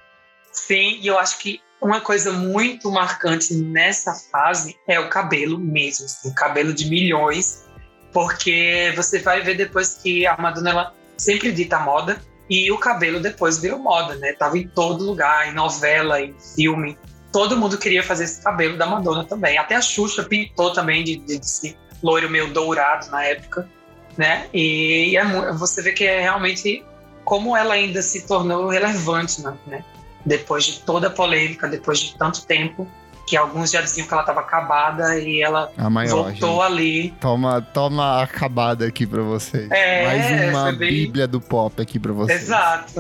Sim, 0.52 1.00
e 1.02 1.08
eu 1.08 1.20
acho 1.20 1.38
que 1.40 1.60
uma 1.82 2.02
coisa 2.02 2.32
muito 2.32 2.90
marcante 2.92 3.54
nessa 3.56 4.14
fase 4.32 4.76
é 4.88 5.00
o 5.00 5.10
cabelo 5.10 5.60
mesmo, 5.60 6.06
assim, 6.06 6.30
o 6.30 6.34
cabelo 6.34 6.74
de 6.74 6.90
milhões, 6.90 7.66
porque 8.12 8.92
você 8.96 9.20
vai 9.20 9.42
ver 9.42 9.56
depois 9.56 9.96
que 9.96 10.26
a 10.26 10.36
Madonna 10.38 10.70
ela 10.72 10.94
sempre 11.18 11.52
dita 11.52 11.78
moda 11.80 12.20
e 12.50 12.72
o 12.72 12.78
cabelo 12.78 13.20
depois 13.20 13.60
virou 13.60 13.80
moda, 13.80 14.16
né? 14.16 14.34
Tava 14.34 14.58
em 14.58 14.68
todo 14.68 15.04
lugar, 15.04 15.48
em 15.48 15.54
novela, 15.54 16.20
em 16.22 16.36
filme 16.56 16.98
todo 17.38 17.56
mundo 17.56 17.78
queria 17.78 18.02
fazer 18.02 18.24
esse 18.24 18.42
cabelo 18.42 18.76
da 18.78 18.88
Madonna 18.88 19.24
também. 19.24 19.60
Até 19.60 19.76
a 19.76 19.82
Xuxa 19.82 20.24
pintou 20.24 20.74
também 20.74 21.04
de, 21.04 21.18
de, 21.18 21.38
de 21.38 21.78
loiro 22.02 22.28
meio 22.28 22.52
dourado 22.52 23.12
na 23.12 23.24
época, 23.24 23.70
né? 24.18 24.48
E, 24.52 25.16
é, 25.16 25.54
você 25.54 25.84
vê 25.84 25.92
que 25.92 26.04
é 26.04 26.20
realmente 26.20 26.84
como 27.24 27.56
ela 27.56 27.76
ainda 27.76 28.02
se 28.02 28.26
tornou 28.26 28.70
relevante, 28.70 29.44
né? 29.68 29.84
Depois 30.26 30.64
de 30.64 30.80
toda 30.80 31.08
a 31.08 31.10
polêmica, 31.12 31.68
depois 31.68 32.00
de 32.00 32.18
tanto 32.18 32.44
tempo, 32.44 32.90
que 33.28 33.38
alguns 33.38 33.70
já 33.70 33.82
diziam 33.82 34.08
que 34.08 34.14
ela 34.14 34.24
estava 34.24 34.40
acabada 34.40 35.20
e 35.20 35.44
ela 35.44 35.72
maior, 35.92 36.32
voltou 36.32 36.64
gente. 36.64 36.72
ali. 36.72 37.12
Toma, 37.22 37.62
toma 37.62 38.24
acabada 38.24 38.88
aqui 38.88 39.06
para 39.06 39.22
vocês. 39.22 39.70
É, 39.70 40.08
Mais 40.08 40.56
uma 40.56 40.72
bem... 40.72 40.90
bíblia 40.90 41.28
do 41.28 41.40
pop 41.40 41.80
aqui 41.80 42.00
para 42.00 42.14
vocês. 42.14 42.42
Exato. 42.42 43.00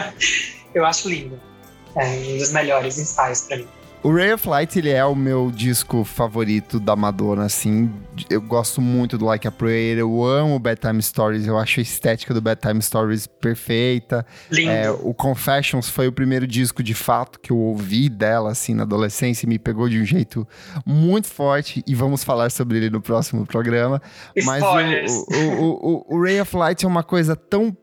Eu 0.72 0.86
acho 0.86 1.06
lindo. 1.10 1.47
É 1.98 2.06
um 2.06 2.38
dos 2.38 2.52
melhores 2.52 2.98
ensaios 2.98 3.42
para 3.42 3.58
mim. 3.58 3.68
O 4.00 4.12
Ray 4.12 4.32
of 4.32 4.48
Light, 4.48 4.78
ele 4.78 4.90
é 4.90 5.04
o 5.04 5.14
meu 5.14 5.50
disco 5.50 6.04
favorito 6.04 6.78
da 6.78 6.94
Madonna, 6.94 7.44
assim. 7.44 7.92
Eu 8.30 8.40
gosto 8.40 8.80
muito 8.80 9.18
do 9.18 9.24
Like 9.24 9.48
a 9.48 9.50
Prayer, 9.50 9.98
eu 9.98 10.24
amo 10.24 10.56
Bedtime 10.60 11.02
Stories, 11.02 11.48
eu 11.48 11.58
acho 11.58 11.80
a 11.80 11.82
estética 11.82 12.32
do 12.32 12.40
Bedtime 12.40 12.80
Stories 12.80 13.26
perfeita. 13.26 14.24
Lindo. 14.52 14.70
É, 14.70 14.88
o 14.88 15.12
Confessions 15.12 15.88
foi 15.88 16.06
o 16.06 16.12
primeiro 16.12 16.46
disco, 16.46 16.80
de 16.80 16.94
fato, 16.94 17.40
que 17.40 17.50
eu 17.50 17.58
ouvi 17.58 18.08
dela, 18.08 18.52
assim, 18.52 18.72
na 18.72 18.84
adolescência 18.84 19.46
e 19.46 19.48
me 19.48 19.58
pegou 19.58 19.88
de 19.88 20.00
um 20.00 20.04
jeito 20.04 20.46
muito 20.86 21.26
forte 21.26 21.82
e 21.84 21.92
vamos 21.92 22.22
falar 22.22 22.50
sobre 22.50 22.78
ele 22.78 22.90
no 22.90 23.00
próximo 23.00 23.44
programa. 23.44 24.00
Spoilers. 24.36 25.26
Mas 25.28 25.38
o, 25.38 25.42
o, 25.42 25.60
o, 25.60 26.04
o, 26.08 26.16
o 26.16 26.22
Ray 26.22 26.40
of 26.40 26.56
Light 26.56 26.84
é 26.84 26.88
uma 26.88 27.02
coisa 27.02 27.34
tão 27.34 27.76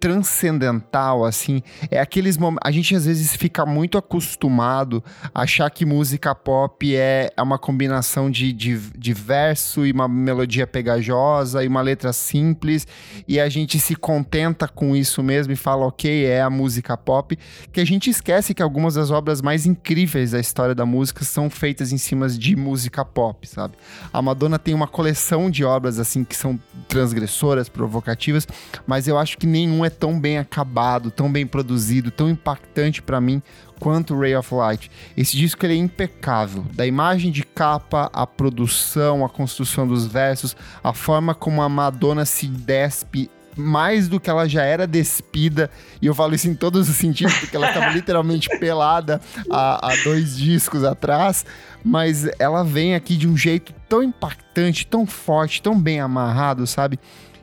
transcendental, 0.00 1.26
assim. 1.26 1.62
É 1.90 2.00
aqueles 2.00 2.38
momentos. 2.38 2.66
A 2.66 2.70
gente 2.70 2.96
às 2.96 3.04
vezes 3.04 3.36
fica 3.36 3.66
muito 3.66 3.98
acostumado 3.98 5.04
a 5.34 5.42
achar 5.42 5.70
que 5.70 5.84
música 5.84 6.34
pop 6.34 6.96
é, 6.96 7.30
é 7.36 7.42
uma 7.42 7.58
combinação 7.58 8.30
de, 8.30 8.52
de, 8.52 8.78
de, 8.96 9.12
verso 9.12 9.86
e 9.86 9.92
uma 9.92 10.08
melodia 10.08 10.66
pegajosa 10.66 11.62
e 11.62 11.68
uma 11.68 11.82
letra 11.82 12.12
simples, 12.12 12.86
e 13.28 13.38
a 13.38 13.48
gente 13.48 13.78
se 13.78 13.94
contenta 13.94 14.66
com 14.66 14.96
isso 14.96 15.22
mesmo 15.22 15.52
e 15.52 15.56
fala, 15.56 15.86
ok, 15.86 16.24
é 16.24 16.40
a 16.40 16.48
música 16.48 16.96
pop. 16.96 17.38
Que 17.70 17.80
a 17.80 17.84
gente 17.84 18.08
esquece 18.08 18.54
que 18.54 18.62
algumas 18.62 18.94
das 18.94 19.10
obras 19.10 19.42
mais 19.42 19.66
incríveis 19.66 20.30
da 20.30 20.40
história 20.40 20.74
da 20.74 20.86
música 20.86 21.24
são 21.24 21.50
feitas 21.50 21.92
em 21.92 21.98
cima 21.98 22.26
de 22.28 22.56
música 22.56 23.04
pop, 23.04 23.46
sabe? 23.46 23.74
A 24.10 24.22
Madonna 24.22 24.58
tem 24.58 24.72
uma 24.72 24.88
coleção 24.88 25.50
de 25.50 25.62
obras 25.62 25.98
assim 25.98 26.24
que 26.24 26.34
são 26.34 26.58
transgressoras, 26.88 27.68
provocativas, 27.68 28.48
mas 28.86 29.06
eu 29.06 29.18
acho 29.18 29.36
que 29.36 29.46
nenhum 29.46 29.84
é 29.84 29.89
tão 29.90 30.18
bem 30.18 30.38
acabado, 30.38 31.10
tão 31.10 31.30
bem 31.30 31.46
produzido, 31.46 32.10
tão 32.10 32.30
impactante 32.30 33.02
para 33.02 33.20
mim 33.20 33.42
quanto 33.78 34.18
Ray 34.18 34.36
of 34.36 34.54
Light. 34.54 34.90
Esse 35.16 35.36
disco 35.36 35.64
ele 35.64 35.74
é 35.74 35.76
impecável, 35.76 36.64
da 36.74 36.86
imagem 36.86 37.30
de 37.30 37.42
capa, 37.42 38.10
a 38.12 38.26
produção, 38.26 39.24
a 39.24 39.28
construção 39.28 39.86
dos 39.86 40.06
versos, 40.06 40.56
a 40.82 40.92
forma 40.92 41.34
como 41.34 41.62
a 41.62 41.68
Madonna 41.68 42.24
se 42.24 42.46
despe 42.46 43.30
mais 43.56 44.08
do 44.08 44.20
que 44.20 44.30
ela 44.30 44.48
já 44.48 44.62
era 44.62 44.86
despida, 44.86 45.70
e 46.00 46.06
eu 46.06 46.14
falo 46.14 46.34
isso 46.34 46.48
em 46.48 46.54
todos 46.54 46.88
os 46.88 46.96
sentidos, 46.96 47.34
porque 47.38 47.56
ela 47.56 47.68
estava 47.68 47.88
literalmente 47.92 48.48
pelada 48.58 49.20
há, 49.50 49.90
há 49.90 49.96
dois 50.04 50.36
discos 50.36 50.84
atrás, 50.84 51.44
mas 51.84 52.28
ela 52.38 52.64
vem 52.64 52.94
aqui 52.94 53.16
de 53.16 53.28
um 53.28 53.36
jeito 53.36 53.72
tão 53.88 54.02
impactante, 54.02 54.86
tão 54.86 55.06
forte, 55.06 55.60
tão 55.60 55.78
bem 55.78 56.00
amarrado, 56.00 56.66
sabe? 56.66 56.98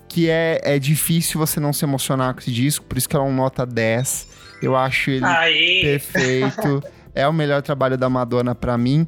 Que 0.08 0.30
é, 0.30 0.60
é 0.64 0.80
difícil 0.80 1.40
você 1.40 1.60
não 1.60 1.74
se 1.74 1.86
emocionar 1.86 2.34
com 2.34 2.40
esse 2.40 2.52
disco, 2.52 2.86
por 2.86 2.98
isso 2.98 3.08
que 3.08 3.16
é 3.16 3.20
um 3.20 3.34
nota 3.34 3.66
10. 3.66 4.28
Eu 4.62 4.76
acho 4.76 5.12
ele 5.12 5.26
Aê. 5.26 5.82
perfeito. 5.82 6.84
é 7.14 7.28
o 7.28 7.34
melhor 7.34 7.62
trabalho 7.62 7.98
da 7.98 8.10
Madonna 8.10 8.56
para 8.56 8.78
mim. 8.78 9.06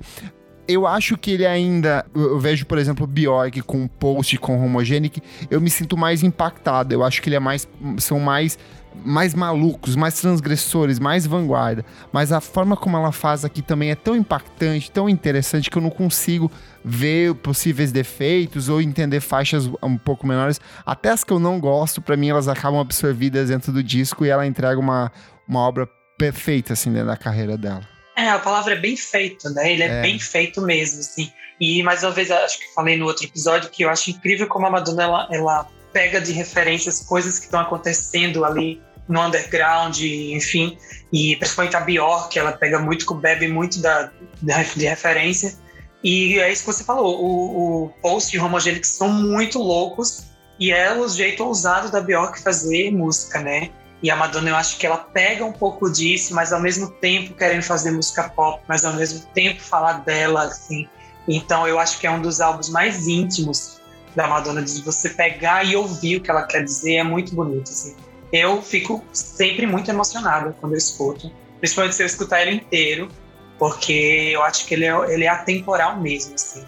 Eu 0.67 0.85
acho 0.85 1.17
que 1.17 1.31
ele 1.31 1.47
ainda. 1.47 2.05
Eu 2.13 2.39
vejo, 2.39 2.63
por 2.67 2.77
exemplo, 2.77 3.03
o 3.03 3.07
Bjork 3.07 3.59
com 3.63 3.87
Post 3.87 4.37
com 4.37 4.63
Homogenic. 4.63 5.19
Eu 5.49 5.59
me 5.59 5.69
sinto 5.69 5.97
mais 5.97 6.21
impactado. 6.21 6.93
Eu 6.93 7.03
acho 7.03 7.23
que 7.23 7.29
ele 7.29 7.35
é 7.35 7.39
mais. 7.39 7.67
São 7.97 8.19
mais 8.19 8.59
mais 8.95 9.33
malucos, 9.33 9.95
mais 9.95 10.19
transgressores, 10.19 10.99
mais 10.99 11.25
vanguarda. 11.25 11.85
Mas 12.11 12.31
a 12.31 12.41
forma 12.41 12.75
como 12.75 12.97
ela 12.97 13.11
faz 13.11 13.45
aqui 13.45 13.61
também 13.61 13.91
é 13.91 13.95
tão 13.95 14.15
impactante, 14.15 14.91
tão 14.91 15.09
interessante 15.09 15.69
que 15.69 15.77
eu 15.77 15.81
não 15.81 15.89
consigo 15.89 16.51
ver 16.83 17.33
possíveis 17.35 17.91
defeitos 17.91 18.69
ou 18.69 18.81
entender 18.81 19.19
faixas 19.19 19.69
um 19.81 19.97
pouco 19.97 20.25
menores. 20.25 20.59
Até 20.85 21.09
as 21.09 21.23
que 21.23 21.31
eu 21.31 21.39
não 21.39 21.59
gosto, 21.59 22.01
para 22.01 22.17
mim 22.17 22.29
elas 22.29 22.47
acabam 22.47 22.79
absorvidas 22.79 23.49
dentro 23.49 23.71
do 23.71 23.83
disco 23.83 24.25
e 24.25 24.29
ela 24.29 24.45
entrega 24.45 24.79
uma, 24.79 25.11
uma 25.47 25.59
obra 25.59 25.87
perfeita 26.17 26.73
assim 26.73 26.91
dentro 26.91 27.07
da 27.07 27.17
carreira 27.17 27.57
dela. 27.57 27.81
É, 28.15 28.29
a 28.29 28.39
palavra 28.39 28.73
é 28.73 28.77
bem 28.77 28.97
feito, 28.97 29.49
né? 29.51 29.71
Ele 29.71 29.83
é, 29.83 29.87
é, 29.87 30.01
bem 30.01 30.19
feito 30.19 30.61
mesmo, 30.61 30.99
assim. 30.99 31.31
E 31.57 31.81
mais 31.83 32.03
uma 32.03 32.11
vez, 32.11 32.29
acho 32.29 32.59
que 32.59 32.73
falei 32.73 32.97
no 32.97 33.05
outro 33.05 33.25
episódio 33.25 33.69
que 33.69 33.83
eu 33.83 33.89
acho 33.89 34.11
incrível 34.11 34.45
como 34.47 34.65
a 34.65 34.69
Madonna 34.69 35.03
ela, 35.03 35.27
ela 35.31 35.67
pega 35.91 36.21
de 36.21 36.31
referências 36.31 37.01
coisas 37.01 37.39
que 37.39 37.45
estão 37.45 37.59
acontecendo 37.59 38.45
ali 38.45 38.81
no 39.07 39.25
underground, 39.25 39.99
enfim, 39.99 40.77
e 41.11 41.35
principalmente 41.37 41.75
a 41.75 41.79
Bjork, 41.79 42.37
ela 42.37 42.51
pega 42.51 42.77
muito, 42.77 43.11
bebe 43.15 43.47
muito 43.47 43.79
da, 43.81 44.11
de 44.41 44.85
referência. 44.85 45.57
E 46.03 46.39
é 46.39 46.51
isso 46.51 46.63
que 46.63 46.71
você 46.71 46.83
falou, 46.83 47.19
o, 47.19 47.85
o 47.85 47.89
Post 48.01 48.35
e 48.35 48.39
o 48.39 48.45
Homogenic 48.45 48.87
são 48.87 49.11
muito 49.11 49.59
loucos 49.59 50.25
e 50.59 50.71
é 50.71 50.95
o 50.95 51.07
jeito 51.09 51.43
ousado 51.43 51.91
da 51.91 51.99
Bjork 51.99 52.41
fazer 52.41 52.91
música, 52.91 53.39
né? 53.39 53.71
E 54.01 54.09
a 54.09 54.15
Madonna, 54.15 54.49
eu 54.49 54.55
acho 54.55 54.77
que 54.77 54.85
ela 54.85 54.97
pega 54.97 55.43
um 55.43 55.51
pouco 55.51 55.91
disso, 55.91 56.33
mas 56.33 56.53
ao 56.53 56.61
mesmo 56.61 56.89
tempo 56.89 57.33
querendo 57.33 57.63
fazer 57.63 57.91
música 57.91 58.29
pop, 58.29 58.61
mas 58.67 58.85
ao 58.85 58.93
mesmo 58.93 59.25
tempo 59.33 59.61
falar 59.61 60.03
dela, 60.05 60.43
assim. 60.43 60.87
Então 61.27 61.67
eu 61.67 61.79
acho 61.79 61.99
que 61.99 62.07
é 62.07 62.11
um 62.11 62.21
dos 62.21 62.39
álbuns 62.39 62.69
mais 62.69 63.07
íntimos 63.07 63.78
da 64.21 64.27
Madonna, 64.27 64.61
de 64.61 64.81
você 64.81 65.09
pegar 65.09 65.63
e 65.63 65.75
ouvir 65.75 66.17
o 66.17 66.21
que 66.21 66.29
ela 66.29 66.43
quer 66.43 66.63
dizer, 66.63 66.95
é 66.95 67.03
muito 67.03 67.33
bonito, 67.33 67.69
assim 67.69 67.95
eu 68.31 68.61
fico 68.61 69.03
sempre 69.11 69.65
muito 69.65 69.89
emocionado 69.89 70.55
quando 70.59 70.73
eu 70.73 70.77
escuto, 70.77 71.31
principalmente 71.59 71.95
se 71.95 72.03
eu 72.03 72.07
escutar 72.07 72.41
ele 72.41 72.57
inteiro, 72.57 73.09
porque 73.57 74.31
eu 74.33 74.43
acho 74.43 74.65
que 74.65 74.73
ele 74.73 74.85
é, 74.85 75.13
ele 75.13 75.23
é 75.25 75.29
atemporal 75.29 75.99
mesmo, 75.99 76.35
assim. 76.35 76.63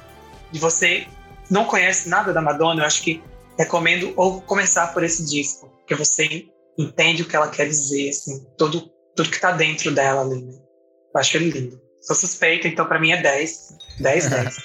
De 0.51 0.59
você 0.59 1.07
não 1.49 1.65
conhece 1.65 2.09
nada 2.09 2.33
da 2.33 2.41
Madonna, 2.41 2.81
eu 2.81 2.85
acho 2.85 3.01
que 3.01 3.23
recomendo 3.57 4.13
ou 4.17 4.41
começar 4.41 4.87
por 4.87 5.03
esse 5.03 5.25
disco, 5.25 5.67
porque 5.79 5.95
você 5.95 6.47
entende 6.77 7.21
o 7.21 7.25
que 7.25 7.35
ela 7.35 7.49
quer 7.49 7.67
dizer, 7.67 8.09
assim, 8.09 8.43
todo, 8.57 8.89
tudo 9.15 9.29
que 9.29 9.39
tá 9.39 9.51
dentro 9.51 9.91
dela 9.91 10.21
ali, 10.21 10.41
né? 10.41 10.53
Eu 11.13 11.19
acho 11.19 11.37
ele 11.37 11.51
lindo. 11.51 11.79
Sou 12.01 12.15
suspeita, 12.15 12.67
então 12.67 12.87
para 12.87 12.99
mim 12.99 13.11
é 13.11 13.21
10. 13.21 13.77
10, 13.99 14.29
10. 14.29 14.57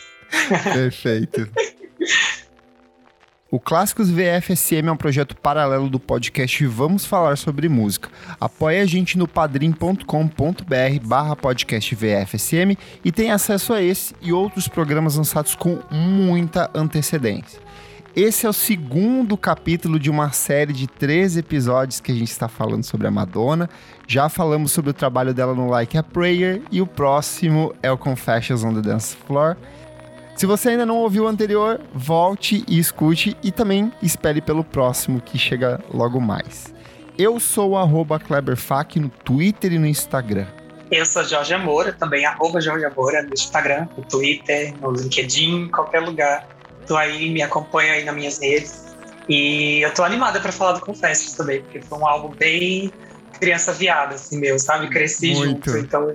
Perfeito. 0.72 1.51
O 3.49 3.61
Clássicos 3.61 4.11
VFSM 4.11 4.89
é 4.89 4.93
um 4.93 4.97
projeto 4.97 5.37
paralelo 5.37 5.89
do 5.89 6.01
podcast 6.01 6.67
Vamos 6.67 7.07
Falar 7.07 7.39
Sobre 7.39 7.69
Música. 7.69 8.09
Apoie 8.41 8.81
a 8.81 8.87
gente 8.87 9.17
no 9.17 9.29
padrim.com.br 9.29 10.05
barra 11.05 11.37
podcast 11.37 11.95
VFSM 11.95 12.77
e 13.05 13.13
tem 13.13 13.31
acesso 13.31 13.73
a 13.73 13.81
esse 13.81 14.17
e 14.21 14.33
outros 14.33 14.67
programas 14.67 15.15
lançados 15.15 15.55
com 15.55 15.79
muita 15.93 16.69
antecedência. 16.75 17.61
Esse 18.17 18.47
é 18.47 18.49
o 18.49 18.53
segundo 18.53 19.37
capítulo 19.37 20.01
de 20.01 20.11
uma 20.11 20.33
série 20.33 20.73
de 20.73 20.89
três 20.89 21.37
episódios 21.37 22.01
que 22.01 22.11
a 22.11 22.15
gente 22.17 22.33
está 22.33 22.49
falando 22.49 22.83
sobre 22.83 23.07
a 23.07 23.13
Madonna. 23.13 23.71
Já 24.09 24.29
falamos 24.29 24.73
sobre 24.73 24.91
o 24.91 24.95
trabalho 24.95 25.33
dela 25.33 25.55
no 25.55 25.69
Like 25.69 25.97
a 25.97 26.03
Prayer 26.03 26.63
e 26.73 26.83
o 26.83 26.87
próximo 26.87 27.73
é 27.81 27.93
o 27.93 27.99
Confessions 27.99 28.65
on 28.65 28.75
the 28.75 28.81
Dance 28.81 29.15
Floor. 29.15 29.57
Se 30.37 30.45
você 30.45 30.68
ainda 30.68 30.84
não 30.84 30.99
ouviu 30.99 31.24
o 31.24 31.28
anterior, 31.28 31.80
volte 31.95 32.62
e 32.68 32.78
escute 32.78 33.34
e 33.43 33.51
também 33.51 33.91
espere 34.03 34.43
pelo 34.43 34.62
próximo 34.62 35.18
que 35.18 35.39
chega 35.39 35.80
logo 35.91 36.20
mais. 36.20 36.74
Eu 37.16 37.41
sou 37.41 37.72
o 37.72 38.18
Kleberfac 38.18 39.01
no 39.01 39.09
Twitter 39.09 39.72
e 39.72 39.78
no 39.78 39.87
Instagram. 39.87 40.47
Eu 40.91 41.07
sou 41.07 41.24
Jorge 41.24 41.57
Moura, 41.57 41.95
também 41.95 42.26
arroba 42.26 42.61
Jorge 42.61 42.87
Moura 42.95 43.22
no 43.22 43.32
Instagram, 43.32 43.89
no 43.97 44.05
Twitter, 44.05 44.74
no 44.78 44.93
LinkedIn, 44.93 45.62
em 45.62 45.68
qualquer 45.70 46.01
lugar. 46.01 46.47
Tô 46.87 46.99
aí, 46.99 47.30
me 47.30 47.41
acompanha 47.41 47.95
aí 47.95 48.05
nas 48.05 48.14
minhas 48.14 48.39
redes. 48.39 48.95
E 49.30 49.80
eu 49.80 49.95
tô 49.95 50.05
animada 50.05 50.39
para 50.39 50.53
falar 50.53 50.72
do 50.72 50.80
Confessos 50.82 51.32
também, 51.32 51.62
porque 51.62 51.80
foi 51.80 51.99
um 51.99 52.07
álbum 52.07 52.28
bem 52.37 52.93
criança 53.41 53.72
viada, 53.72 54.16
assim, 54.16 54.39
meu, 54.39 54.59
sabe? 54.59 54.89
Cresci 54.91 55.34
muito. 55.34 55.70
junto, 55.70 55.78
então 55.78 56.14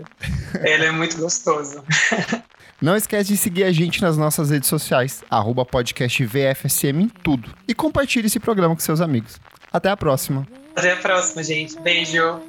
ele 0.63 0.85
é 0.85 0.91
muito 0.91 1.17
gostoso. 1.17 1.83
Não 2.81 2.95
esquece 2.95 3.29
de 3.31 3.37
seguir 3.37 3.63
a 3.63 3.71
gente 3.71 4.01
nas 4.01 4.17
nossas 4.17 4.49
redes 4.49 4.67
sociais, 4.67 5.23
arroba 5.29 5.63
podcast 5.63 6.25
VFSM 6.25 7.03
em 7.03 7.07
tudo. 7.07 7.53
E 7.67 7.75
compartilhe 7.75 8.25
esse 8.25 8.39
programa 8.39 8.73
com 8.73 8.81
seus 8.81 8.99
amigos. 8.99 9.39
Até 9.71 9.89
a 9.89 9.95
próxima. 9.95 10.47
Até 10.75 10.93
a 10.93 10.97
próxima, 10.97 11.43
gente. 11.43 11.79
Beijo. 11.79 12.41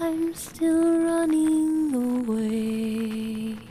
I'm 0.00 0.32
still 0.32 1.08
running 1.08 1.92
away. 1.92 3.67